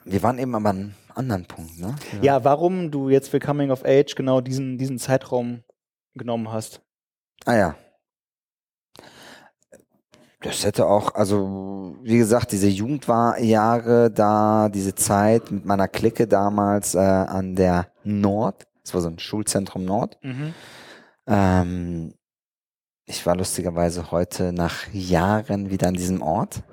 [0.05, 1.95] wir waren eben aber an einem anderen Punkt, ne?
[2.21, 5.63] Ja, warum du jetzt für Coming of Age genau diesen, diesen Zeitraum
[6.13, 6.81] genommen hast.
[7.45, 7.75] Ah ja.
[10.41, 16.95] Das hätte auch, also wie gesagt, diese Jugendjahre da, diese Zeit mit meiner Clique damals
[16.95, 20.17] äh, an der Nord, das war so ein Schulzentrum Nord.
[21.27, 22.13] Ähm,
[23.05, 26.63] ich war lustigerweise heute nach Jahren wieder an diesem Ort.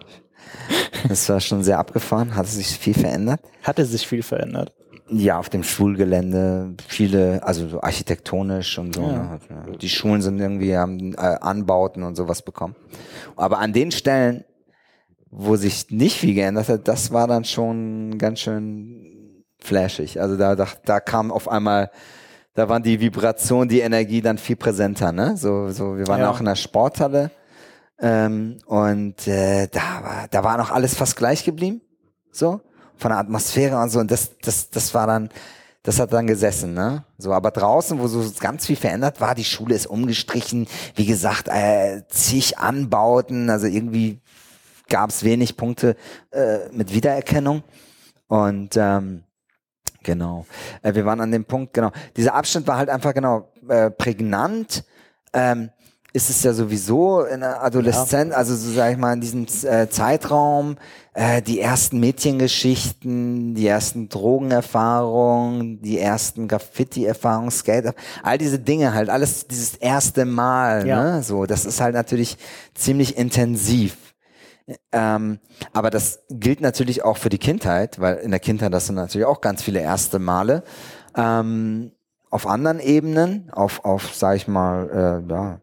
[1.08, 3.40] Das war schon sehr abgefahren, hatte sich viel verändert.
[3.62, 4.72] Hatte sich viel verändert.
[5.10, 9.02] Ja, auf dem Schulgelände viele, also so architektonisch und so.
[9.02, 9.38] Ja.
[9.48, 9.78] Ne?
[9.80, 12.76] Die Schulen sind irgendwie haben äh, Anbauten und sowas bekommen.
[13.36, 14.44] Aber an den Stellen,
[15.30, 20.20] wo sich nicht viel geändert hat, das war dann schon ganz schön flashig.
[20.20, 21.90] Also da, da, da kam auf einmal,
[22.54, 25.12] da waren die Vibrationen, die Energie dann viel präsenter.
[25.12, 25.36] Ne?
[25.36, 26.30] So, so, wir waren Ja.
[26.30, 27.30] auch in der Sporthalle
[28.00, 31.80] ähm, und äh, da war, da war noch alles fast gleich geblieben.
[32.30, 32.60] So
[32.98, 34.00] von der Atmosphäre und so.
[34.00, 35.30] Und das, das, das war dann,
[35.82, 37.04] das hat dann gesessen, ne?
[37.16, 41.48] So, aber draußen, wo so ganz viel verändert war, die Schule ist umgestrichen, wie gesagt,
[41.48, 44.20] äh, zig Anbauten, also irgendwie
[44.88, 45.96] gab es wenig Punkte
[46.30, 47.62] äh, mit Wiedererkennung.
[48.26, 49.24] Und ähm,
[50.02, 50.46] genau,
[50.82, 51.92] äh, wir waren an dem Punkt, genau.
[52.16, 54.84] Dieser Abschnitt war halt einfach genau äh, prägnant.
[55.32, 55.70] Ähm,
[56.12, 59.88] ist es ja sowieso in der Adoleszenz, also so sag ich mal in diesem äh,
[59.90, 60.76] Zeitraum,
[61.12, 69.10] äh, die ersten Mädchengeschichten, die ersten Drogenerfahrungen, die ersten Graffiti-Erfahrungen, Skate, all diese Dinge halt,
[69.10, 71.02] alles dieses erste Mal, Ja.
[71.16, 71.22] ne?
[71.22, 72.38] So, das ist halt natürlich
[72.74, 73.96] ziemlich intensiv.
[74.92, 75.38] Ähm,
[75.72, 79.26] aber das gilt natürlich auch für die Kindheit, weil in der Kindheit das sind natürlich
[79.26, 80.62] auch ganz viele erste Male.
[81.16, 81.92] Ähm,
[82.30, 85.60] auf anderen Ebenen, auf, auf, sag ich mal, äh, ja,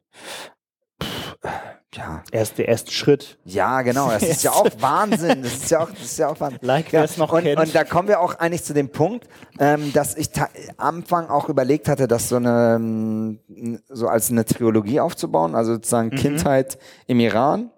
[1.01, 1.35] pff,
[1.93, 3.37] ja, Erst der erste Schritt.
[3.45, 4.09] ja, genau.
[4.11, 5.43] Das ist ja auch Wahnsinn.
[5.43, 6.59] Das ist ja auch, das ist ja auch Wahnsinn.
[6.61, 7.57] Like, es noch und, kennt.
[7.59, 9.27] und da kommen wir auch eigentlich zu dem Punkt,
[9.59, 10.29] ähm, dass ich
[10.77, 13.39] am Anfang auch überlegt hatte, das so eine, ähm,
[13.87, 15.55] so als eine Trilogie aufzubauen.
[15.55, 16.15] Also sozusagen Mhm.
[16.15, 17.71] Kindheit im Iran,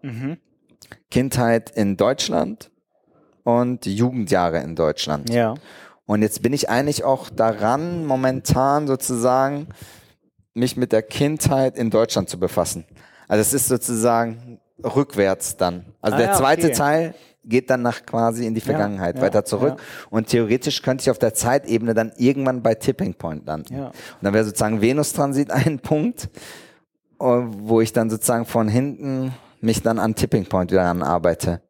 [1.11, 2.71] Kindheit in Deutschland
[3.43, 5.29] und Jugendjahre in Deutschland.
[5.29, 5.53] Ja.
[6.05, 9.67] Und jetzt bin ich eigentlich auch daran, momentan sozusagen
[10.57, 12.85] mich mit der Kindheit in Deutschland zu befassen.
[13.27, 15.85] Also es ist sozusagen rückwärts dann.
[16.01, 16.75] Also Ah der ja, zweite okay.
[16.75, 19.75] Teil geht dann nach quasi in die Vergangenheit ja, weiter zurück.
[19.77, 20.07] ja.
[20.09, 23.73] Und theoretisch könnte ich auf der Zeitebene dann irgendwann bei Tipping Point landen.
[23.73, 23.87] Ja.
[23.87, 26.29] Und dann wäre sozusagen Venus-Transit ein Punkt,
[27.19, 31.61] äh, wo ich dann sozusagen von hinten mich dann an Tipping Point wieder anarbeite.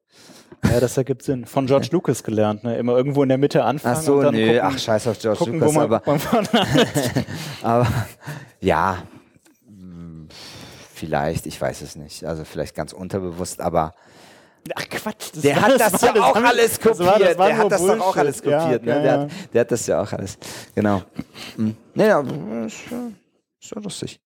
[0.64, 1.46] Ja, das ergibt Sinn.
[1.46, 2.78] Von George Lucas gelernt, ne?
[2.78, 5.20] Immer irgendwo in der Mitte anfangen Ach so, und dann nö, gucken, ach scheiß auf
[5.20, 6.02] George gucken Lucas, man, aber
[7.62, 7.88] Aber
[8.60, 8.98] ja,
[10.94, 12.24] vielleicht, ich weiß es nicht.
[12.26, 13.94] Also vielleicht ganz unterbewusst, aber
[14.76, 15.30] Ach Quatsch.
[15.34, 17.30] Das der hat das, war- ja auch alles das war- kopiert.
[17.30, 18.18] das war der hat das doch auch Bullshit.
[18.18, 18.62] alles kopiert.
[18.62, 18.80] Ja, ne?
[18.88, 19.20] ja, der, ja.
[19.22, 20.38] Hat, der hat das ja auch alles.
[20.76, 21.02] Genau.
[21.56, 23.08] Nee, ja, ist, ja-
[23.62, 24.20] ist ja lustig.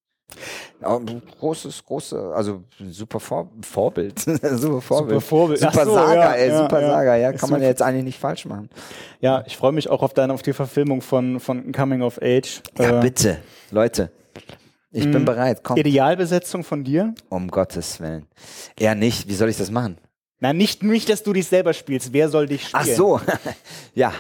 [1.40, 4.20] Großes, große, also super Vor Vorbild.
[4.54, 5.22] super Vorbild.
[5.24, 5.60] Vorbild.
[5.60, 6.88] Super so, Saga, ja, ey, ja, super ja.
[6.90, 7.16] Saga.
[7.18, 7.62] Ja, kann man super.
[7.64, 8.70] ja jetzt eigentlich nicht falsch machen.
[9.20, 12.62] Ja, ich freue mich auch auf deine, auf die Verfilmung von, von Coming of Age.
[12.80, 13.38] Ja, Äh, bitte.
[13.72, 14.12] Leute.
[14.92, 15.12] Ich Mhm.
[15.12, 15.62] bin bereit.
[15.64, 15.78] Komm.
[15.78, 17.14] Idealbesetzung von dir?
[17.30, 18.26] Um Gottes Willen.
[18.78, 19.28] Eher nicht.
[19.30, 19.98] Wie soll ich das machen?
[20.40, 22.12] Na, nicht, nicht, dass du dich selber spielst.
[22.14, 22.84] Wer soll dich spielen?
[22.84, 23.22] Ach so.
[23.94, 24.12] ja.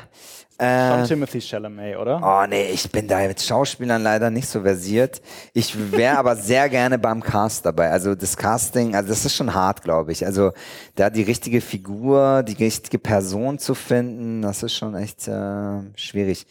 [0.62, 0.68] Schon
[1.03, 2.22] Äh, Timothy Chalamet, oder?
[2.24, 5.20] oh nee, ich bin da mit Schauspielern leider nicht so versiert.
[5.53, 7.89] Ich wäre aber sehr gerne beim Cast dabei.
[7.89, 10.24] Also das Casting, also das ist schon hart, glaube ich.
[10.24, 10.51] Also
[10.95, 16.45] da die richtige Figur, die richtige Person zu finden, das ist schon echt äh, schwierig.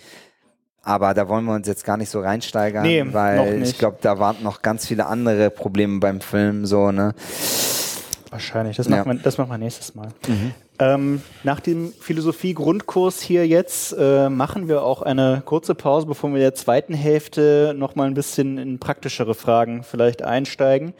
[0.83, 3.73] Aber da wollen wir uns jetzt gar nicht so reinsteigern, Nee, noch weil nicht.
[3.73, 7.15] ich glaube, da waren noch ganz viele andere Probleme beim Film, so, ne?
[8.31, 8.77] Wahrscheinlich.
[8.77, 8.97] Das, Ja.
[8.99, 10.09] machen wir, das machen wir nächstes Mal.
[10.79, 16.37] Ähm, nach dem Philosophie-Grundkurs hier jetzt äh, machen wir auch eine kurze Pause, bevor wir
[16.37, 20.95] in der zweiten Hälfte noch mal ein bisschen in praktischere Fragen vielleicht einsteigen.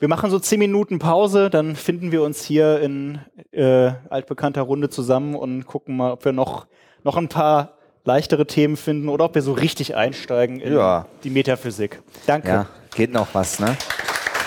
[0.00, 3.20] Wir machen so zehn Minuten Pause, dann finden wir uns hier in
[3.52, 6.66] äh, altbekannter Runde zusammen und gucken mal, ob wir noch,
[7.04, 11.06] noch ein paar leichtere Themen finden oder ob wir so richtig einsteigen in Ja.
[11.22, 12.02] die Metaphysik.
[12.26, 12.48] Danke.
[12.48, 12.66] Ja,
[12.96, 13.76] geht noch was, ne?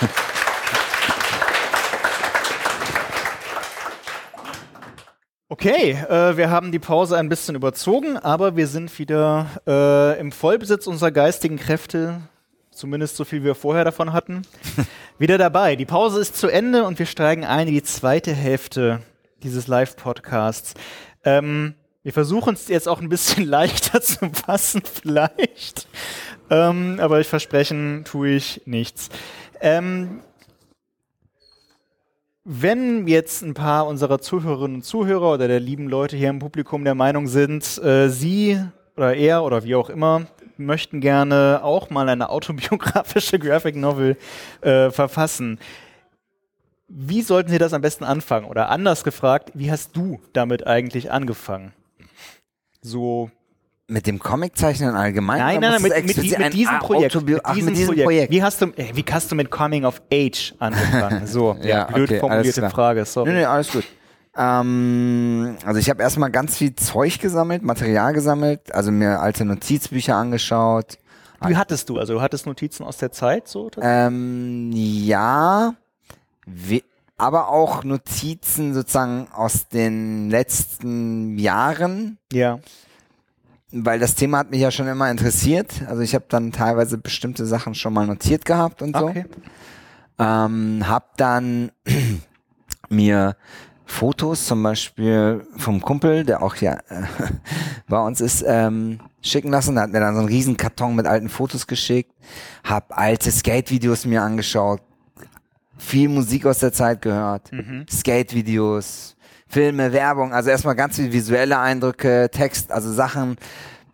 [5.48, 10.32] Okay, äh, wir haben die Pause ein bisschen überzogen, aber wir sind wieder äh, im
[10.32, 12.20] Vollbesitz unserer geistigen Kräfte,
[12.72, 14.42] zumindest so viel wir vorher davon hatten,
[15.20, 15.76] wieder dabei.
[15.76, 19.02] Die Pause ist zu Ende und wir steigen ein in die zweite Hälfte
[19.44, 20.74] dieses Live-Podcasts.
[21.22, 25.86] Ähm, wir versuchen es jetzt auch ein bisschen leichter zu fassen, vielleicht,
[26.50, 29.10] ähm, aber ich versprechen tue ich nichts.
[29.60, 30.22] Ähm,
[32.48, 36.84] wenn jetzt ein paar unserer Zuhörerinnen und Zuhörer oder der lieben Leute hier im Publikum
[36.84, 38.60] der Meinung sind, äh, sie
[38.96, 40.26] oder er oder wie auch immer
[40.56, 44.16] möchten gerne auch mal eine autobiografische Graphic Novel
[44.60, 45.58] äh, verfassen,
[46.86, 48.46] wie sollten sie das am besten anfangen?
[48.46, 51.72] Oder anders gefragt, wie hast du damit eigentlich angefangen?
[52.80, 53.32] So
[53.88, 55.38] Mit dem Comiczeichnen allgemein?
[55.38, 57.14] Nein, nein, nein, mit, mit, mit ein diesem Projekt.
[57.14, 58.32] Autobio- Ach, mit diesem Projekt.
[58.32, 61.26] Wie, hast du, wie hast du mit Coming of Age angefangen?
[61.28, 62.68] So, ja, Ja, blöd okay, formulierte.
[62.70, 63.04] Frage.
[63.04, 63.30] Sorry.
[63.30, 63.84] Nee, nee, alles gut.
[64.36, 70.16] Ähm, also ich habe erstmal ganz viel Zeug gesammelt, Material gesammelt, also mir alte Notizbücher
[70.16, 70.98] angeschaut.
[71.46, 71.98] Wie hattest du?
[71.98, 73.70] Also du hattest Notizen aus der Zeit so?
[73.80, 75.74] Ähm, ja,
[76.46, 76.82] we-
[77.18, 82.58] aber auch Notizen sozusagen aus den letzten Jahren, Ja.
[83.84, 85.82] Weil das Thema hat mich ja schon immer interessiert.
[85.88, 89.08] Also ich habe dann teilweise bestimmte Sachen schon mal notiert gehabt und so.
[89.08, 89.24] Okay.
[90.18, 91.70] Ähm, hab dann
[92.88, 93.36] mir
[93.84, 97.02] Fotos zum Beispiel vom Kumpel, der auch ja äh,
[97.88, 99.74] bei uns ist, ähm, schicken lassen.
[99.74, 102.12] Der hat mir dann so einen riesen Karton mit alten Fotos geschickt.
[102.64, 104.80] Hab alte Skate-Videos mir angeschaut.
[105.78, 107.50] Viel Musik aus der Zeit gehört.
[107.90, 109.15] Skate-Videos,
[109.48, 110.32] Filme, Werbung.
[110.32, 113.36] Also erstmal ganz viel visuelle Eindrücke, Text, also Sachen.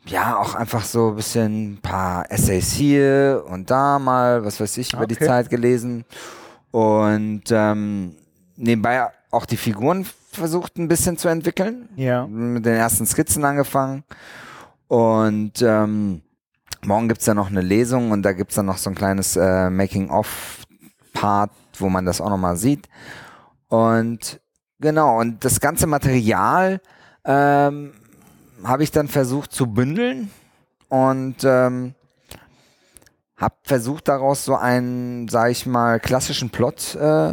[0.07, 4.77] Ja, auch einfach so ein bisschen ein paar Essays hier und da mal, was weiß
[4.79, 5.27] ich, über die Okay.
[5.27, 6.05] Zeit gelesen.
[6.73, 8.17] Und ähm,
[8.57, 11.89] nebenbei auch die Figuren versucht ein bisschen zu entwickeln.
[11.95, 12.27] Ja.
[12.27, 14.03] Mit den ersten Skizzen angefangen.
[14.89, 16.23] Und ähm,
[16.85, 19.71] morgen gibt's dann noch eine Lesung und da gibt's dann noch so ein kleines äh,
[19.71, 22.89] Making-of-Part, wo man das auch nochmal sieht.
[23.69, 24.41] Und
[24.83, 26.81] genau, und das ganze Material
[27.25, 27.93] ähm,
[28.63, 30.31] habe ich dann versucht zu bündeln
[30.89, 31.95] und ähm,
[33.37, 37.33] habe versucht daraus so einen, sag ich mal, klassischen Plot äh,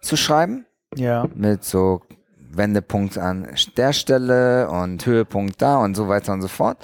[0.00, 0.66] zu schreiben
[0.96, 1.26] Ja.
[1.34, 2.02] mit so
[2.50, 6.78] Wendepunkt an der Stelle und Höhepunkt da und so weiter und so fort.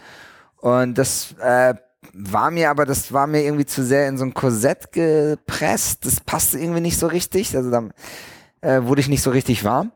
[0.58, 1.74] Und das äh,
[2.14, 6.04] war mir aber, das war mir irgendwie zu sehr in so ein Korsett gepresst.
[6.06, 7.56] Das passte irgendwie nicht so richtig.
[7.56, 7.88] Also da
[8.60, 9.92] äh, wurde ich nicht so richtig warm.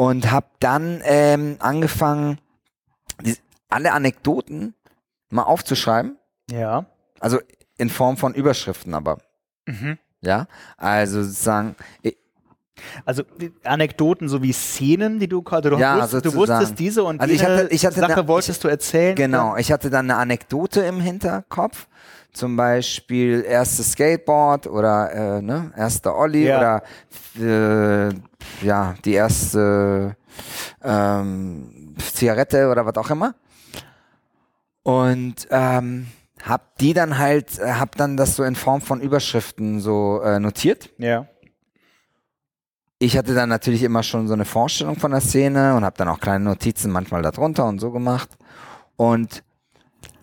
[0.00, 2.38] Und habe dann ähm, angefangen,
[3.22, 3.36] die,
[3.68, 4.72] alle Anekdoten
[5.28, 6.16] mal aufzuschreiben.
[6.50, 6.86] Ja.
[7.20, 7.38] Also
[7.76, 9.18] in Form von Überschriften aber.
[9.66, 9.98] Mhm.
[10.22, 10.46] Ja,
[10.78, 12.16] also sozusagen, ich,
[13.04, 13.24] Also
[13.62, 17.42] Anekdoten sowie Szenen, die du also du, Ja, wusstest, du wusstest diese und Also ich
[17.42, 19.14] jene hatte- ich hatte Sache eine- wolltest du erzählen.
[19.16, 21.88] Genau, ich hatte dann eine Anekdote im Hinterkopf.
[22.32, 26.58] Zum Beispiel erstes Skateboard oder äh, ne, erster Olli Ja.
[27.36, 28.14] oder äh,
[28.64, 30.16] ja, die erste
[30.82, 33.34] ähm, Zigarette oder was auch immer.
[34.82, 36.06] Und ähm,
[36.42, 40.40] hab die dann halt, äh, hab dann das so in Form von Überschriften so äh,
[40.40, 40.90] notiert.
[40.98, 41.26] Ja.
[42.98, 46.08] Ich hatte dann natürlich immer schon so eine Vorstellung von der Szene und habe dann
[46.08, 48.30] auch kleine Notizen manchmal darunter und so gemacht.
[48.96, 49.42] Und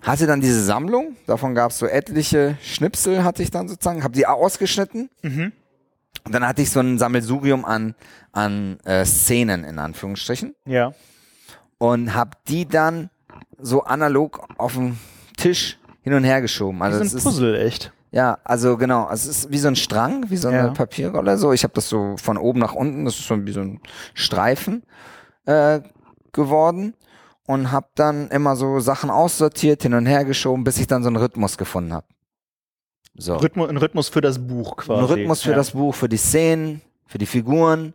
[0.07, 4.13] hatte dann diese Sammlung, davon gab es so etliche Schnipsel, hatte ich dann sozusagen, habe
[4.13, 5.09] die ausgeschnitten.
[5.21, 5.51] Mhm.
[6.25, 7.95] Und dann hatte ich so ein Sammelsurium an,
[8.31, 10.93] an äh, Szenen in Anführungsstrichen Ja.
[11.77, 13.09] und habe die dann
[13.59, 14.97] so analog auf dem
[15.37, 16.81] Tisch hin und her geschoben.
[16.81, 17.91] Also Das ist ein Puzzle, echt.
[18.11, 20.67] ja, also genau, es ist wie so ein Strang, wie so eine Ja.
[20.69, 21.37] Papierrolle.
[21.37, 23.79] So, ich habe das so von oben nach unten, das ist so wie so ein
[24.13, 24.83] Streifen
[25.45, 25.81] äh,
[26.33, 26.93] geworden
[27.47, 31.07] und habe dann immer so Sachen aussortiert, hin und her geschoben, bis ich dann so
[31.07, 32.05] einen Rhythmus gefunden habe.
[33.15, 35.01] So, Rhythmus, ein Rhythmus für das Buch quasi.
[35.01, 35.55] ein Rhythmus für ja.
[35.55, 37.93] das Buch, für die Szenen, für die Figuren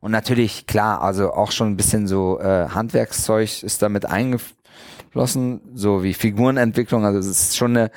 [0.00, 6.04] und natürlich klar, also auch schon ein bisschen so äh, Handwerkszeug ist damit eingeflossen, so
[6.04, 7.04] wie Figurenentwicklung.
[7.04, 7.90] Also es ist schon eine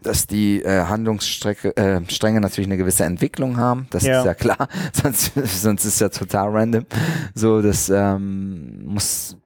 [0.00, 4.20] dass die äh, Handlungsstrecke äh, Stränge natürlich eine gewisse Entwicklung haben, das Ja.
[4.20, 6.86] ist ja klar, sonst sonst ist ja total random.
[7.34, 9.36] So, das ähm, muss,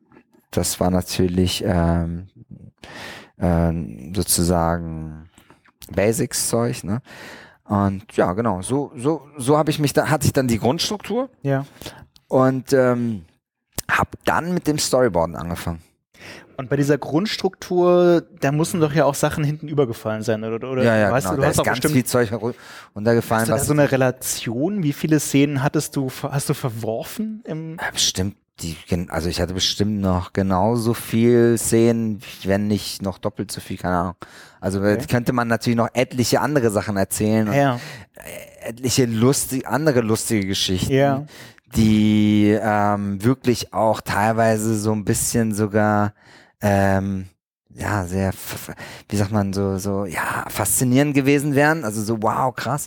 [0.53, 2.29] das war natürlich ähm,
[3.39, 5.29] ähm, sozusagen
[5.91, 7.03] Basics-Zeug, ne?
[7.65, 11.29] Und ja, genau, so so so habe ich mich da hatte ich dann die Grundstruktur
[11.43, 11.65] Ja.
[12.29, 13.25] und ähm,
[13.91, 15.81] habe dann mit dem Storyboarden angefangen.
[16.57, 20.71] Und bei dieser Grundstruktur, da müssen doch ja auch Sachen hinten übergefallen sein, oder?
[20.71, 21.37] oder Ja, ja, weißt genau.
[21.37, 22.31] du, du da hast ist ganz viel Zeug
[22.95, 26.55] runtergefallen, hast du da was so eine Relation, wie viele Szenen hattest du, hast du
[26.55, 28.77] verworfen im Ja, bestimmt, die,
[29.09, 33.97] also ich hatte bestimmt noch genauso viel Szenen, wenn nicht noch doppelt so viel, keine
[33.97, 34.15] Ahnung.
[34.61, 35.07] Also äh, Okay.
[35.09, 37.81] könnte man natürlich noch etliche andere Sachen erzählen und Ja.
[38.65, 41.25] etliche lustige, andere lustige Geschichten, Ja.
[41.75, 46.13] die ähm, wirklich auch teilweise so ein bisschen sogar
[46.61, 47.27] ähm,
[47.75, 48.33] ja, sehr,
[49.09, 51.85] wie sagt man, so, so, ja, faszinierend gewesen wären.
[51.85, 52.87] Also so, wow, krass.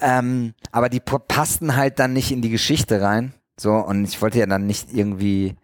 [0.00, 3.34] Ähm, aber die passten halt dann nicht in die Geschichte rein.
[3.58, 5.54] So, und ich wollte ja dann nicht irgendwie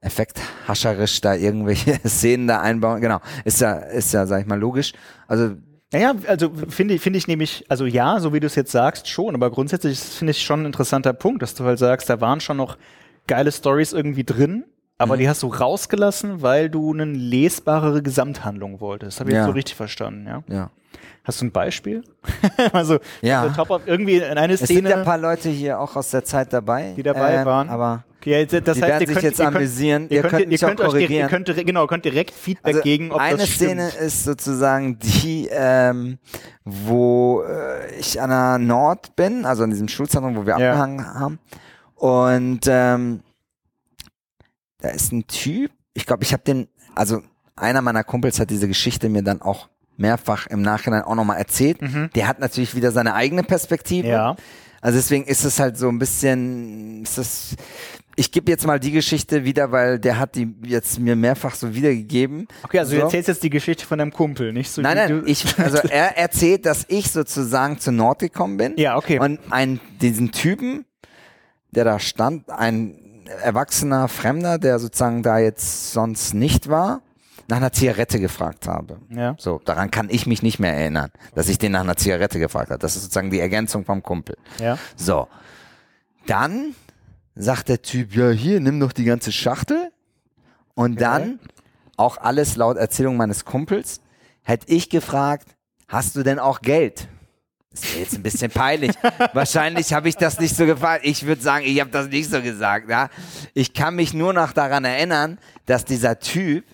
[0.00, 3.00] effekthascherisch da irgendwelche Szenen da einbauen.
[3.00, 4.92] Genau, ist ja, ist ja, sag ich mal, logisch.
[5.28, 5.52] Also,
[5.92, 9.08] Naja, also finde ich, finde ich nämlich, also ja, so wie du es jetzt sagst,
[9.08, 12.40] schon, aber grundsätzlich finde ich schon ein interessanter Punkt, dass du halt sagst, da waren
[12.40, 12.78] schon noch
[13.26, 14.64] geile Stories irgendwie drin,
[14.98, 15.20] aber Mhm.
[15.20, 19.20] die hast du rausgelassen, weil du eine lesbarere Gesamthandlung wolltest.
[19.20, 19.44] Habe ich Ja.
[19.46, 20.42] so richtig verstanden, ja?
[20.48, 20.70] ja.
[21.24, 22.02] Hast du ein Beispiel?
[22.72, 23.42] also, Ja.
[23.42, 25.94] also top of, irgendwie in eine Es sind ja ein Szene, paar Leute hier auch
[25.96, 26.94] aus der Zeit dabei.
[26.96, 27.68] Die dabei ähm, waren.
[27.68, 30.06] Aber okay, das die heißt, werden ihr sich könnt, jetzt ihr könnt, amüsieren.
[30.08, 31.28] Ihr könnt, könnt ihr auch könnt euch direkt, ihr korrigieren.
[31.28, 34.06] könnt, direkt- genau, könnt direkt Feedback Also geben, ob eine das Szene stimmt.
[34.06, 36.18] ist sozusagen die, ähm,
[36.64, 40.70] wo äh, ich an der Nord bin, also an diesem Schulzentrum, wo wir Ja.
[40.70, 41.38] abgehangen haben.
[41.96, 43.20] Und ähm,
[44.78, 47.20] da ist ein Typ, ich glaube, ich habe den, also
[47.56, 49.68] einer meiner Kumpels hat diese Geschichte mir dann auch
[50.00, 51.80] mehrfach im Nachhinein auch nochmal erzählt.
[51.82, 52.10] Mhm.
[52.14, 54.08] Der hat natürlich wieder seine eigene Perspektive.
[54.08, 54.36] Ja.
[54.80, 57.54] Also deswegen ist es halt so ein bisschen, ist das,
[58.16, 61.74] ich gebe jetzt mal die Geschichte wieder, weil der hat die jetzt mir mehrfach so
[61.74, 62.48] wiedergegeben.
[62.62, 63.04] Okay, also du so.
[63.04, 66.16] erzählst jetzt die Geschichte von deinem Kumpel, nicht so Nein, nein, du, ich, also er
[66.16, 68.74] erzählt, dass ich sozusagen zu Nord gekommen bin.
[68.78, 69.18] Ja, okay.
[69.18, 70.86] Und ein, diesen Typen,
[71.72, 72.94] der da stand, ein
[73.42, 77.02] erwachsener Fremder, der sozusagen da jetzt sonst nicht war,
[77.50, 79.00] nach einer Zigarette gefragt habe.
[79.10, 79.34] Ja.
[79.38, 82.70] So, daran kann ich mich nicht mehr erinnern, dass ich den nach einer Zigarette gefragt
[82.70, 82.78] habe.
[82.78, 84.36] Das ist sozusagen die Ergänzung vom Kumpel.
[84.58, 84.78] Ja.
[84.96, 85.28] So.
[86.26, 86.74] Dann
[87.34, 89.90] sagt der Typ, ja, hier, nimm doch die ganze Schachtel.
[90.74, 91.40] Und dann,
[91.96, 94.00] auch alles laut Erzählung meines Kumpels,
[94.42, 95.56] hätte ich gefragt,
[95.88, 97.08] hast du denn auch Geld?
[97.72, 98.92] Das ist jetzt ein bisschen peinlich.
[99.32, 101.04] Wahrscheinlich habe ich das nicht so gefragt.
[101.04, 102.88] Ich würde sagen, ich habe das nicht so gesagt.
[102.88, 103.10] Ja?
[103.54, 106.64] Ich kann mich nur noch daran erinnern, dass dieser Typ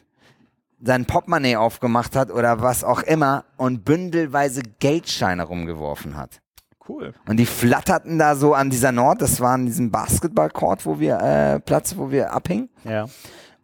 [0.87, 6.41] sein Portemonnaie aufgemacht hat oder was auch immer und bündelweise Geldscheine rumgeworfen hat.
[6.89, 7.13] Cool.
[7.29, 11.19] Und die flatterten da so an dieser Nord, das war an diesem Basketballcourt, wo wir,
[11.19, 12.69] äh, Platz, wo wir abhingen.
[12.85, 13.07] Ja.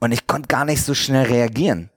[0.00, 1.91] Und ich konnte gar nicht so schnell reagieren.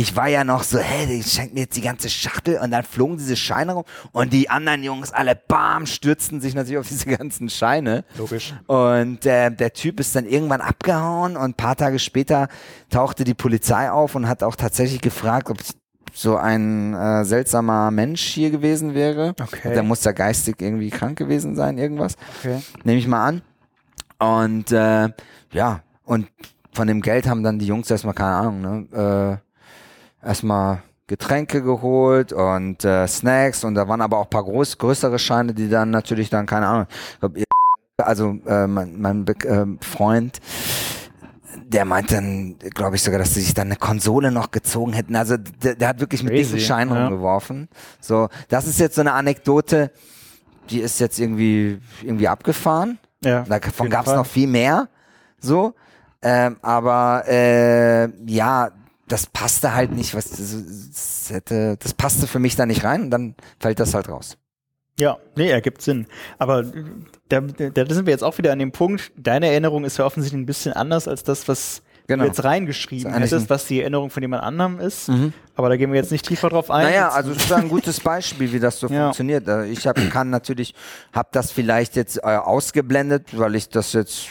[0.00, 2.84] Ich war ja noch so, hey, die schenken mir jetzt die ganze Schachtel und dann
[2.84, 7.04] flogen diese Scheine rum und die anderen Jungs alle bam, stürzten sich natürlich auf diese
[7.04, 8.04] ganzen Scheine.
[8.16, 8.54] Logisch.
[8.66, 12.48] Und äh, der Typ ist dann irgendwann abgehauen und ein paar Tage später
[12.88, 15.58] tauchte die Polizei auf und hat auch tatsächlich gefragt, ob
[16.14, 19.34] so ein äh, seltsamer Mensch hier gewesen wäre.
[19.38, 19.74] Okay.
[19.74, 22.16] Der muss da geistig irgendwie krank gewesen sein, irgendwas.
[22.38, 22.62] Okay.
[22.84, 23.42] Nehme ich mal an.
[24.18, 25.10] Und äh,
[25.52, 26.26] ja, und
[26.72, 29.49] von dem Geld haben dann die Jungs erstmal, keine Ahnung, ne, äh,
[30.22, 35.18] erstmal Getränke geholt und äh, Snacks und da waren aber auch ein paar groß, größere
[35.18, 36.86] Scheine, die dann natürlich dann, keine Ahnung,
[37.98, 40.38] also äh, mein, mein Be äh, Freund,
[41.66, 45.16] der meint dann, glaube ich sogar, dass sie sich dann eine Konsole noch gezogen hätten.
[45.16, 47.06] Also der, der hat wirklich mit Crazy, dicken Scheinen ja.
[47.06, 47.68] rumgeworfen.
[48.00, 49.90] So, das ist jetzt so eine Anekdote,
[50.70, 52.98] die ist jetzt irgendwie irgendwie abgefahren.
[53.22, 53.42] Ja.
[53.42, 54.88] Davon gab es noch viel mehr.
[55.40, 55.74] So.
[56.22, 58.70] Ähm, aber äh, ja,
[59.10, 63.10] das passte halt nicht, was das, hätte, das passte für mich da nicht rein und
[63.10, 64.36] dann fällt das halt raus.
[64.98, 66.06] Ja, nee, ergibt Sinn.
[66.38, 66.62] Aber
[67.28, 70.40] da, da sind wir jetzt auch wieder an dem Punkt, deine Erinnerung ist ja offensichtlich
[70.40, 72.24] ein bisschen anders als das, was Genau.
[72.24, 75.08] du jetzt reingeschrieben hättest, was die Erinnerung von jemand anderem ist.
[75.08, 75.32] Mhm.
[75.54, 76.82] Aber da gehen wir jetzt nicht tiefer drauf ein.
[76.82, 79.04] Naja, Jetzt- also es ist ein gutes Beispiel, wie das so Ja.
[79.04, 79.46] funktioniert.
[79.46, 80.74] Äh, Ich hab, kann natürlich,
[81.12, 84.26] habe das vielleicht jetzt äh, ausgeblendet, weil ich das jetzt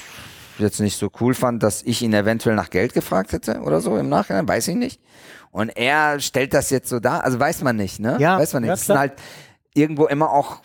[0.59, 3.97] jetzt nicht so cool fand, dass ich ihn eventuell nach Geld gefragt hätte oder so
[3.97, 5.01] im Nachhinein, weiß ich nicht.
[5.51, 8.17] Und er stellt das jetzt so dar, also weiß man nicht, ne?
[8.19, 8.67] Ja, weiß man nicht.
[8.69, 9.13] ja, Es sind halt
[9.73, 10.57] irgendwo immer auch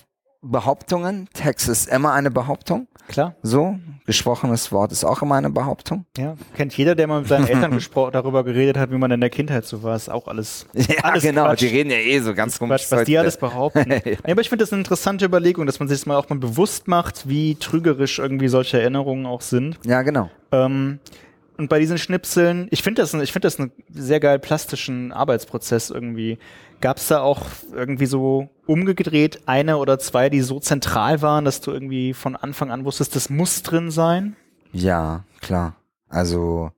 [0.43, 1.29] Behauptungen.
[1.33, 2.87] Text ist immer eine Behauptung.
[3.09, 6.07] Klar, So, gesprochenes Wort ist auch immer eine Behauptung.
[6.17, 6.37] ja.
[6.57, 7.79] Kennt jeder, der mal mit seinen Eltern
[8.13, 10.67] darüber geredet hat, wie man in der Kindheit so war, ist auch alles.
[10.75, 11.45] Ja, alles genau.
[11.45, 11.61] Quatsch.
[11.61, 13.89] Die reden ja eh so ganz Quatsch, was die alles behaupten.
[13.89, 16.39] nee, aber ich finde das eine interessante Überlegung, dass man sich das mal auch mal
[16.39, 19.79] bewusst macht, wie trügerisch irgendwie solche Erinnerungen auch sind.
[19.85, 20.31] Ja, genau.
[20.53, 20.99] Ähm,
[21.57, 25.91] und bei diesen Schnipseln, ich finde das, ich finde das einen sehr geil plastischen Arbeitsprozess
[25.91, 26.39] irgendwie.
[26.81, 27.43] Gab es da auch
[27.73, 32.71] irgendwie so umgedreht eine oder zwei, die so zentral waren, dass du irgendwie von Anfang
[32.71, 34.37] an wusstest, das muss drin sein?
[34.73, 35.77] Ja, klar.
[36.09, 36.71] Also,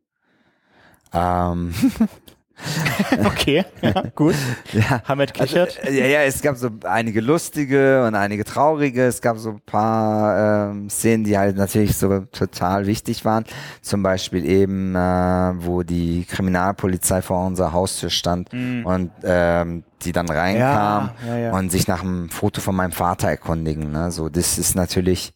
[1.13, 1.75] ähm,
[3.25, 4.35] Okay, ja, gut.
[4.73, 5.03] ja.
[5.05, 5.79] Hamid Kichert.
[5.79, 9.05] Also, äh, ja, ja, es gab so einige lustige und einige traurige.
[9.07, 13.45] Es gab so ein paar ähm, Szenen, die halt natürlich so total wichtig waren.
[13.83, 20.29] Zum Beispiel eben, äh, wo die Kriminalpolizei vor unserer Haustür stand und ähm, die dann
[20.29, 21.29] reinkam Mhm.
[21.29, 21.53] Ja, ja.
[21.53, 23.93] und sich nach einem Foto von meinem Vater erkundigen.
[23.93, 24.11] Ne?
[24.11, 25.33] So, das ist natürlich,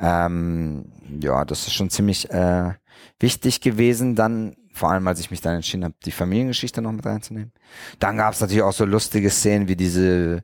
[0.00, 0.86] ähm,
[1.20, 2.70] ja, das ist schon ziemlich äh,
[3.20, 4.14] wichtig gewesen.
[4.14, 7.52] Dann vor allem, als ich mich dann entschieden habe, die Familiengeschichte noch mit reinzunehmen.
[8.00, 10.42] Dann gab es natürlich auch so lustige Szenen wie diese,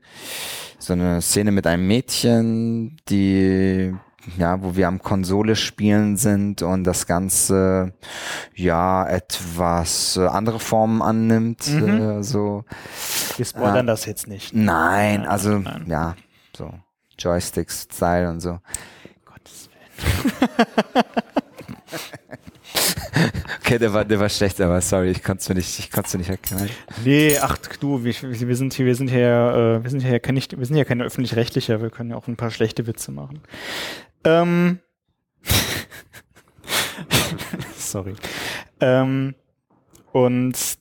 [0.78, 3.92] so eine Szene mit einem Mädchen, die,
[4.38, 7.92] ja, wo wir am Konsole spielen sind und das Ganze,
[8.54, 11.88] ja, etwas äh, andere Formen annimmt, Mhm.
[12.20, 12.64] äh, so.
[13.36, 13.92] Wir spoilern Ah.
[13.92, 14.54] das jetzt nicht.
[14.54, 15.86] Nein, also, nein.
[15.88, 16.14] ja,
[16.56, 16.72] so
[17.18, 18.60] Joysticks-Style und so.
[19.24, 19.68] Gottes
[19.98, 21.04] Willen.
[23.60, 26.30] Okay, der war, der war schlecht, aber sorry, ich konnte es nicht, ich konnte nicht
[26.30, 26.70] erkennen.
[27.04, 30.36] Nee, ach du, wir, wir sind hier, wir sind hier, äh, wir sind hier kein,
[30.36, 33.40] wir sind ja keine öffentlich-rechtlicher, wir können ja auch ein paar schlechte Witze machen.
[34.24, 34.80] Ähm,
[37.76, 38.14] sorry.
[38.80, 39.34] Ähm,
[40.12, 40.78] und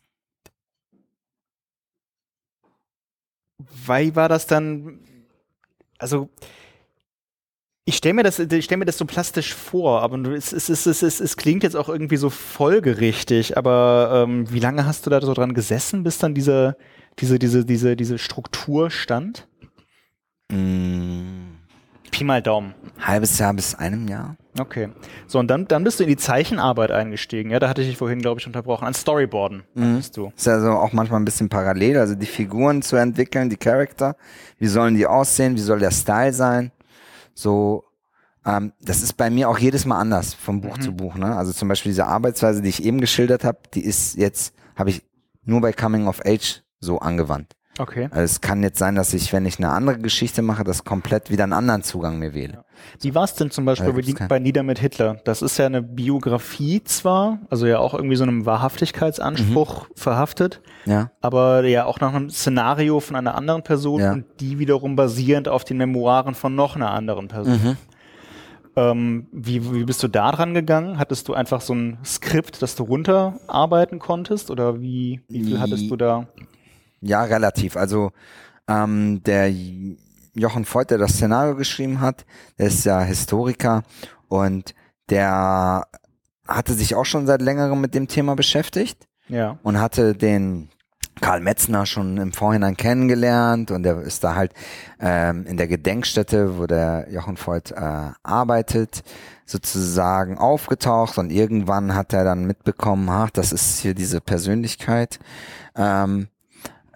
[3.58, 5.00] wie war das dann?
[5.98, 6.30] Also
[7.90, 10.86] ich stelle mir, das, ich stell mir das so plastisch vor, aber es, es, es,
[10.86, 15.10] es, es, es klingt jetzt auch irgendwie so folgerichtig, aber ähm, wie lange hast du
[15.10, 16.78] da so dran gesessen, bis dann diese,
[17.18, 19.48] diese, diese, diese, diese Struktur stand?
[20.52, 21.58] Mm,
[22.12, 22.76] Pi mal Daumen.
[23.02, 24.38] halbes Jahr bis einem Jahr.
[24.60, 24.90] Okay.
[25.26, 27.58] So, und dann, dann bist du in die Zeichenarbeit eingestiegen, ja?
[27.58, 28.86] Da hatte ich dich vorhin, glaube ich, unterbrochen.
[28.86, 30.32] An Storyboarden bist du.
[30.36, 34.16] Ist also auch manchmal ein bisschen parallel, also die Figuren zu entwickeln, die Charakter.
[34.60, 35.56] Wie sollen die aussehen?
[35.56, 36.72] Wie soll der Style sein?
[37.40, 37.86] So,
[38.46, 41.16] ähm, das ist bei mir auch jedes Mal anders vom Buch zu Buch.
[41.16, 41.38] Ne?
[41.38, 45.04] Also zum Beispiel diese Arbeitsweise, die ich eben geschildert habe, die ist jetzt, habe ich
[45.44, 47.56] nur bei Coming of Age so angewandt.
[47.80, 48.10] Okay.
[48.12, 51.32] Also es kann jetzt sein, dass ich, wenn ich eine andere Geschichte mache, das komplett
[51.32, 52.66] wieder einen anderen Zugang mir wähle.
[53.00, 54.38] Wie war es denn zum Beispiel Ja, bei.
[54.40, 55.22] Nieder mit Hitler?
[55.24, 59.94] Das ist ja eine Biografie zwar, also ja auch irgendwie so einem Wahrhaftigkeitsanspruch Mhm.
[59.96, 61.12] verhaftet, Ja.
[61.22, 64.12] aber ja auch nach einem Szenario von einer anderen Person Ja.
[64.12, 67.54] und die wiederum basierend auf den Memoiren von noch einer anderen Person.
[67.64, 67.78] Mhm.
[68.76, 71.00] Ähm, wie, wie bist du da dran gegangen?
[71.00, 75.90] Hattest du einfach so ein Skript, das du runterarbeiten konntest oder wie, wie viel hattest
[75.90, 76.28] du da?
[77.02, 77.78] Ja, relativ.
[77.78, 78.12] Also
[78.68, 79.52] ähm, der
[80.34, 82.26] Jochen Voigt, der das Szenario geschrieben hat,
[82.58, 83.84] der ist ja Historiker
[84.28, 84.74] und
[85.10, 85.86] der
[86.48, 89.58] hatte sich auch schon seit längerem mit dem Thema beschäftigt Ja.
[89.64, 90.70] und hatte den
[91.22, 94.54] Karl Metzner schon im Vorhinein kennengelernt und der ist da halt
[95.02, 99.04] ähm, in der Gedenkstätte, wo der Jochen Voigt äh, arbeitet,
[99.46, 105.20] sozusagen aufgetaucht und irgendwann hat er dann mitbekommen, ach, das ist hier diese Persönlichkeit
[105.76, 106.28] ähm,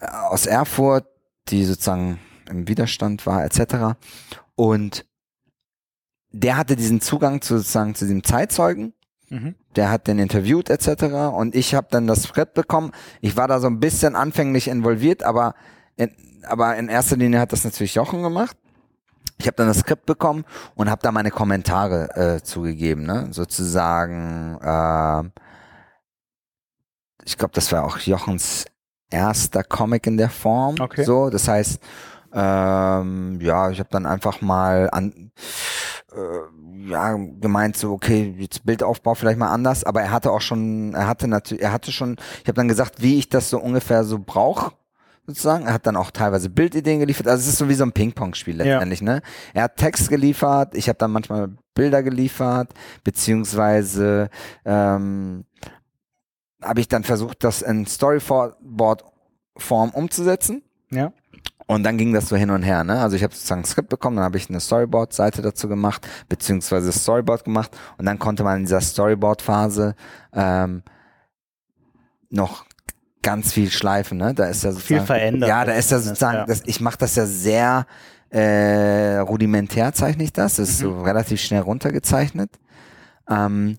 [0.04, 1.06] aus Erfurt,
[1.50, 3.98] die sozusagen im Widerstand war, etc.
[4.56, 5.06] Und
[6.32, 8.94] der hatte diesen Zugang zu, sozusagen zu diesem Zeitzeugen
[9.34, 9.56] Mhm.
[9.76, 11.34] der hat den interviewt etc.
[11.34, 12.92] Und ich habe dann das Skript bekommen.
[13.20, 15.56] Ich war da so ein bisschen anfänglich involviert, aber
[15.96, 16.12] in,
[16.44, 18.56] aber in erster Linie hat das natürlich Jochen gemacht.
[19.40, 20.46] Ich habe dann das Skript bekommen
[20.76, 23.30] und habe da meine Kommentare äh, zugegeben, ne?
[23.32, 24.60] sozusagen.
[24.62, 25.30] Äh,
[27.26, 28.66] ich glaube, das war auch Jochens
[29.14, 30.76] erster Comic in der Form.
[30.80, 31.04] Okay.
[31.04, 31.80] So, das heißt,
[32.34, 35.32] ähm, ja, ich habe dann einfach mal an,
[36.12, 40.94] äh, ja, gemeint so, okay, jetzt Bildaufbau vielleicht mal anders, aber er hatte auch schon,
[40.96, 44.04] er hatte natürlich, er hatte schon, ich habe dann gesagt, wie ich das so ungefähr
[44.04, 44.72] so brauche,
[45.26, 45.66] sozusagen.
[45.68, 47.28] Er hat dann auch teilweise Bildideen geliefert.
[47.28, 48.66] Also es ist so wie so ein Ping-Pong-Spiel Ja.
[48.66, 49.22] letztendlich, ne?
[49.54, 54.30] Er hat Text geliefert, ich habe dann manchmal Bilder geliefert, beziehungsweise
[54.66, 55.46] ähm,
[56.64, 60.64] habe ich dann versucht, das in Storyboard-Form umzusetzen.
[60.92, 61.12] Ja.
[61.66, 63.00] Und dann ging das so hin und her, ne?
[63.00, 66.92] Also ich habe sozusagen ein Skript bekommen, dann habe ich eine Storyboard-Seite dazu gemacht, beziehungsweise
[66.92, 69.96] Storyboard gemacht und dann konnte man in dieser Storyboard-Phase
[70.34, 70.84] ähm,
[72.30, 72.66] noch
[73.22, 74.34] ganz viel schleifen, ne?
[74.34, 76.46] Da ist ja Viel sozusagen, verändert Ja, da ist ja sozusagen, ja.
[76.46, 77.86] Das, ich mache das ja sehr
[78.30, 80.58] äh, rudimentär, zeichne ich das.
[80.58, 80.86] Das ist Mhm.
[80.86, 82.52] so relativ schnell runtergezeichnet.
[83.30, 83.78] Ähm,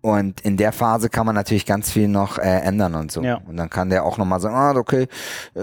[0.00, 3.22] und in der Phase kann man natürlich ganz viel noch äh, ändern und so.
[3.22, 3.40] Ja.
[3.46, 5.08] Und dann kann der auch nochmal sagen, ah, okay,
[5.54, 5.60] äh,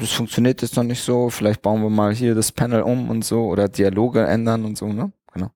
[0.00, 3.24] das funktioniert jetzt noch nicht so, vielleicht bauen wir mal hier das Panel um und
[3.24, 5.12] so oder Dialoge ändern und so, ne?
[5.32, 5.50] Genau.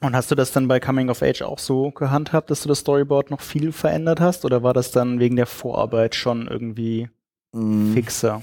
[0.00, 2.80] Und hast du das dann bei Coming of Age auch so gehandhabt, dass du das
[2.80, 4.44] Storyboard noch viel verändert hast?
[4.44, 7.08] Oder war das dann wegen der Vorarbeit schon irgendwie
[7.52, 8.42] Mm, fixer?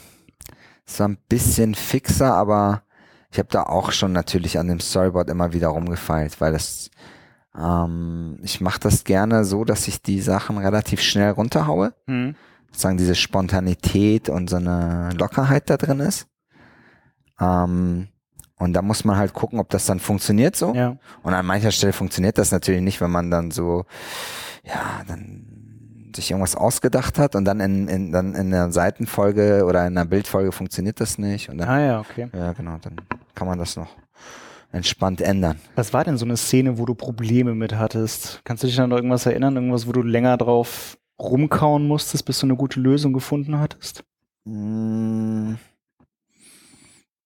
[0.85, 2.83] Es war ein bisschen fixer, aber
[3.31, 6.89] ich habe da auch schon natürlich an dem Storyboard immer wieder rumgefeilt, weil das
[7.57, 11.93] ähm, ich mache das gerne so, dass ich die Sachen relativ schnell runterhaue.
[12.07, 12.35] Hm.
[12.67, 16.27] sozusagen diese Spontanität und so eine Lockerheit da drin ist.
[17.39, 18.09] Ähm,
[18.57, 20.75] und da muss man halt gucken, ob das dann funktioniert so.
[20.75, 20.97] Ja.
[21.23, 23.85] Und an mancher Stelle funktioniert das natürlich nicht, wenn man dann so,
[24.63, 29.87] ja, dann sich irgendwas ausgedacht hat und dann in, in, dann in einer Seitenfolge oder
[29.87, 31.49] in einer Bildfolge funktioniert das nicht.
[31.49, 32.29] Und dann, Ah ja, okay.
[32.33, 32.97] ja, genau, dann
[33.35, 33.95] kann man das noch
[34.71, 35.59] entspannt ändern.
[35.75, 38.41] Was war denn so eine Szene, wo du Probleme mit hattest?
[38.43, 39.55] Kannst du dich an irgendwas erinnern?
[39.55, 44.03] Irgendwas, wo du länger drauf rumkauen musstest, bis du eine gute Lösung gefunden hattest?
[44.45, 45.55] Mm,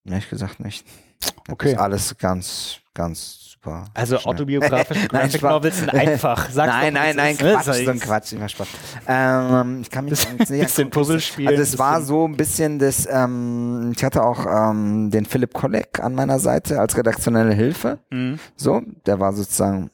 [0.05, 0.85] ehrlich gesagt nicht.
[1.19, 1.71] Das Okay.
[1.73, 3.85] ist alles ganz, ganz super.
[3.93, 4.33] Also schnell.
[4.33, 5.41] autobiografische Nein, Graphic.
[5.41, 6.49] Novels sind einfach.
[6.51, 7.53] Sag's nein, nein, nein, ne?
[7.53, 8.01] Quatsch, so ein ich.
[8.01, 8.67] Quatsch, immer Spaß.
[9.07, 13.07] Ähm, ich kann mich ganz sicher bisschen Puzzlespiel, Also es war so ein bisschen das,
[13.09, 17.99] ähm, ich hatte auch ähm, den Philipp Kolleg an meiner Seite als redaktionelle Hilfe.
[18.11, 18.39] Mhm.
[18.55, 19.89] So, der war sozusagen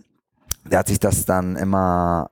[0.65, 2.30] der hat sich das dann immer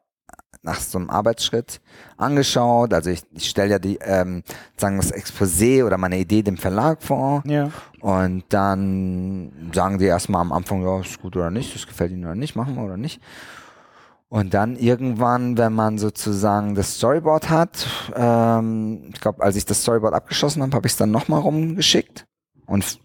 [0.67, 1.81] nach so einem Arbeitsschritt
[2.17, 2.93] angeschaut.
[2.93, 4.43] Also ich, ich stelle ja die, ähm,
[4.77, 7.41] sagen das Exposé oder meine Idee dem Verlag vor.
[7.45, 7.71] Ja.
[8.01, 12.25] Und dann sagen die erstmal am Anfang, ja, ist gut oder nicht, das gefällt ihnen
[12.25, 13.21] oder nicht, machen wir oder nicht.
[14.29, 19.81] Und dann irgendwann, wenn man sozusagen das Storyboard hat, ähm, ich glaube, als ich das
[19.81, 22.25] Storyboard abgeschlossen habe, habe ich es dann nochmal rumgeschickt.
[22.65, 22.99] Und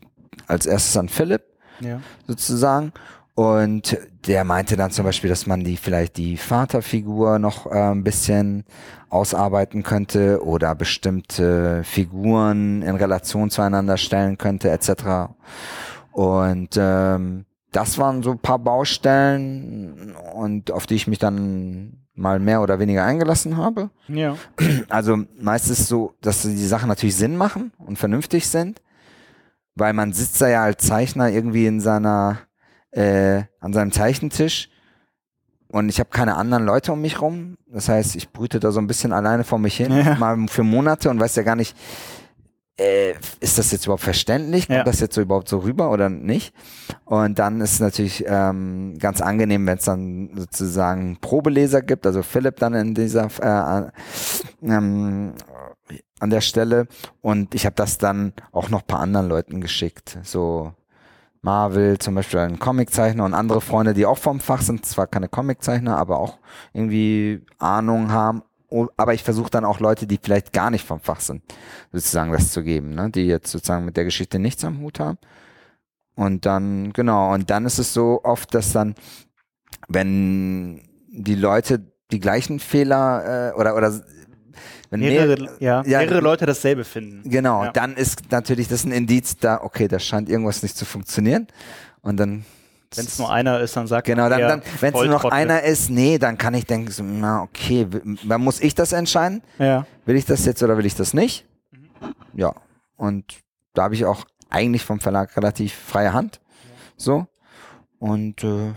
[0.48, 1.42] als erstes an Philipp
[1.78, 2.00] Ja.
[2.26, 2.92] sozusagen.
[3.34, 8.04] Und der meinte dann zum Beispiel, dass man die vielleicht die Vaterfigur noch äh, ein
[8.04, 8.64] bisschen
[9.08, 15.32] ausarbeiten könnte oder bestimmte Figuren in Relation zueinander stellen könnte, etc.
[16.12, 22.38] Und ähm, das waren so ein paar Baustellen und auf die ich mich dann mal
[22.38, 23.90] mehr oder weniger eingelassen habe.
[24.08, 24.36] Ja.
[24.88, 28.82] Also meistens so, dass die Sachen natürlich Sinn machen und vernünftig sind,
[29.74, 32.40] weil man sitzt da ja als Zeichner irgendwie in seiner,
[32.92, 34.68] äh, an seinem Zeichentisch
[35.68, 37.56] und ich habe keine anderen Leute um mich rum.
[37.66, 40.14] Das heißt, ich brüte da so ein bisschen alleine vor mich hin, Ja.
[40.16, 41.74] mal für Monate und weiß ja gar nicht,
[42.78, 44.66] äh, ist das jetzt überhaupt verständlich?
[44.66, 44.84] Kommt Ja.
[44.84, 46.54] das jetzt so überhaupt so rüber oder nicht?
[47.04, 52.22] Und dann ist es natürlich ähm, ganz angenehm, wenn es dann sozusagen Probeleser gibt, also
[52.22, 53.90] Philipp dann in dieser äh,
[54.62, 55.34] ähm,
[56.20, 56.86] an der Stelle.
[57.20, 60.18] Und ich habe das dann auch noch paar anderen Leuten geschickt.
[60.22, 60.72] So
[61.42, 65.28] Marvel zum Beispiel ein Comiczeichner und andere Freunde, die auch vom Fach sind, zwar keine
[65.28, 66.38] Comiczeichner, aber auch
[66.72, 68.42] irgendwie Ahnung haben.
[68.96, 71.42] Aber ich versuche dann auch Leute, die vielleicht gar nicht vom Fach sind,
[71.92, 73.10] sozusagen das zu geben, ne?
[73.10, 75.18] die jetzt sozusagen mit der Geschichte nichts am Hut haben.
[76.14, 78.94] Und dann, genau, und dann ist es so oft, dass dann,
[79.88, 84.00] wenn die Leute die gleichen Fehler äh, oder oder
[84.92, 87.28] wenn Mehrere, mehr- ja, ja, mehrere Leute dasselbe finden.
[87.28, 87.72] Genau, Ja.
[87.72, 91.48] dann ist natürlich das ein Indiz da, okay, da scheint irgendwas nicht zu funktionieren.
[92.02, 92.44] Und dann.
[92.94, 95.62] Wenn es nur einer ist, dann sagt Genau, dann, dann wenn es nur noch einer
[95.62, 97.86] ist, nee, dann kann ich denken, so, na, okay,
[98.28, 99.42] dann muss ich das entscheiden.
[99.58, 99.86] Ja.
[100.04, 101.46] Will ich das jetzt oder will ich das nicht?
[101.70, 101.88] Mhm.
[102.34, 102.54] Ja.
[102.96, 103.40] Und
[103.72, 106.40] da habe ich auch eigentlich vom Verlag relativ freie Hand.
[106.98, 107.26] So.
[107.98, 108.72] Und äh,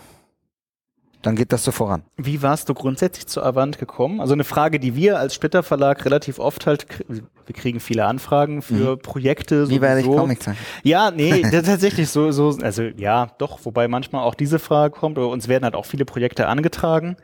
[1.26, 2.04] dann geht das so voran.
[2.18, 4.22] Wie warst du grundsätzlich zu Avant gekommen?
[4.22, 8.62] Also eine Frage, die wir als Splitter Verlag relativ oft halt, wir kriegen viele Anfragen
[8.62, 9.66] für Projekte.
[9.66, 9.70] Mhm.
[9.70, 10.06] Wie werde ich.
[10.06, 10.64] Comic zeichnen?
[10.84, 15.30] Ja, nee, tatsächlich so, so, also ja, doch, wobei manchmal auch diese Frage kommt, oder
[15.30, 17.18] uns werden halt auch viele Projekte angetragen.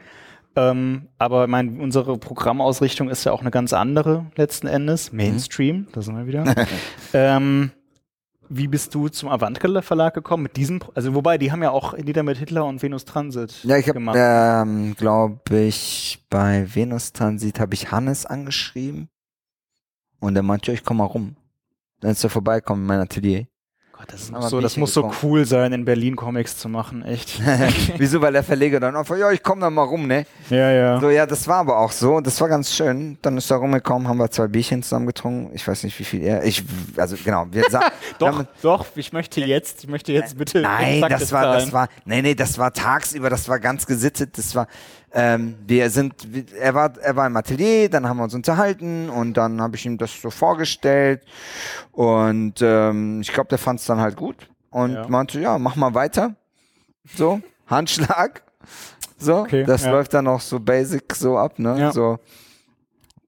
[0.55, 5.13] Ähm, aber ich mein, unsere Programmausrichtung ist ja auch eine ganz andere letzten Endes.
[5.13, 6.43] Mainstream, da sind wir wieder.
[7.13, 7.71] ähm,
[8.53, 11.97] wie bist du zum Avant Verlag gekommen mit diesem, also wobei, die haben ja auch
[11.97, 17.59] Lieder mit Hitler und Venus Transit Ja, ich habe, ähm, glaube ich, bei Venus Transit
[17.59, 19.09] habe ich Hannes angeschrieben
[20.19, 21.35] und er meinte, ja, ich komm mal rum.
[22.01, 23.47] Dann ist er vorbeikommen in mein Atelier.
[24.01, 27.39] Gott, das, muss so, das muss so cool sein, in Berlin Comics zu machen, echt.
[27.97, 28.19] Wieso?
[28.19, 30.25] Weil der Verleger dann einfach, ja, ich komm da mal rum, ne?
[30.49, 30.99] ja, ja.
[30.99, 32.19] So, ja, das war aber auch so.
[32.19, 33.19] Das war ganz schön.
[33.21, 35.51] Dann ist er rumgekommen, haben wir zwei Bierchen zusammen getrunken.
[35.53, 36.43] Ich weiß nicht, wie viel er.
[36.43, 36.63] Ich,
[36.97, 37.63] also genau, wir
[38.19, 40.61] Doch, haben- doch, ich möchte jetzt, ich möchte jetzt bitte.
[40.61, 44.55] Nein, das war, das war, nee, nee, das war tagsüber, das war ganz gesittet, das
[44.55, 44.65] war,
[45.13, 46.13] ähm, wir sind,
[46.57, 49.85] er war, er war im Atelier, dann haben wir uns unterhalten und dann habe ich
[49.85, 51.23] ihm das so vorgestellt
[51.91, 55.07] und ähm, ich glaube, der fand es dann halt gut und Ja.
[55.07, 56.35] meinte, ja, mach mal weiter,
[57.15, 58.41] so, Handschlag,
[59.17, 59.91] so, Okay, das ja.
[59.91, 61.91] läuft dann auch so basic so ab, ne, Ja.
[61.91, 62.19] so,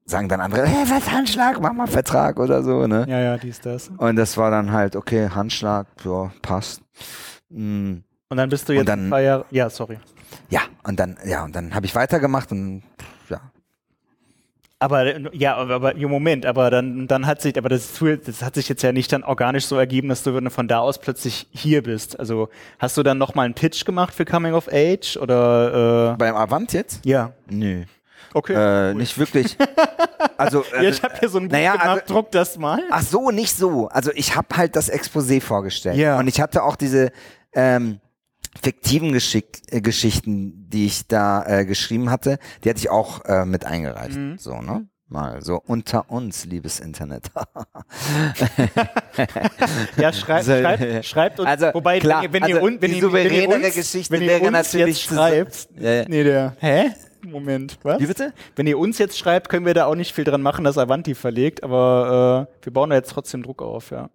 [0.06, 3.60] sagen dann andere, hey, was Handschlag, mach mal Vertrag oder so, ne, Ja, ja, dies,
[3.60, 3.90] das.
[3.96, 6.80] und das war dann halt, okay, Handschlag, ja, passt.
[7.50, 7.96] Mm.
[8.30, 9.44] Und dann bist du jetzt dann- paar Jahre.
[9.50, 9.98] Ja, sorry.
[10.50, 12.82] Ja, und dann, ja, und dann habe ich weitergemacht und
[13.28, 13.40] ja.
[14.78, 17.92] Aber äh, ja, aber, ja, Moment, aber dann, dann hat sich, aber das,
[18.24, 20.98] das hat sich jetzt ja nicht dann organisch so ergeben, dass du von da aus
[20.98, 22.18] plötzlich hier bist.
[22.18, 26.34] Also hast du dann nochmal einen Pitch gemacht für Coming of Age oder äh, Beim
[26.36, 27.04] Avant jetzt?
[27.04, 27.32] ja.
[27.48, 27.84] Nö.
[28.36, 28.90] Okay.
[28.90, 29.56] Äh, nicht wirklich.
[30.36, 32.82] Also, ja, äh, ich habe hier so ein Buch naja, gemacht, also- druck das mal.
[32.90, 33.86] ach so, nicht so.
[33.88, 35.96] Also ich habe halt das Exposé vorgestellt.
[35.96, 36.18] Ja.
[36.18, 37.12] Und ich hatte auch diese
[37.52, 38.00] ähm,
[38.60, 43.44] fiktiven Geschick äh, Geschichten, die ich da äh, geschrieben hatte, die hatte ich auch äh,
[43.44, 44.16] mit eingereicht.
[44.16, 44.38] Mhm.
[44.38, 44.86] So, ne?
[45.06, 47.30] Mal so unter uns, liebes Internet.
[49.96, 51.48] Ja, schreibt, schreibt, schreibt uns.
[51.48, 53.74] Also, wobei, klar, wenn, ihr- wenn also ihr, wenn die ihr, wenn ihr souveränere uns,
[53.74, 56.04] Geschichte wenn ihr wäre natürlich schreibt, Ja, ja.
[56.08, 56.90] nee, der, hä?
[57.26, 58.00] Moment, was?
[58.00, 58.32] Wie bitte?
[58.56, 61.14] Wenn ihr uns jetzt schreibt, können wir da auch nicht viel dran machen, dass Avanti
[61.14, 64.10] verlegt, aber äh, wir bauen da jetzt trotzdem Druck auf, ja.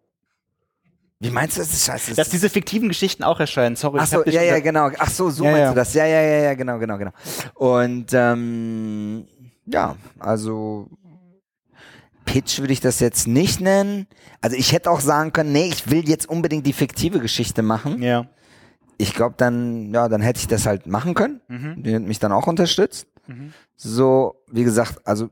[1.22, 1.74] Wie meinst du das?
[1.74, 2.16] ist Scheiße.
[2.16, 3.98] Dass diese fiktiven Geschichten auch erscheinen, sorry.
[4.00, 4.90] Ach ich so, ja, ja, genau.
[4.98, 5.70] Ach so, so Ja, meinst ja.
[5.72, 5.94] du das.
[5.94, 7.12] Ja, ja, ja, ja, genau, genau, genau.
[7.56, 9.28] Und ähm,
[9.66, 10.90] ja, also
[12.26, 14.08] Pitch würde ich das jetzt nicht nennen.
[14.40, 18.02] Also ich hätte auch sagen können, nee, ich will jetzt unbedingt die fiktive Geschichte machen.
[18.02, 18.26] Ja.
[18.98, 21.42] ich glaube dann, ja, dann hätte ich das halt machen können.
[21.50, 21.84] Mhm.
[21.84, 23.08] Die hat mich dann auch unterstützt.
[23.28, 23.52] Mhm.
[23.76, 25.30] So, wie gesagt, also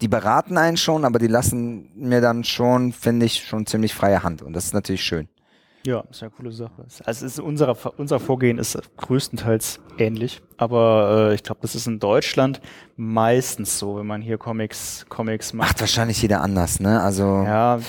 [0.00, 4.22] die beraten einen schon, aber die lassen mir dann schon, finde ich, schon ziemlich freie
[4.22, 4.42] Hand.
[4.42, 5.28] Und das ist natürlich schön.
[5.86, 6.84] Ja, ist ja eine coole Sache.
[7.04, 11.98] Also ist unser, unser Vorgehen ist größtenteils ähnlich, aber äh, ich glaube, das ist in
[11.98, 12.60] Deutschland
[12.96, 15.68] meistens so, wenn man hier Comics, Comics macht.
[15.68, 17.00] Macht wahrscheinlich jeder anders, ne?
[17.00, 17.80] Also, Ja,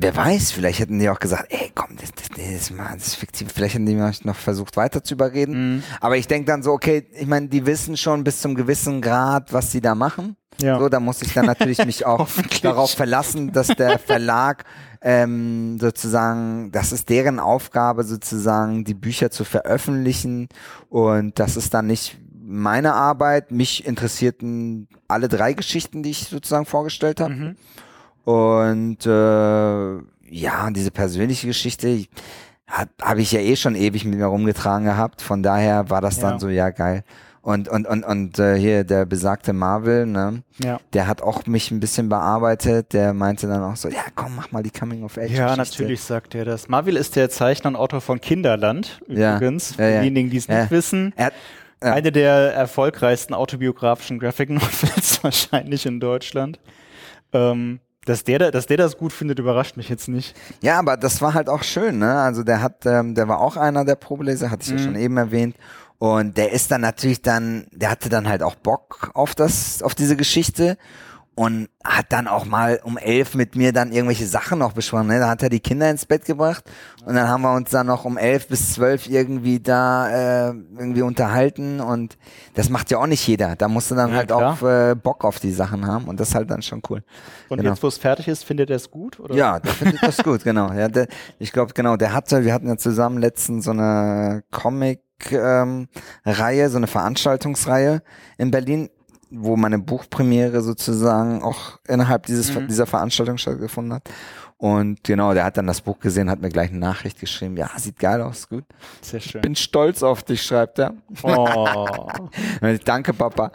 [0.00, 3.08] wer weiß, vielleicht hätten die auch gesagt, ey, komm, das, das, das, ist, mal, das
[3.08, 3.48] ist fiktiv.
[3.52, 5.76] Vielleicht hätten die mich noch versucht, weiter zu überreden.
[5.76, 5.82] mhm.
[6.00, 9.52] Aber ich denke dann so, okay, ich meine, die wissen schon bis zum gewissen Grad,
[9.52, 10.36] was sie da machen.
[10.60, 10.78] ja.
[10.78, 12.28] So, da muss ich dann natürlich mich auch
[12.62, 14.64] darauf verlassen, dass der Verlag
[15.02, 20.48] ähm, sozusagen, das ist deren Aufgabe sozusagen, die Bücher zu veröffentlichen
[20.88, 22.18] und das ist dann nicht
[22.48, 23.52] meine Arbeit.
[23.52, 27.34] Mich interessierten alle drei Geschichten, die ich sozusagen vorgestellt habe.
[27.34, 27.56] Mhm.
[28.24, 29.96] Und äh,
[30.30, 32.04] ja, diese persönliche Geschichte
[32.66, 35.22] habe hab ich ja eh schon ewig mit mir rumgetragen gehabt.
[35.22, 36.30] Von daher war das Ja.
[36.30, 37.02] dann so, ja geil.
[37.40, 40.78] Und, und, und, und äh, hier der besagte Marvel, ne, Ja.
[40.92, 42.92] der hat auch mich ein bisschen bearbeitet.
[42.92, 45.30] Der meinte dann auch so, ja komm, mach mal die Coming of Age.
[45.30, 46.68] Ja, natürlich sagt er das.
[46.68, 49.36] Marvel ist der Zeichner und Autor von Kinderland, Ja.
[49.36, 49.76] übrigens.
[49.76, 50.00] Für Ja, ja.
[50.00, 50.62] diejenigen, die es Ja.
[50.62, 51.14] nicht wissen.
[51.16, 51.32] Er hat,
[51.82, 51.92] Ja.
[51.94, 56.58] Eine der erfolgreichsten autobiografischen Graphic Novels wahrscheinlich in Deutschland.
[57.32, 57.78] Ähm,
[58.08, 60.34] dass, der, da- dass der das gut findet, überrascht mich jetzt nicht.
[60.62, 62.14] Ja, aber das war halt auch schön, ne?
[62.20, 64.78] Also der hat, ähm, der war auch einer der Probeleser, hatte ich Mhm.
[64.78, 65.56] ja schon eben erwähnt.
[65.98, 69.94] Und der ist dann natürlich dann, der hatte dann halt auch Bock auf das, auf
[69.96, 70.76] diese Geschichte
[71.38, 75.06] und hat dann auch mal um elf mit mir dann irgendwelche Sachen noch besprochen.
[75.06, 75.20] Ne?
[75.20, 76.64] Da hat er die Kinder ins Bett gebracht
[77.06, 81.02] und dann haben wir uns dann noch um elf bis zwölf irgendwie da äh, irgendwie
[81.02, 82.18] unterhalten und
[82.54, 83.54] das macht ja auch nicht jeder.
[83.54, 84.52] Da musst du dann Ja, halt klar.
[84.60, 87.04] auch äh, Bock auf die Sachen haben und das ist halt dann schon cool.
[87.48, 87.70] Und Genau.
[87.70, 89.20] jetzt, wo es fertig ist, findet er es gut?
[89.20, 89.36] Oder?
[89.36, 90.72] Ja, der findet das gut, genau.
[90.72, 91.06] Ja, der,
[91.38, 96.88] ich glaube, genau, der hatte, wir hatten ja zusammen letztens so eine Comic-Reihe, so eine
[96.88, 98.02] Veranstaltungsreihe
[98.38, 98.90] in Berlin,
[99.30, 102.68] wo meine Buchpremiere sozusagen auch innerhalb dieses, Mhm.
[102.68, 104.08] dieser Veranstaltung stattgefunden hat.
[104.56, 107.56] Und genau, der hat dann das Buch gesehen, hat mir gleich eine Nachricht geschrieben.
[107.56, 108.64] Ja, sieht geil aus, gut.
[109.00, 109.40] Sehr schön.
[109.40, 110.94] Bin stolz auf dich, schreibt er.
[111.22, 112.08] Oh.
[112.84, 113.52] Danke, Papa.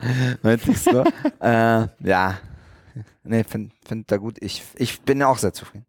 [0.76, 1.03] So.
[1.41, 2.38] äh, ja.
[3.26, 4.38] Nee, find, find da gut.
[4.39, 5.86] Ich, ich bin auch sehr zufrieden.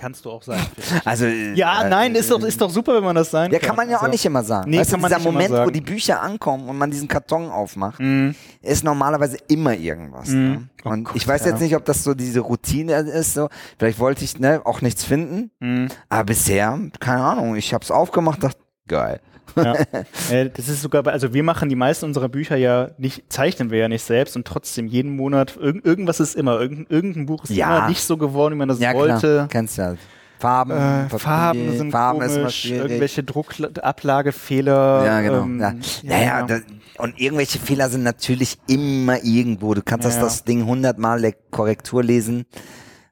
[0.00, 0.60] Kannst du auch sein.
[0.76, 1.06] ich.
[1.06, 3.68] Also, Ja, äh, nein, ist doch, ist doch super, wenn man das sein Ja, kann.
[3.70, 4.70] kann man ja auch Also- nicht immer sagen.
[4.70, 5.72] Nee, weißt kann du, man dieser Moment, wo sagen.
[5.72, 8.34] die Bücher ankommen und man diesen Karton aufmacht, Mhm.
[8.62, 10.28] ist normalerweise immer irgendwas.
[10.28, 10.48] Mhm.
[10.52, 10.68] Ne?
[10.84, 11.48] Oh Und Gott, ich weiß ja.
[11.50, 13.34] jetzt nicht, ob das so diese Routine ist.
[13.34, 13.48] So.
[13.78, 15.88] Vielleicht wollte ich ne, auch nichts finden, Mhm.
[16.08, 19.20] aber bisher, keine Ahnung, ich habe es aufgemacht, dachte, geil.
[19.56, 19.74] Ja.
[20.30, 23.70] äh, das ist sogar bei, also wir machen die meisten unserer Bücher ja nicht, zeichnen
[23.70, 27.44] wir ja nicht selbst und trotzdem jeden Monat, irg irgendwas ist immer, irgendein, irgendein Buch
[27.44, 27.78] ist Ja.
[27.78, 29.18] immer nicht so geworden, wie man das Ja, wollte.
[29.18, 29.94] klar, kennst ja.
[30.38, 35.04] Farben, Äh, Farben sind Farben komisch, irgendwelche Druckablagefehler.
[35.04, 35.42] Ja, genau.
[35.42, 35.74] Ähm, ja.
[36.04, 36.46] Naja, ja.
[36.46, 36.60] Da,
[36.98, 39.74] und irgendwelche Fehler sind natürlich immer irgendwo.
[39.74, 42.46] Du kannst das, das Ding hundertmal der Korrektur lesen.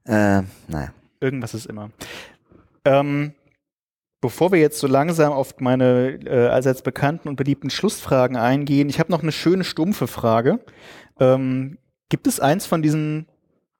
[0.04, 0.92] Äh, naja.
[1.20, 1.90] Irgendwas ist immer.
[2.84, 3.32] Ähm,
[4.20, 8.98] bevor wir jetzt so langsam auf meine äh, allseits bekannten und beliebten Schlussfragen eingehen, ich
[8.98, 10.60] habe noch eine schöne stumpfe Frage.
[11.20, 13.26] Ähm, gibt es eins von diesen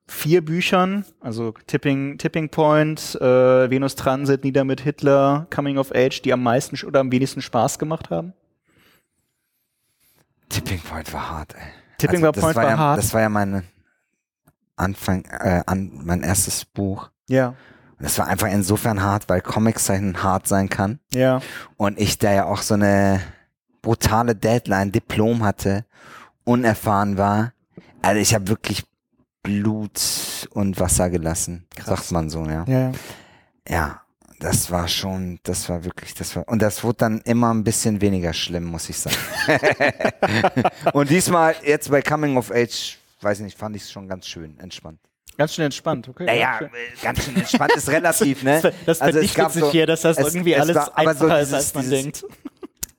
[0.08, 6.22] vier Büchern, also Tipping, Tipping Point, äh, Venus Transit, Nieder mit Hitler, Coming of Age,
[6.22, 8.32] die am meisten oder am wenigsten Spaß gemacht haben?
[10.48, 11.60] Tipping Point war hart, ey.
[11.98, 12.98] Tipping Also, Point war ja, hart.
[12.98, 13.64] Das war ja mein
[14.76, 17.10] Anfang, äh, an, mein erstes Buch.
[17.28, 17.54] Ja,
[17.98, 20.98] Das war einfach insofern hart, weil Comiczeichen hart sein kann.
[21.14, 21.40] ja.
[21.76, 23.22] Und ich da ja auch so eine
[23.80, 25.84] brutale Deadline, Diplom hatte,
[26.44, 27.52] unerfahren war.
[28.02, 28.84] Also ich habe wirklich
[29.42, 31.86] Blut und Wasser gelassen, Krass.
[31.86, 32.64] sagt man so, ja.
[32.66, 32.92] Ja,
[33.68, 34.00] Ja,
[34.40, 38.00] das war schon, das war wirklich, das war, und das wurde dann immer ein bisschen
[38.00, 39.16] weniger schlimm, muss ich sagen.
[40.92, 44.26] und diesmal, jetzt bei Coming of Age, weiß ich nicht, fand ich es schon ganz
[44.26, 44.98] schön, entspannt.
[45.36, 46.24] Ganz schön entspannt, okay.
[46.24, 46.68] Naja, äh,
[47.02, 48.60] ganz schön entspannt ist relativ, ne?
[48.62, 50.92] Das, das Also es gab sich so- hier, dass das es- irgendwie es alles war
[50.96, 52.24] aber so einfacher ist, dieses- als man dieses- denkt.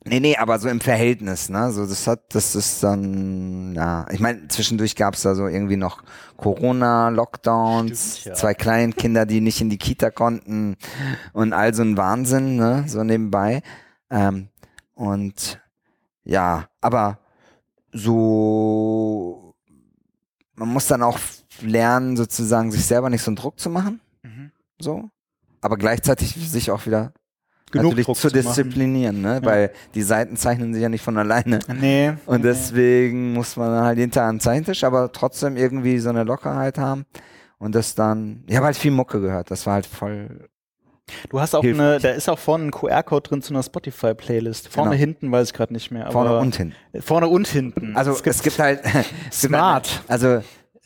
[0.09, 1.69] Nee, nee, aber so im Verhältnis, ne?
[1.73, 6.01] So, das hat, das ist dann, ja, ich meine, zwischendurch gab's da so irgendwie noch
[6.37, 8.33] Corona, Lockdowns, Stimmt, ja.
[8.35, 10.77] zwei Kleinkinder, die nicht in die Kita konnten
[11.33, 12.85] und all so ein Wahnsinn, ne?
[12.87, 13.63] So nebenbei.
[14.09, 14.47] Ähm,
[14.93, 15.59] und
[16.23, 17.19] ja, aber
[17.91, 19.46] so,
[20.57, 21.17] man muss dann auch
[21.61, 24.51] lernen, sozusagen, sich selber nicht so einen Druck zu machen, Mhm.
[24.79, 25.09] so.
[25.61, 27.13] Aber gleichzeitig sich auch wieder
[27.71, 29.39] Genug natürlich Druck zu zu disziplinieren, ne?
[29.43, 31.59] Weil die Seiten zeichnen sich ja nicht von alleine.
[31.79, 32.13] Nee.
[32.25, 32.47] Und nee.
[32.47, 37.05] deswegen muss man halt hinter einen Zeichentisch, aber trotzdem irgendwie so eine Lockerheit haben.
[37.57, 40.47] Und das dann, ich habe halt viel Mucke gehört, das war halt voll
[41.29, 42.03] Du hast auch Hilft eine, nicht.
[42.05, 44.67] da ist auch vorne ein QR-Code drin zu einer Spotify-Playlist.
[44.69, 44.99] Vorne, Genau.
[44.99, 46.11] hinten weiß ich gerade nicht mehr.
[46.11, 46.75] Vorne und hinten.
[47.01, 47.95] Vorne und hinten.
[47.95, 48.81] Also Es gibt- es gibt halt
[49.31, 50.01] Smart.
[50.07, 50.41] Also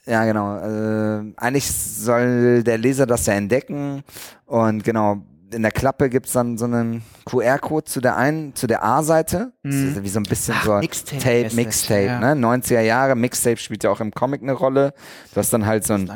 [0.06, 0.58] ja genau.
[0.58, 4.04] Äh, eigentlich soll der Leser das ja entdecken
[4.46, 5.18] und genau
[5.54, 9.54] in der Klappe gibt's dann so einen QR-Code zu der einen, zu der A-Seite.
[9.64, 9.72] Ja
[10.04, 10.60] wie so ein bisschen Mhm.
[10.60, 12.36] Ach, so Mixtape-mäßig, Tape, Mixtape, ja.
[12.36, 12.48] ne?
[12.48, 14.94] 90er Jahre, Mixtape spielt ja auch im Comic eine Rolle.
[15.34, 16.12] Du hast dann halt so ein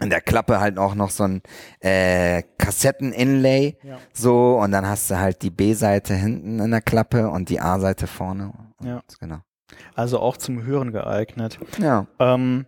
[0.00, 1.42] in der Klappe halt auch noch so ein
[1.80, 3.78] äh, Kassetten-Inlay.
[3.82, 3.98] Ja.
[4.12, 8.06] So, und dann hast du halt die B-Seite hinten in der Klappe und die A-Seite
[8.06, 8.52] vorne.
[8.82, 9.02] Ja.
[9.20, 9.38] Genau.
[9.94, 11.58] Also auch zum Hören geeignet.
[11.78, 12.06] Ja.
[12.18, 12.66] Ähm,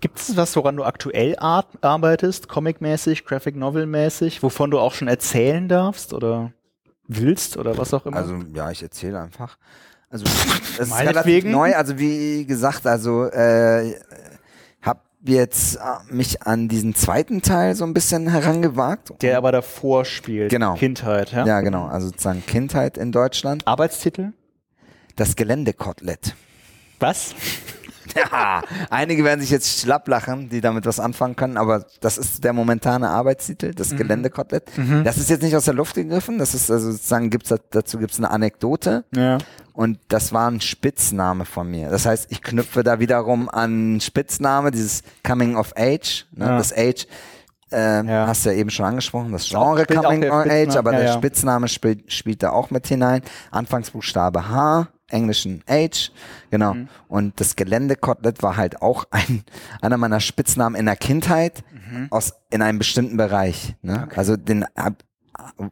[0.00, 5.68] Gibt es was, woran du aktuell ar arbeitest, comic-mäßig, graphic-novel-mäßig, wovon du auch schon erzählen
[5.68, 6.52] darfst oder
[7.08, 8.16] willst oder was auch immer?
[8.16, 9.56] Also ja, ich erzähle einfach.
[10.10, 10.24] Also
[10.78, 11.74] es ist relativ neu.
[11.74, 13.94] Also wie gesagt, also äh,
[14.82, 19.22] habe jetzt äh, mich an diesen zweiten Teil so ein bisschen herangewagt.
[19.22, 20.50] der aber davor spielt.
[20.50, 20.74] Genau.
[20.74, 21.46] Kindheit, ja?
[21.46, 23.66] ja genau, also sozusagen Kindheit in Deutschland.
[23.66, 24.32] Arbeitstitel?
[25.16, 26.34] Das Geländekotelett.
[27.00, 27.34] Was?
[28.32, 32.42] Ja, einige werden sich jetzt schlapp lachen, die damit was anfangen können, aber das ist
[32.44, 34.70] der momentane Arbeitstitel, das Geländekotelett.
[35.04, 37.98] Das ist jetzt nicht aus der Luft gegriffen, das ist also sozusagen gibt's da- dazu
[37.98, 39.38] gibt's eine Anekdote Ja.
[39.74, 41.90] und das war ein Spitzname von mir.
[41.90, 46.56] Das heißt, ich knüpfe da wiederum an Spitzname, dieses Coming of Age, ne, Ja.
[46.58, 47.06] das Age.
[47.72, 48.26] Äh, Ja.
[48.28, 51.12] Hast du ja eben schon angesprochen, das Genre Coming of Age, aber der.
[51.14, 53.22] Spitzname spielt, spielt da auch mit hinein.
[53.50, 56.10] Anfangsbuchstabe H, englischen Age,
[56.50, 56.74] genau.
[56.74, 56.88] Mhm.
[57.08, 59.44] Und das Geländekotelett war halt auch ein,
[59.80, 62.08] einer meiner Spitznamen in der Kindheit Mhm.
[62.10, 63.74] aus, in einem bestimmten Bereich.
[63.82, 64.08] Ne?
[64.16, 64.64] Also den,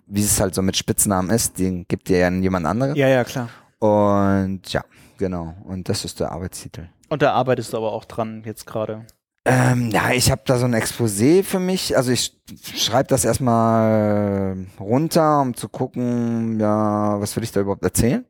[0.07, 2.97] wie es halt so mit Spitznamen ist, den gibt dir ja jemand anderes.
[2.97, 3.49] Ja, ja, klar.
[3.79, 4.85] Und ja,
[5.19, 5.55] genau.
[5.65, 6.89] Und das ist der Arbeitstitel.
[7.09, 9.05] Und da arbeitest du aber auch dran jetzt gerade.
[9.45, 11.97] Ähm, ja, ich habe da so ein Exposé für mich.
[11.97, 12.33] Also ich
[12.77, 18.25] schreibe das erstmal runter, um zu gucken, ja, was will ich da überhaupt erzählen?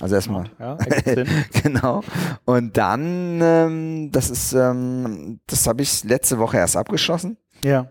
[0.00, 0.76] Also erstmal, Ja,
[1.62, 2.02] genau.
[2.44, 7.36] Und dann, ähm, das ist, ähm, das habe ich letzte Woche erst abgeschlossen.
[7.62, 7.90] ja.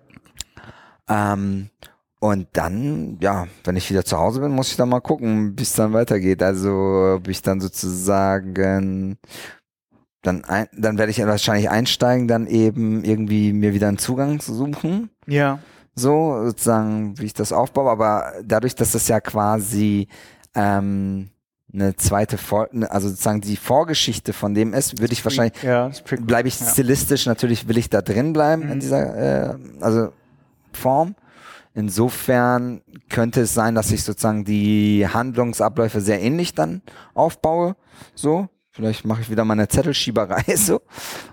[1.07, 1.69] Ähm,
[2.19, 5.61] und dann, ja, wenn ich wieder zu Hause bin, muss ich dann mal gucken, wie
[5.63, 6.41] es dann weitergeht.
[6.41, 9.17] Also, ob ich dann sozusagen,
[10.23, 14.55] dann, ein, dann werde ich wahrscheinlich einsteigen, dann eben irgendwie mir wieder einen Zugang zu
[14.55, 15.11] suchen.
[15.27, 15.59] Ja.
[15.93, 17.91] So, sozusagen, wie ich das aufbaue.
[17.91, 20.07] Aber dadurch, dass das ja quasi
[20.55, 21.29] ähm,
[21.75, 25.91] eine zweite, Vor also sozusagen die Vorgeschichte von dem ist, würde ich wahrscheinlich Ja,
[26.21, 26.67] bleibe ich Ja.
[26.67, 28.79] stilistisch natürlich will ich da drin bleiben in Mhm.
[28.79, 30.09] dieser äh, also
[30.73, 31.15] Form.
[31.73, 36.81] Insofern könnte es sein, dass ich sozusagen die Handlungsabläufe sehr ähnlich dann
[37.13, 37.75] aufbaue.
[38.15, 40.81] So, vielleicht mache ich wieder meine Zettelschieberei so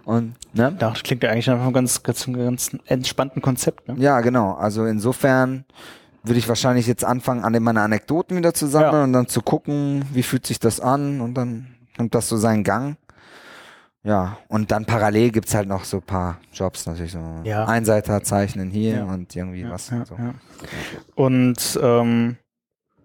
[0.05, 0.74] und ne?
[0.77, 3.94] Das klingt ja eigentlich nach einem ganz, ganz, ganz entspannten Konzept, ne?
[3.98, 4.55] Ja, genau.
[4.55, 5.64] Also insofern
[6.24, 9.05] würde ich wahrscheinlich jetzt anfangen, an meine Anekdoten wieder zu sammeln Ja.
[9.05, 12.65] und dann zu gucken, wie fühlt sich das an und dann nimmt das so seinen
[12.65, 12.97] Gang.
[14.05, 17.20] Ja, und dann parallel gibt's halt noch so ein paar Jobs natürlich so.
[17.44, 17.66] Ja.
[17.66, 19.05] Einseiter zeichnen hier Ja.
[19.05, 19.86] und irgendwie Ja, was.
[19.86, 19.94] so.
[20.19, 20.35] ja.
[21.15, 22.36] Und ähm,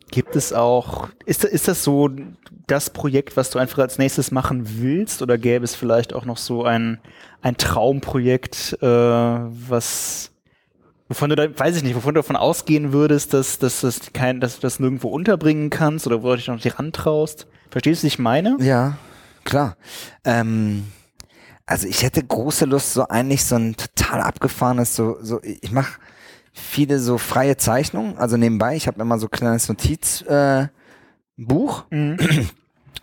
[0.10, 2.10] gibt es auch, ist, ist das so
[2.66, 5.22] das Projekt, was du einfach als nächstes machen willst?
[5.22, 7.00] Oder gäbe es vielleicht auch noch so ein,
[7.42, 10.32] ein Traumprojekt, äh, was
[11.08, 14.40] wovon du da, weiß ich nicht, wovon du davon ausgehen würdest, dass, dass, dass, kein,
[14.40, 17.48] dass du das nirgendwo unterbringen kannst oder wo du dich noch nicht rantraust?
[17.70, 18.58] Verstehst du, was ich meine?
[18.60, 18.98] Ja,
[19.44, 19.76] klar.
[20.24, 20.86] Ähm,
[21.66, 26.00] also ich hätte große Lust, so eigentlich so ein total abgefahrenes, so, so ich mache
[26.54, 30.68] viele so freie Zeichnungen, also nebenbei, ich habe immer so ein kleines Notizbuch äh,
[31.96, 32.18] Mhm.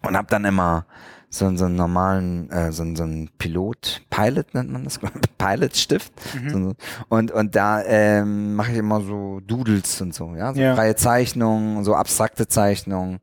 [0.02, 0.86] und habe dann immer
[1.35, 5.01] so, so einen normalen, äh, so, so einen Pilot, Pilot nennt man das,
[5.39, 6.12] Pilotstift.
[6.51, 6.74] So,
[7.09, 10.74] und, und da ähm, mache ich immer so Doodles und so, ja, so Ja.
[10.74, 13.19] freie Zeichnungen, so abstrakte Zeichnungen.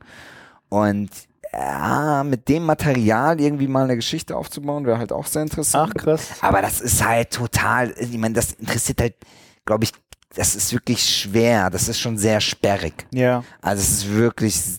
[0.69, 1.09] Und
[1.53, 5.93] ja, mit dem Material irgendwie mal eine Geschichte aufzubauen, wäre halt auch sehr interessant.
[5.97, 6.27] Ach, krass.
[6.41, 9.15] Aber das ist halt total, ich meine, das interessiert halt,
[9.65, 9.91] glaube ich,
[10.33, 11.69] das ist wirklich schwer.
[11.69, 13.05] Das ist schon sehr sperrig.
[13.13, 13.43] Ja.
[13.61, 14.77] Also es ist wirklich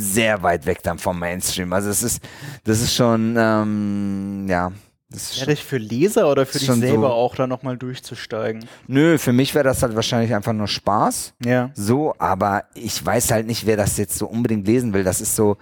[0.00, 1.72] sehr weit weg dann vom Mainstream.
[1.72, 2.22] Also es ist,
[2.64, 4.70] das ist schon, ähm, ja.
[5.10, 7.78] Das ist Wäre schon, ich für Leser oder für dich selber so- auch da nochmal
[7.78, 8.66] durchzusteigen?
[8.86, 11.32] nö, für mich wäre das halt wahrscheinlich einfach nur Spaß.
[11.44, 11.70] Ja.
[11.74, 15.04] So, aber ich weiß halt nicht, wer das jetzt so unbedingt lesen will.
[15.04, 15.56] Das ist so,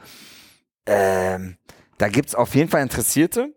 [0.86, 1.56] ähm,
[1.98, 3.54] da gibt's auf jeden Fall Interessierte.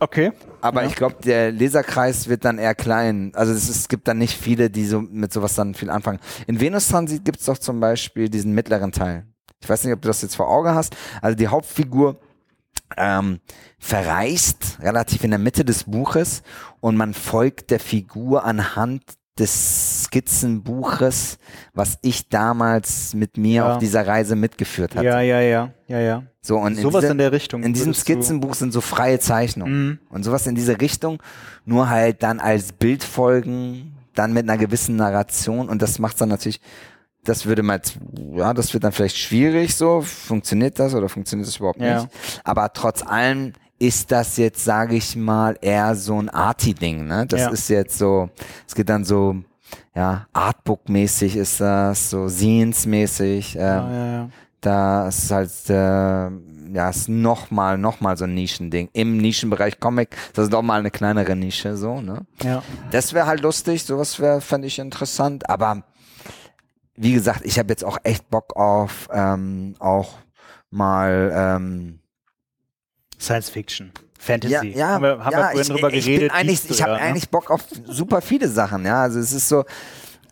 [0.00, 0.32] Okay.
[0.62, 0.88] Aber Ja.
[0.88, 3.32] ich glaube, der Leserkreis wird dann eher klein.
[3.34, 6.18] Also es, ist, es gibt dann nicht viele, die so mit sowas dann viel anfangen.
[6.46, 9.26] In Venus Transit gibt's doch zum Beispiel diesen mittleren Teil.
[9.62, 10.96] Ich weiß nicht, ob du das jetzt vor Auge hast.
[11.20, 12.18] Also die Hauptfigur
[12.96, 13.40] ähm,
[13.78, 16.42] verreist relativ in der Mitte des Buches
[16.80, 19.02] und man folgt der Figur anhand
[19.38, 21.38] des Skizzenbuches,
[21.72, 23.72] was ich damals mit mir Ja.
[23.72, 25.06] auf dieser Reise mitgeführt hatte.
[25.06, 26.22] Ja, ja, ja, ja, ja.
[26.42, 27.62] So, und in, Sowas dieser, in der Richtung.
[27.62, 29.86] in diesem Skizzenbuch sind so freie Zeichnungen.
[29.86, 29.98] Mhm.
[30.10, 31.22] Und sowas in diese Richtung,
[31.64, 36.60] nur halt dann als Bildfolgen, dann mit einer gewissen Narration und das macht dann natürlich,
[37.24, 37.80] das würde mal,
[38.34, 42.02] ja, das wird dann vielleicht schwierig so, funktioniert das oder funktioniert das überhaupt Ja.
[42.02, 42.08] nicht?
[42.44, 47.26] Aber trotz allem ist das jetzt, sage ich mal, eher so ein Arty-Ding, ne?
[47.26, 47.48] Das Ja.
[47.50, 48.30] ist jetzt so,
[48.66, 49.36] es geht dann so,
[49.94, 54.28] ja, Artbook-mäßig ist das, so Scenes-mäßig, Ja, ja, ja.
[54.60, 56.30] da ist halt, äh,
[56.74, 58.88] ja, ist nochmal, nochmal so ein Nischending.
[58.92, 62.20] Im Nischenbereich Comic, das ist doch mal eine kleinere Nische, so, ne?
[62.42, 62.62] ja.
[62.92, 65.82] Das wäre halt lustig, sowas wäre, fände ich interessant, aber
[66.96, 70.14] wie gesagt, ich habe jetzt auch echt Bock auf, ähm, auch
[70.70, 72.00] mal, ähm,
[73.18, 73.92] Science Fiction.
[74.18, 74.52] Fantasy.
[74.52, 76.32] ja, ja, haben wir, haben ja, wir vorhin ich, drüber ich geredet.
[76.32, 76.98] Eigentlich, ich habe ne?
[77.00, 79.02] eigentlich Bock auf super viele Sachen, ja.
[79.02, 79.62] Also es ist so,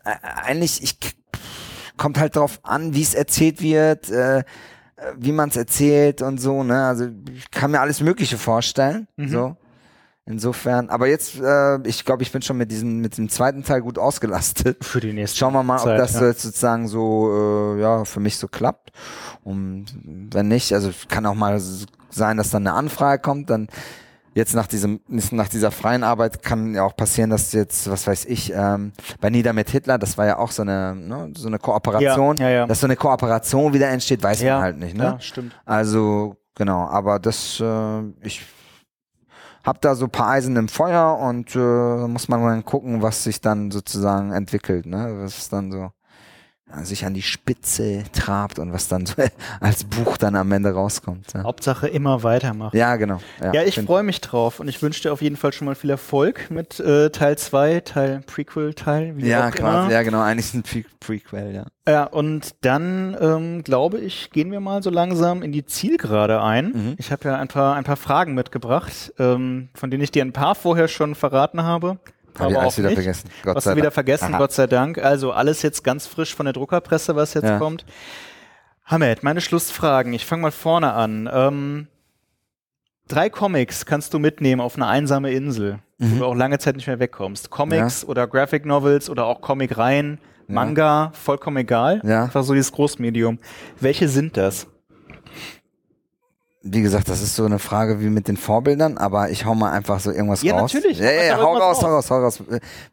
[0.05, 0.97] äh, eigentlich, ich
[1.97, 4.43] kommt halt drauf an, wie es erzählt wird, äh,
[5.17, 6.85] wie man es erzählt und so, ne?
[6.85, 9.29] Also ich kann mir alles Mögliche vorstellen, Mhm.
[9.29, 9.57] so.
[10.25, 13.81] Insofern, aber jetzt, äh, ich glaube, ich bin schon mit diesem, mit dem zweiten Teil
[13.81, 14.85] gut ausgelastet.
[14.85, 16.27] Für die nächste Schauen wir mal, ob Zeit, das ja.
[16.27, 18.91] jetzt sozusagen so, äh, ja, für mich so klappt.
[19.43, 19.87] Und
[20.31, 21.59] wenn nicht, also kann auch mal
[22.11, 23.67] sein, dass dann eine Anfrage kommt, dann
[24.33, 28.25] jetzt nach diesem, nach dieser freien Arbeit kann ja auch passieren, dass jetzt, was weiß
[28.25, 31.57] ich, ähm, bei Nieder mit Hitler, das war ja auch so eine, ne, so eine
[31.57, 35.03] Kooperation, Ja, ja, dass so eine Kooperation wieder entsteht, weiß man halt nicht, ne?
[35.03, 35.53] Ja, stimmt.
[35.65, 38.45] Also, genau, aber das, äh, ich
[39.63, 43.23] hab da so ein paar Eisen im Feuer und äh, muss man dann gucken, was
[43.23, 45.19] sich dann sozusagen entwickelt, ne?
[45.21, 45.91] Was dann so
[46.83, 49.15] sich an die Spitze trabt und was dann so
[49.59, 51.33] als Buch dann am Ende rauskommt.
[51.33, 52.75] Ja, Hauptsache immer weitermachen.
[52.77, 53.19] ja genau.
[53.41, 55.75] Ja, Ja, ich freue mich drauf und ich wünsche dir auf jeden Fall schon mal
[55.75, 60.63] viel Erfolg mit äh, Teil 2, Teil Prequel-Teil, wie Ja, quasi, ja, genau, eigentlich ein
[60.63, 61.65] Pre Prequel, ja.
[61.87, 66.67] Ja, und dann ähm, glaube ich, gehen wir mal so langsam in die Zielgerade ein.
[66.67, 66.95] Mhm.
[66.97, 70.31] Ich habe ja ein paar, ein paar Fragen mitgebracht, ähm, von denen ich dir ein
[70.31, 71.97] paar vorher schon verraten habe.
[72.39, 72.95] Hab ich alles auch wieder nicht.
[72.97, 73.29] vergessen.
[73.43, 73.93] Gott Hast sei du wieder Dank.
[73.93, 74.37] vergessen, Aha.
[74.37, 74.97] Gott sei Dank.
[74.97, 77.57] Also alles jetzt ganz frisch von der Druckerpresse, was jetzt Ja.
[77.57, 77.85] kommt.
[78.85, 80.13] Hamed, meine Schlussfragen.
[80.13, 81.29] Ich fange mal vorne an.
[81.31, 81.87] Ähm,
[83.07, 86.15] drei Comics kannst du mitnehmen auf eine einsame Insel, Mhm.
[86.15, 87.49] wo du auch lange Zeit nicht mehr wegkommst.
[87.49, 92.01] Comics oder Graphic Novels oder auch Comic-Reihen, Manga, vollkommen egal.
[92.03, 92.23] Ja.
[92.25, 93.39] Einfach so dieses Großmedium.
[93.79, 94.67] Welche sind das?
[96.63, 99.71] Wie gesagt, das ist so eine Frage wie mit den Vorbildern, aber ich hau mal
[99.71, 100.71] einfach so irgendwas Ja, raus.
[100.73, 100.99] natürlich.
[100.99, 102.43] Ja, Hau ja, ja, hau raus, hau raus, hau raus.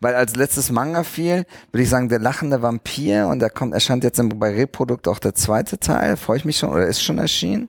[0.00, 4.04] Weil als letztes Manga fiel, würde ich sagen, der lachende Vampir und da kommt, erscheint
[4.04, 6.16] jetzt im- bei Reprodukt auch der zweite Teil.
[6.16, 7.68] Freue ich mich schon, oder ist schon erschienen.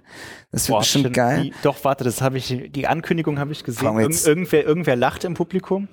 [0.54, 1.16] Das wird Boah, bestimmt stimmt.
[1.18, 1.42] geil.
[1.44, 4.00] Die, doch, warte, das habe ich, die Ankündigung habe ich gesehen.
[4.00, 5.90] Irgend, irgendwer, irgendwer lacht im Publikum.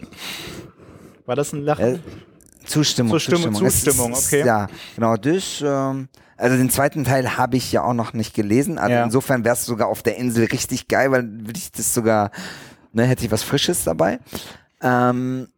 [1.27, 1.97] War das ein Lachen?
[1.97, 1.99] Äh,
[2.67, 3.13] Zustimmung.
[3.13, 4.47] Zustimmung, Zustimmung, es ist- okay.
[4.47, 8.79] Ja, genau, das, ähm, also den zweiten Teil habe ich ja auch noch nicht gelesen.
[8.79, 9.05] Also Ja.
[9.05, 12.31] insofern wäre es sogar auf der Insel richtig geil, weil würde ich das sogar,
[12.93, 14.19] ne, hätte ich was Frisches dabei.
[14.83, 15.49] Ähm,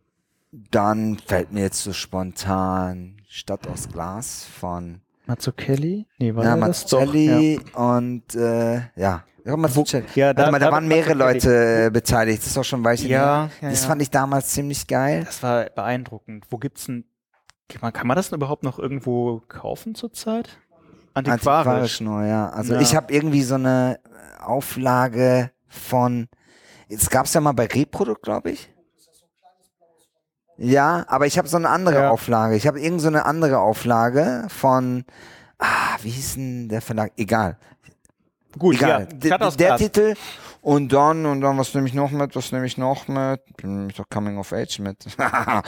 [0.71, 6.07] dann fällt mir jetzt so spontan Stadt aus Glas von Mazzucchelli?
[6.19, 6.61] Nee, war ja, doch?
[6.61, 6.67] Ja.
[6.69, 9.25] Mazzucchelli und äh, ja.
[9.49, 10.07] Ja, Mazzucchelli.
[10.15, 11.15] ja, da- mal, da da- waren mehrere.
[11.15, 12.43] Leute äh, beteiligt.
[12.43, 13.89] Das ist auch schon Weilchen Ja, ja, Das ja.
[13.89, 15.25] fand ich damals ziemlich geil.
[15.25, 16.45] Das war beeindruckend.
[16.51, 17.05] Wo gibt's denn,
[17.69, 20.59] kann man, kann man das denn überhaupt noch irgendwo kaufen zurzeit?
[21.15, 21.47] Antiquarisch.
[21.67, 22.51] Antiquarisch nur, ja.
[22.51, 22.81] Also Ja.
[22.81, 23.99] ich habe irgendwie so eine
[24.41, 26.29] Auflage von,
[26.89, 28.71] es gab's ja mal bei Reprodukt, glaube ich.
[30.57, 32.11] Ja, aber ich habe so eine andere Ja.
[32.11, 32.57] Auflage.
[32.57, 35.05] Ich habe irgend so eine andere Auflage von,
[35.59, 37.13] ah, wie hieß denn der Verlag?
[37.17, 37.59] Egal.
[38.57, 39.09] Gut, Egal.
[39.11, 39.49] ja.
[39.57, 39.77] Der.
[39.77, 40.15] Titel
[40.69, 42.37] und dann, und dann, was nehme ich noch mit?
[42.37, 43.41] Was nehme ich noch mit?
[43.57, 44.99] Bin nämlich doch Coming of Age mit.
[45.17, 45.63] nein,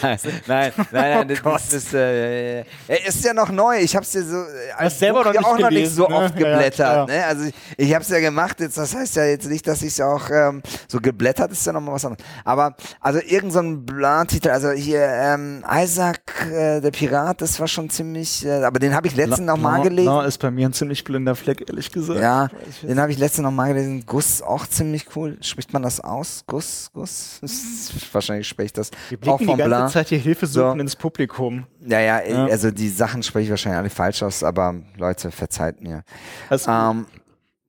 [0.00, 2.64] nein, nein, nein, das, das ist, äh, äh,
[3.08, 3.78] ist ja noch neu.
[3.80, 5.68] Ich habe es dir so äh, als selber Buch noch ja nicht auch noch nicht
[5.70, 6.14] gelesen, so ne?
[6.14, 6.74] oft Ja, ja, geblättert.
[6.74, 7.06] klar.
[7.08, 7.24] ne?
[7.26, 8.60] Also ich, ich habe es ja gemacht.
[8.60, 11.72] Jetzt, das heißt ja jetzt nicht, dass ich es auch ähm, so geblättert ist ja
[11.72, 12.24] noch mal was anderes.
[12.44, 14.50] Aber also irgend so ein Blan-Titel.
[14.50, 18.46] Also hier ähm, Isaac äh, der Pirat, das war schon ziemlich.
[18.46, 20.06] Äh, aber den habe ich letztens noch mal gelesen.
[20.12, 22.20] Blanc ist bei mir ein ziemlich blinder Fleck, ehrlich gesagt.
[22.20, 24.04] Ja, Ich weiß den habe ich letztens noch mal gelesen.
[24.06, 25.38] Guss, auch ziemlich cool.
[25.42, 26.44] Spricht man das aus?
[26.46, 27.38] Guss, Guss?
[27.42, 29.90] Ist- Wahrscheinlich spricht das Wir auch blicken die ganze Blanc.
[29.90, 30.80] Zeit hier Hilfe suchen So.
[30.80, 31.66] ins Publikum.
[31.86, 32.44] Ja, ja, Ja.
[32.46, 36.02] also die Sachen spreche ich wahrscheinlich alle falsch aus, aber Leute, verzeiht mir.
[36.48, 37.06] Also, Ähm,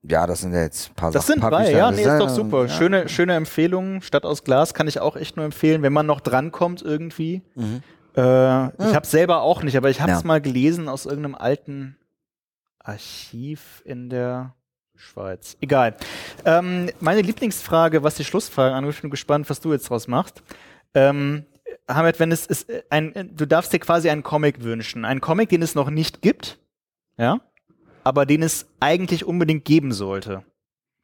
[0.04, 1.34] ja, das sind ja jetzt ein paar das Sachen.
[1.36, 2.64] sind paar drei, ja, Das nee, ist doch super.
[2.64, 2.70] Ja.
[2.70, 4.02] Schöne, schöne Empfehlungen.
[4.02, 7.42] Stadt aus Glas kann ich auch echt nur empfehlen, wenn man noch drankommt irgendwie.
[7.56, 7.82] Mhm.
[8.16, 10.28] Äh, Ich habe selber auch nicht, aber ich habe es Ja.
[10.28, 11.96] mal gelesen aus irgendeinem alten
[12.80, 14.56] Archiv in der
[15.02, 15.58] Schweiz.
[15.62, 15.96] Egal.
[16.46, 20.42] Ähm, meine Lieblingsfrage, was die Schlussfrage angeht, ich bin gespannt, was du jetzt draus machst.
[20.94, 21.46] Ähm,
[21.88, 25.06] Hamid, wenn es ist ein, du darfst dir quasi einen Comic wünschen.
[25.06, 26.60] Einen Comic, den es noch nicht gibt,
[27.18, 27.42] ja,
[28.04, 30.44] aber den es eigentlich unbedingt geben sollte.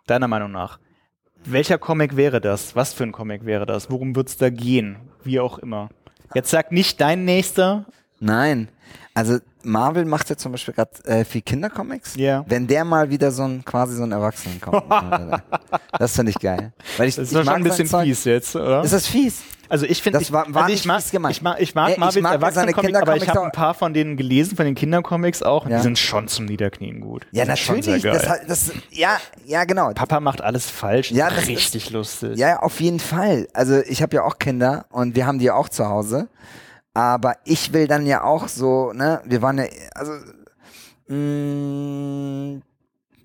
[0.06, 0.80] Deiner Meinung nach.
[1.44, 2.76] Welcher Comic wäre das?
[2.76, 3.90] Was für ein Comic wäre das?
[3.92, 4.98] Worum wird es da gehen?
[5.24, 5.90] Wie auch immer.
[6.34, 7.86] Jetzt sag nicht dein nächster.
[8.20, 8.70] Nein.
[9.14, 12.16] Also Marvel macht ja zum Beispiel gerade äh, viel Kindercomics.
[12.16, 12.46] Ja.
[12.48, 14.84] Wenn der mal wieder so ein quasi so ein Erwachsenen kommt.
[16.00, 16.72] das finde ich geil.
[16.98, 18.06] Weil ich, Das ist ich schon ein bisschen Zeug.
[18.06, 18.84] fies jetzt, oder?
[18.84, 19.42] Ist das fies?
[19.70, 21.98] Also ich finde, ich, war- war also ich mag, ich mag, ich mag ich Marvels
[22.00, 25.66] mag seine Erwachsenencomics, aber ich habe ein paar von denen gelesen, von den Kindercomics auch,
[25.66, 25.78] und Ja.
[25.78, 27.28] die sind schon zum Niederknien gut.
[27.32, 28.04] Ja, natürlich.
[28.04, 29.92] Das, das, ja, ja, genau.
[29.94, 32.38] Papa macht alles falsch, Ja, ist das ist- richtig lustig.
[32.38, 33.48] Ja, auf jeden Fall.
[33.54, 36.30] Also ich habe ja auch Kinder und wir haben die auch zu Hause.
[36.98, 40.14] Aber ich will dann ja auch so, ne, wir waren ja, also,
[41.08, 42.60] mh,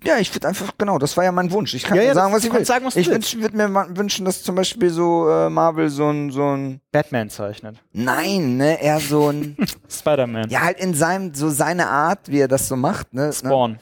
[0.03, 1.73] ja, ich würde einfach, genau, das war ja mein Wunsch.
[1.73, 2.63] Ich kann Ja, ja, sagen, was ich will.
[2.65, 6.55] sagen, was ich würde mir wünschen, dass zum Beispiel so äh, Marvel so ein, so
[6.55, 7.77] ein, Batman zeichnet.
[7.93, 9.57] nein, ne, eher so ein,
[9.89, 10.51] Spider-Man.
[10.51, 13.27] ja, halt in seinem, so seine Art, wie er das so macht, ne.
[13.27, 13.79] ne Spawn.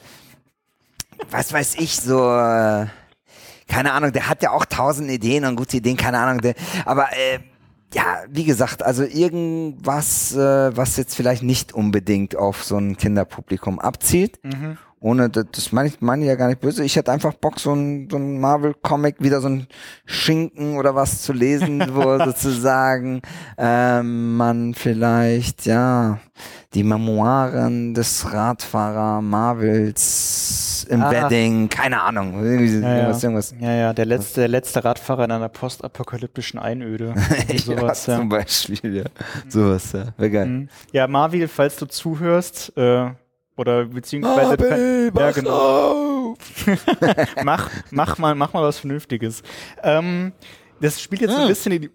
[1.30, 2.86] was weiß ich, so, äh,
[3.68, 6.54] keine Ahnung, der hat ja auch tausend Ideen und gute Ideen, keine Ahnung, der,
[6.86, 7.40] aber äh,
[7.94, 13.78] ja, wie gesagt, also irgendwas, äh, was jetzt vielleicht nicht unbedingt auf so ein Kinderpublikum
[13.78, 14.40] abzielt.
[15.02, 16.84] Ohne, das, meine ich, meine ich ja gar nicht böse.
[16.84, 19.66] Ich hätte einfach Bock, so ein, so ein Marvel-Comic, wieder so ein
[20.06, 23.20] Schinken oder was zu lesen, wo sozusagen
[23.58, 26.18] ähm, man vielleicht, ja,
[26.74, 31.10] die Memoiren des Radfahrer Marvels im Ah.
[31.10, 32.96] Wedding, keine Ahnung, Ja, ja.
[32.96, 33.54] irgendwas, irgendwas.
[33.60, 37.14] ja, ja, der letzte, der letzte Radfahrer in einer postapokalyptischen Einöde.
[37.64, 38.18] Sowas, ja, ja.
[38.20, 39.04] zum Beispiel, ja.
[39.48, 40.06] Sowas, ja.
[40.16, 40.46] Wäre geil.
[40.46, 40.68] Mhm.
[40.92, 43.10] Ja, Marvin, falls du zuhörst, äh,
[43.56, 46.36] oder beziehungsweise Marvel, ja, mach genau.
[47.44, 49.42] mach, mach mal, mach mal was Vernünftiges.
[49.82, 50.32] Ähm,
[50.80, 51.48] das spielt jetzt ein Hm.
[51.48, 51.90] bisschen in die,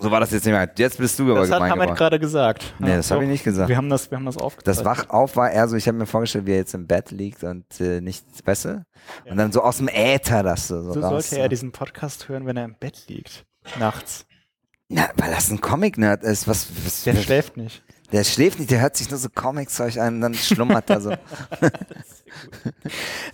[0.00, 0.70] So war das jetzt nicht mehr.
[0.76, 2.74] Jetzt bist du aber das hat gemein Hamid gerade gesagt.
[2.78, 3.22] Nee, das hab doch.
[3.22, 3.68] ich nicht gesagt.
[3.68, 4.86] Wir haben das, wir haben das aufgezeichnet.
[4.86, 7.42] Das Wachauf war eher so, ich habe mir vorgestellt, wie er jetzt im Bett liegt
[7.44, 8.84] und äh, nichts besser.
[9.28, 11.28] Und dann so aus dem Äther das so, so So raus.
[11.30, 13.44] sollte er diesen Podcast hören, wenn er im Bett liegt.
[13.78, 14.26] Nachts.
[14.88, 16.48] Na, weil das ein Comic-Nerd ist.
[16.48, 17.82] Was, was, Der was- schläft nicht.
[18.12, 21.12] Der schläft nicht, der hört sich nur so Comic-Zeug an und dann schlummert er so.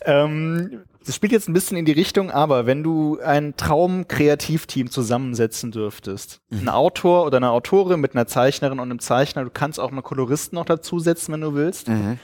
[0.05, 5.70] Ähm, das spielt jetzt ein bisschen in die Richtung, aber wenn du ein Traum-Kreativteam zusammensetzen
[5.70, 6.61] dürftest, Mhm.
[6.62, 10.03] ein Autor oder eine Autorin mit einer Zeichnerin und einem Zeichner, du kannst auch einen
[10.03, 11.89] Koloristen noch dazusetzen, wenn du willst.
[11.89, 12.19] Mhm.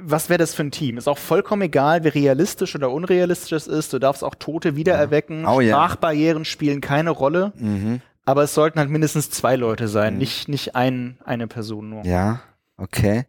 [0.00, 0.96] Was wäre das für ein Team?
[0.98, 3.92] Ist auch vollkommen egal, wie realistisch oder unrealistisch es ist.
[3.92, 5.44] Du darfst auch Tote wiedererwecken.
[5.46, 5.74] Oh ja.
[5.74, 7.52] Sprachbarrieren spielen keine Rolle.
[7.56, 8.00] Mhm.
[8.28, 12.04] Aber es sollten halt mindestens zwei Leute sein, nicht, nicht ein, eine Person nur.
[12.04, 12.40] Ja,
[12.76, 13.24] okay.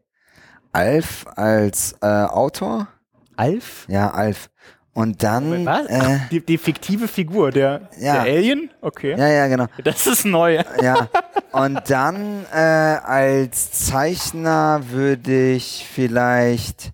[0.74, 2.90] Alf als äh, Autor?
[3.38, 3.86] Alf?
[3.88, 4.50] Ja, Alf.
[4.92, 5.66] Und dann.
[5.66, 5.86] Was?
[5.88, 8.24] Äh, Die, die fiktive Figur, der, Ja.
[8.24, 8.72] der Alien?
[8.82, 9.16] Okay.
[9.18, 9.68] ja, ja, genau.
[9.86, 10.62] Das ist neu.
[10.82, 11.08] Ja.
[11.54, 16.92] Und dann äh, als Zeichner würde ich vielleicht.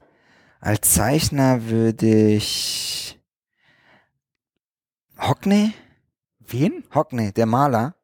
[0.61, 3.19] Als Zeichner würde ich.
[5.19, 5.73] Hockney?
[6.47, 6.83] Wen?
[6.93, 7.95] Hockney, der Maler.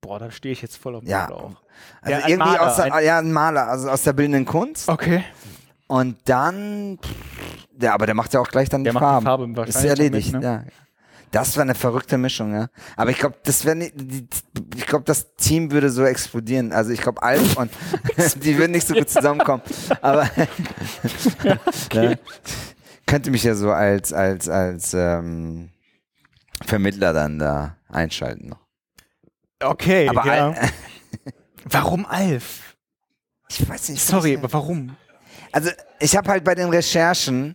[0.00, 1.26] Boah, da stehe ich jetzt voll auf dem Ja.
[1.26, 1.52] Schlauch.
[2.00, 4.44] Also Ja, ein irgendwie Maler, aus der, ein- ja, ein Maler, also aus der bildenden
[4.44, 4.88] Kunst.
[4.88, 5.24] Okay.
[5.88, 6.98] Und dann,
[7.80, 9.54] ja, aber der macht ja auch gleich dann Der die macht die Farben.
[9.54, 10.64] Farbe Ist erledigt, damit, ne?
[10.66, 10.72] ja.
[11.32, 12.68] Das wäre eine verrückte Mischung, ja.
[12.96, 14.26] Aber ich glaube, das wäre nicht, die-
[14.76, 16.72] ich glaube, das Team würde so explodieren.
[16.72, 17.70] Also ich glaube, Alf und
[18.44, 19.62] die würden nicht so gut zusammenkommen.
[20.02, 20.24] Aber
[21.92, 22.14] ja.
[23.06, 25.70] könnte mich ja so als als als ähm,
[26.64, 28.60] Vermittler dann da einschalten noch.
[29.62, 30.50] Okay, Aber ja.
[30.50, 30.70] Al-
[31.64, 32.76] Warum Alf?
[33.48, 34.02] ich weiß nicht.
[34.04, 34.96] Sorry, aber warum?
[35.52, 35.70] Also
[36.00, 37.54] ich habe halt bei den Recherchen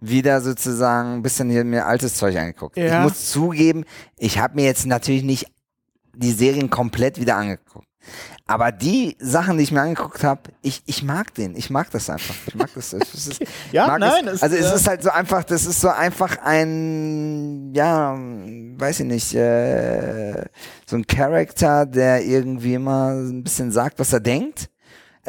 [0.00, 2.76] wieder sozusagen ein bisschen hier mir altes Zeug angeguckt.
[2.76, 2.98] Ja.
[2.98, 3.84] Ich muss zugeben,
[4.16, 5.46] ich habe mir jetzt natürlich nicht
[6.14, 7.86] die Serien komplett wieder angeguckt.
[8.50, 11.54] Aber die Sachen, die ich mir angeguckt habe, ich, ich mag den.
[11.54, 12.34] Ich mag das einfach.
[12.46, 12.94] Ich mag das.
[12.94, 13.40] Es ist,
[13.72, 17.74] Ja, nein, es- also es äh, ist halt so einfach, das ist so einfach ein,
[17.74, 20.46] ja, weiß ich nicht, äh,
[20.86, 24.70] so ein Charakter, der irgendwie immer ein bisschen sagt, was er denkt.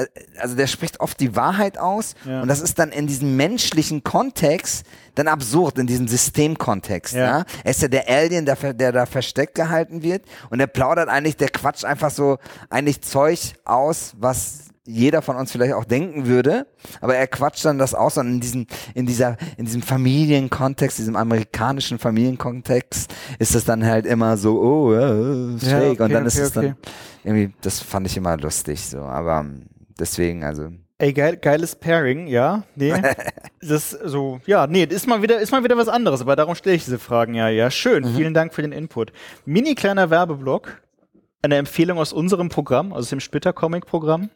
[0.03, 0.05] Äh,
[0.39, 2.41] Also der spricht oft die Wahrheit aus Ja.
[2.41, 4.85] und das ist dann in diesem menschlichen Kontext
[5.15, 7.13] dann absurd, in diesem Systemkontext.
[7.13, 7.39] Ja.
[7.39, 7.45] Ja.
[7.63, 11.35] Er ist ja der Alien, der, der da versteckt gehalten wird und der plaudert eigentlich,
[11.37, 12.37] der quatscht einfach so
[12.69, 16.65] eigentlich Zeug aus, was jeder von uns vielleicht auch denken würde,
[16.99, 18.65] aber er quatscht dann das aus und in diesem,
[18.95, 24.93] in dieser, in diesem Familienkontext, diesem amerikanischen Familienkontext ist es dann halt immer so, oh,
[24.93, 26.75] ja, ist Ja, fake und okay, dann ist okay, es dann
[27.23, 29.65] irgendwie, das fand ich immer lustig so, aber ähm,
[29.99, 30.69] deswegen, also,
[31.01, 32.63] Ey, geil, geiles Pairing, ja.
[32.75, 32.93] Nee.
[33.61, 36.75] das so, ja, nee, ist mal wieder, ist mal wieder was anderes, aber darum stelle
[36.75, 37.47] ich diese Fragen ja.
[37.49, 38.03] Ja, schön.
[38.03, 38.15] Mhm.
[38.17, 39.13] Vielen Dank für den Input.
[39.45, 40.81] Mini kleiner Werbeblock.
[41.41, 44.29] eine Empfehlung aus unserem Programm, aus dem Splitter-Comic-Programm?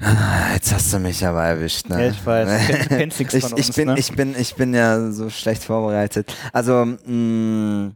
[0.00, 2.04] Ah, Jetzt hast du mich aber erwischt, ne?
[2.06, 2.48] Ja, ich weiß.
[2.48, 3.94] Du kennst- du kennst nichts ich, von ich uns, bin, ne?
[3.98, 6.32] ich bin, ich bin ja so schlecht vorbereitet.
[6.52, 7.90] Also, mh,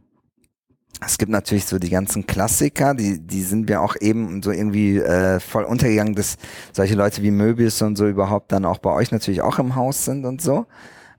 [1.05, 4.97] es gibt natürlich so die ganzen Klassiker, die, die sind mir auch eben so irgendwie
[4.97, 6.37] äh, voll untergegangen, dass
[6.73, 10.05] solche Leute wie Möbius und so überhaupt dann auch bei euch natürlich auch im Haus
[10.05, 10.65] sind und so.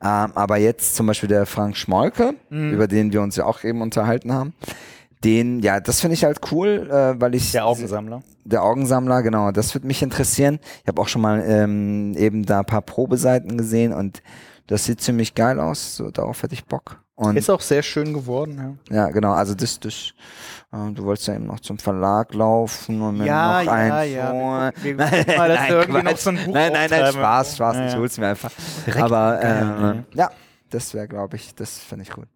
[0.02, 2.72] Ähm, aber jetzt zum Beispiel der Frank Schmolke, Mhm.
[2.72, 4.52] über den wir uns ja auch eben unterhalten haben,
[5.24, 8.22] den, ja, das finde ich halt cool, äh, weil ich Der Augensammler.
[8.44, 10.58] der Augensammler, genau, das würde mich interessieren.
[10.82, 14.22] Ich habe auch schon mal ähm, eben da ein paar Probeseiten gesehen und
[14.66, 15.96] das sieht ziemlich geil aus.
[15.96, 17.00] So, darauf hätte ich Bock.
[17.16, 18.96] Und Ist auch sehr schön geworden, ja.
[19.04, 20.12] ja, genau, also das, das
[20.70, 24.12] ähm, du wolltest ja eben noch zum Verlag laufen und dann Ja, noch ja, ein
[24.12, 24.30] ja.
[24.30, 27.12] vor- Wir- wir gucken mal, wir irgendwie noch so ein Buch nein, nein, nein.
[27.14, 28.50] Spaß, Spaß, Ja, ich hol's mir einfach.
[28.86, 30.30] Direkt Aber geil, äh, ja,
[30.68, 32.26] das wäre, glaube ich, das finde ich gut.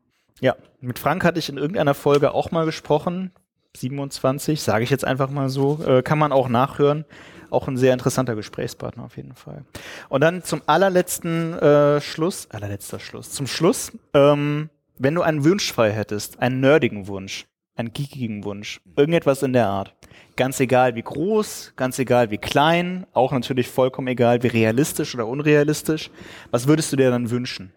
[0.41, 3.33] Ja, mit Frank hatte ich in irgendeiner Folge auch mal gesprochen.
[3.77, 5.83] 27, sage ich jetzt einfach mal so.
[5.85, 7.05] Äh, kann man auch nachhören.
[7.51, 9.65] Auch ein sehr interessanter Gesprächspartner auf jeden Fall.
[10.09, 15.73] Und dann zum allerletzten äh, Schluss, allerletzter Schluss, zum Schluss, ähm, wenn du einen Wunsch
[15.73, 19.95] frei hättest, einen nerdigen Wunsch, einen geekigen Wunsch, irgendetwas in der Art.
[20.37, 25.27] Ganz egal wie groß, ganz egal wie klein, auch natürlich vollkommen egal wie realistisch oder
[25.27, 26.11] unrealistisch.
[26.51, 27.73] Was würdest du dir dann wünschen?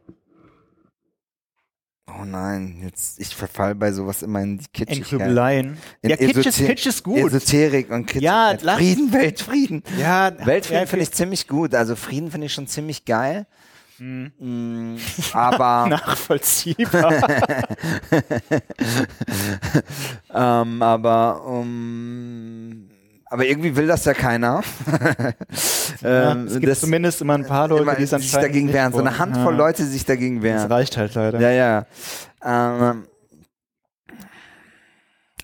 [2.07, 5.19] Oh nein, jetzt ich verfall bei sowas immer in die In Kitschigkeit.
[5.19, 5.77] Grübeleien.
[6.01, 7.17] In Ja, Kitsch ist, Kitsch ist gut.
[7.17, 8.21] Esoterik und Kitsch.
[8.21, 9.83] Ja, lass- Frieden, Weltfrieden.
[9.97, 11.73] Ja, Weltfrieden ja, finde ich ziemlich gut.
[11.73, 13.47] Also Frieden finde ich schon ziemlich geil.
[13.99, 14.31] Mhm.
[14.37, 14.97] Mm,
[15.33, 17.13] aber, nachvollziehbar.
[20.33, 22.89] ähm, aber, um,
[23.33, 24.61] aber irgendwie will das ja keiner.
[26.01, 28.93] ja, ähm, es gibt zumindest immer ein paar Leute, die sich dagegen wehren.
[28.93, 29.17] So eine wollen.
[29.17, 29.57] Handvoll ja.
[29.57, 30.71] Leute, die sich dagegen Das wehren.
[30.71, 31.39] reicht halt leider.
[31.39, 31.85] Ja, ja.
[32.45, 33.07] Ähm,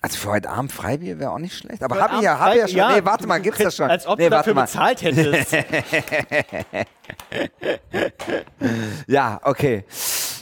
[0.02, 1.82] also für heute Abend Freibier wäre auch nicht schlecht.
[1.82, 2.76] Aber habe ich ja, habe ja schon.
[2.76, 3.90] Ja, nee, warte mal, gibt's das schon?
[3.90, 4.62] Als ob nee, du dafür mal.
[4.62, 5.56] bezahlt hättest.
[9.08, 9.84] Ja, okay.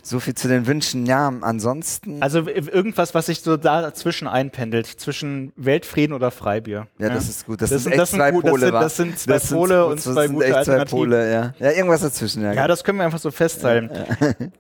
[0.09, 1.05] So viel zu den Wünschen.
[1.05, 2.23] Ja, ansonsten.
[2.23, 6.87] Also irgendwas, was sich so dazwischen einpendelt, zwischen Weltfrieden oder Freibier.
[6.99, 7.61] ja, das ist gut.
[7.61, 9.87] Das, Das sind sind- echt das zwei gut, das Pole, sind- das sind zwei Pole
[9.87, 10.85] und das zwei sind gute echt zwei.
[10.87, 11.55] Pole, ja.
[11.59, 12.53] Ja, irgendwas dazwischen, ja.
[12.55, 13.91] Ja, das können wir einfach so festhalten.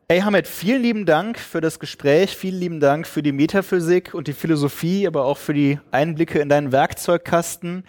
[0.08, 4.28] Ey, Hamed, vielen lieben Dank für das Gespräch, vielen lieben Dank für die Metaphysik und
[4.28, 7.84] die Philosophie, aber auch für die Einblicke in deinen Werkzeugkasten.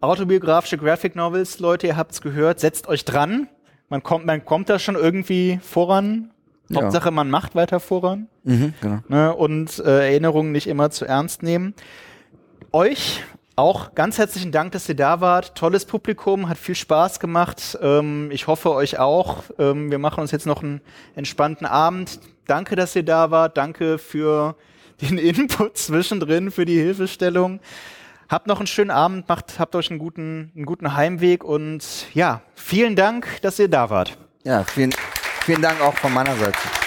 [0.00, 3.48] Autobiografische Graphic Novels, Leute, ihr habt's gehört, setzt euch dran.
[3.88, 6.30] Man kommt, man kommt da schon irgendwie voran.
[6.68, 6.82] Ja.
[6.82, 8.28] Hauptsache, man macht weiter voran.
[8.44, 8.98] Mhm, genau.
[9.08, 11.74] ne, und äh, Erinnerungen nicht immer zu ernst nehmen.
[12.72, 13.22] Euch
[13.56, 15.54] auch ganz herzlichen Dank, dass ihr da wart.
[15.54, 17.78] Tolles Publikum, hat viel Spaß gemacht.
[17.80, 19.44] Ähm, ich hoffe euch auch.
[19.58, 20.80] Ähm, wir machen uns jetzt noch einen
[21.14, 22.18] entspannten Abend.
[22.46, 23.56] Danke, dass ihr da wart.
[23.56, 24.56] Danke für
[25.00, 27.60] den Input zwischendrin, für die Hilfestellung.
[28.28, 32.40] Habt noch einen schönen Abend, macht, habt euch einen guten, einen guten Heimweg und ja,
[32.54, 34.16] vielen Dank, dass ihr da wart.
[34.44, 34.94] Ja, vielen,
[35.44, 36.83] vielen Dank auch von meiner Seite.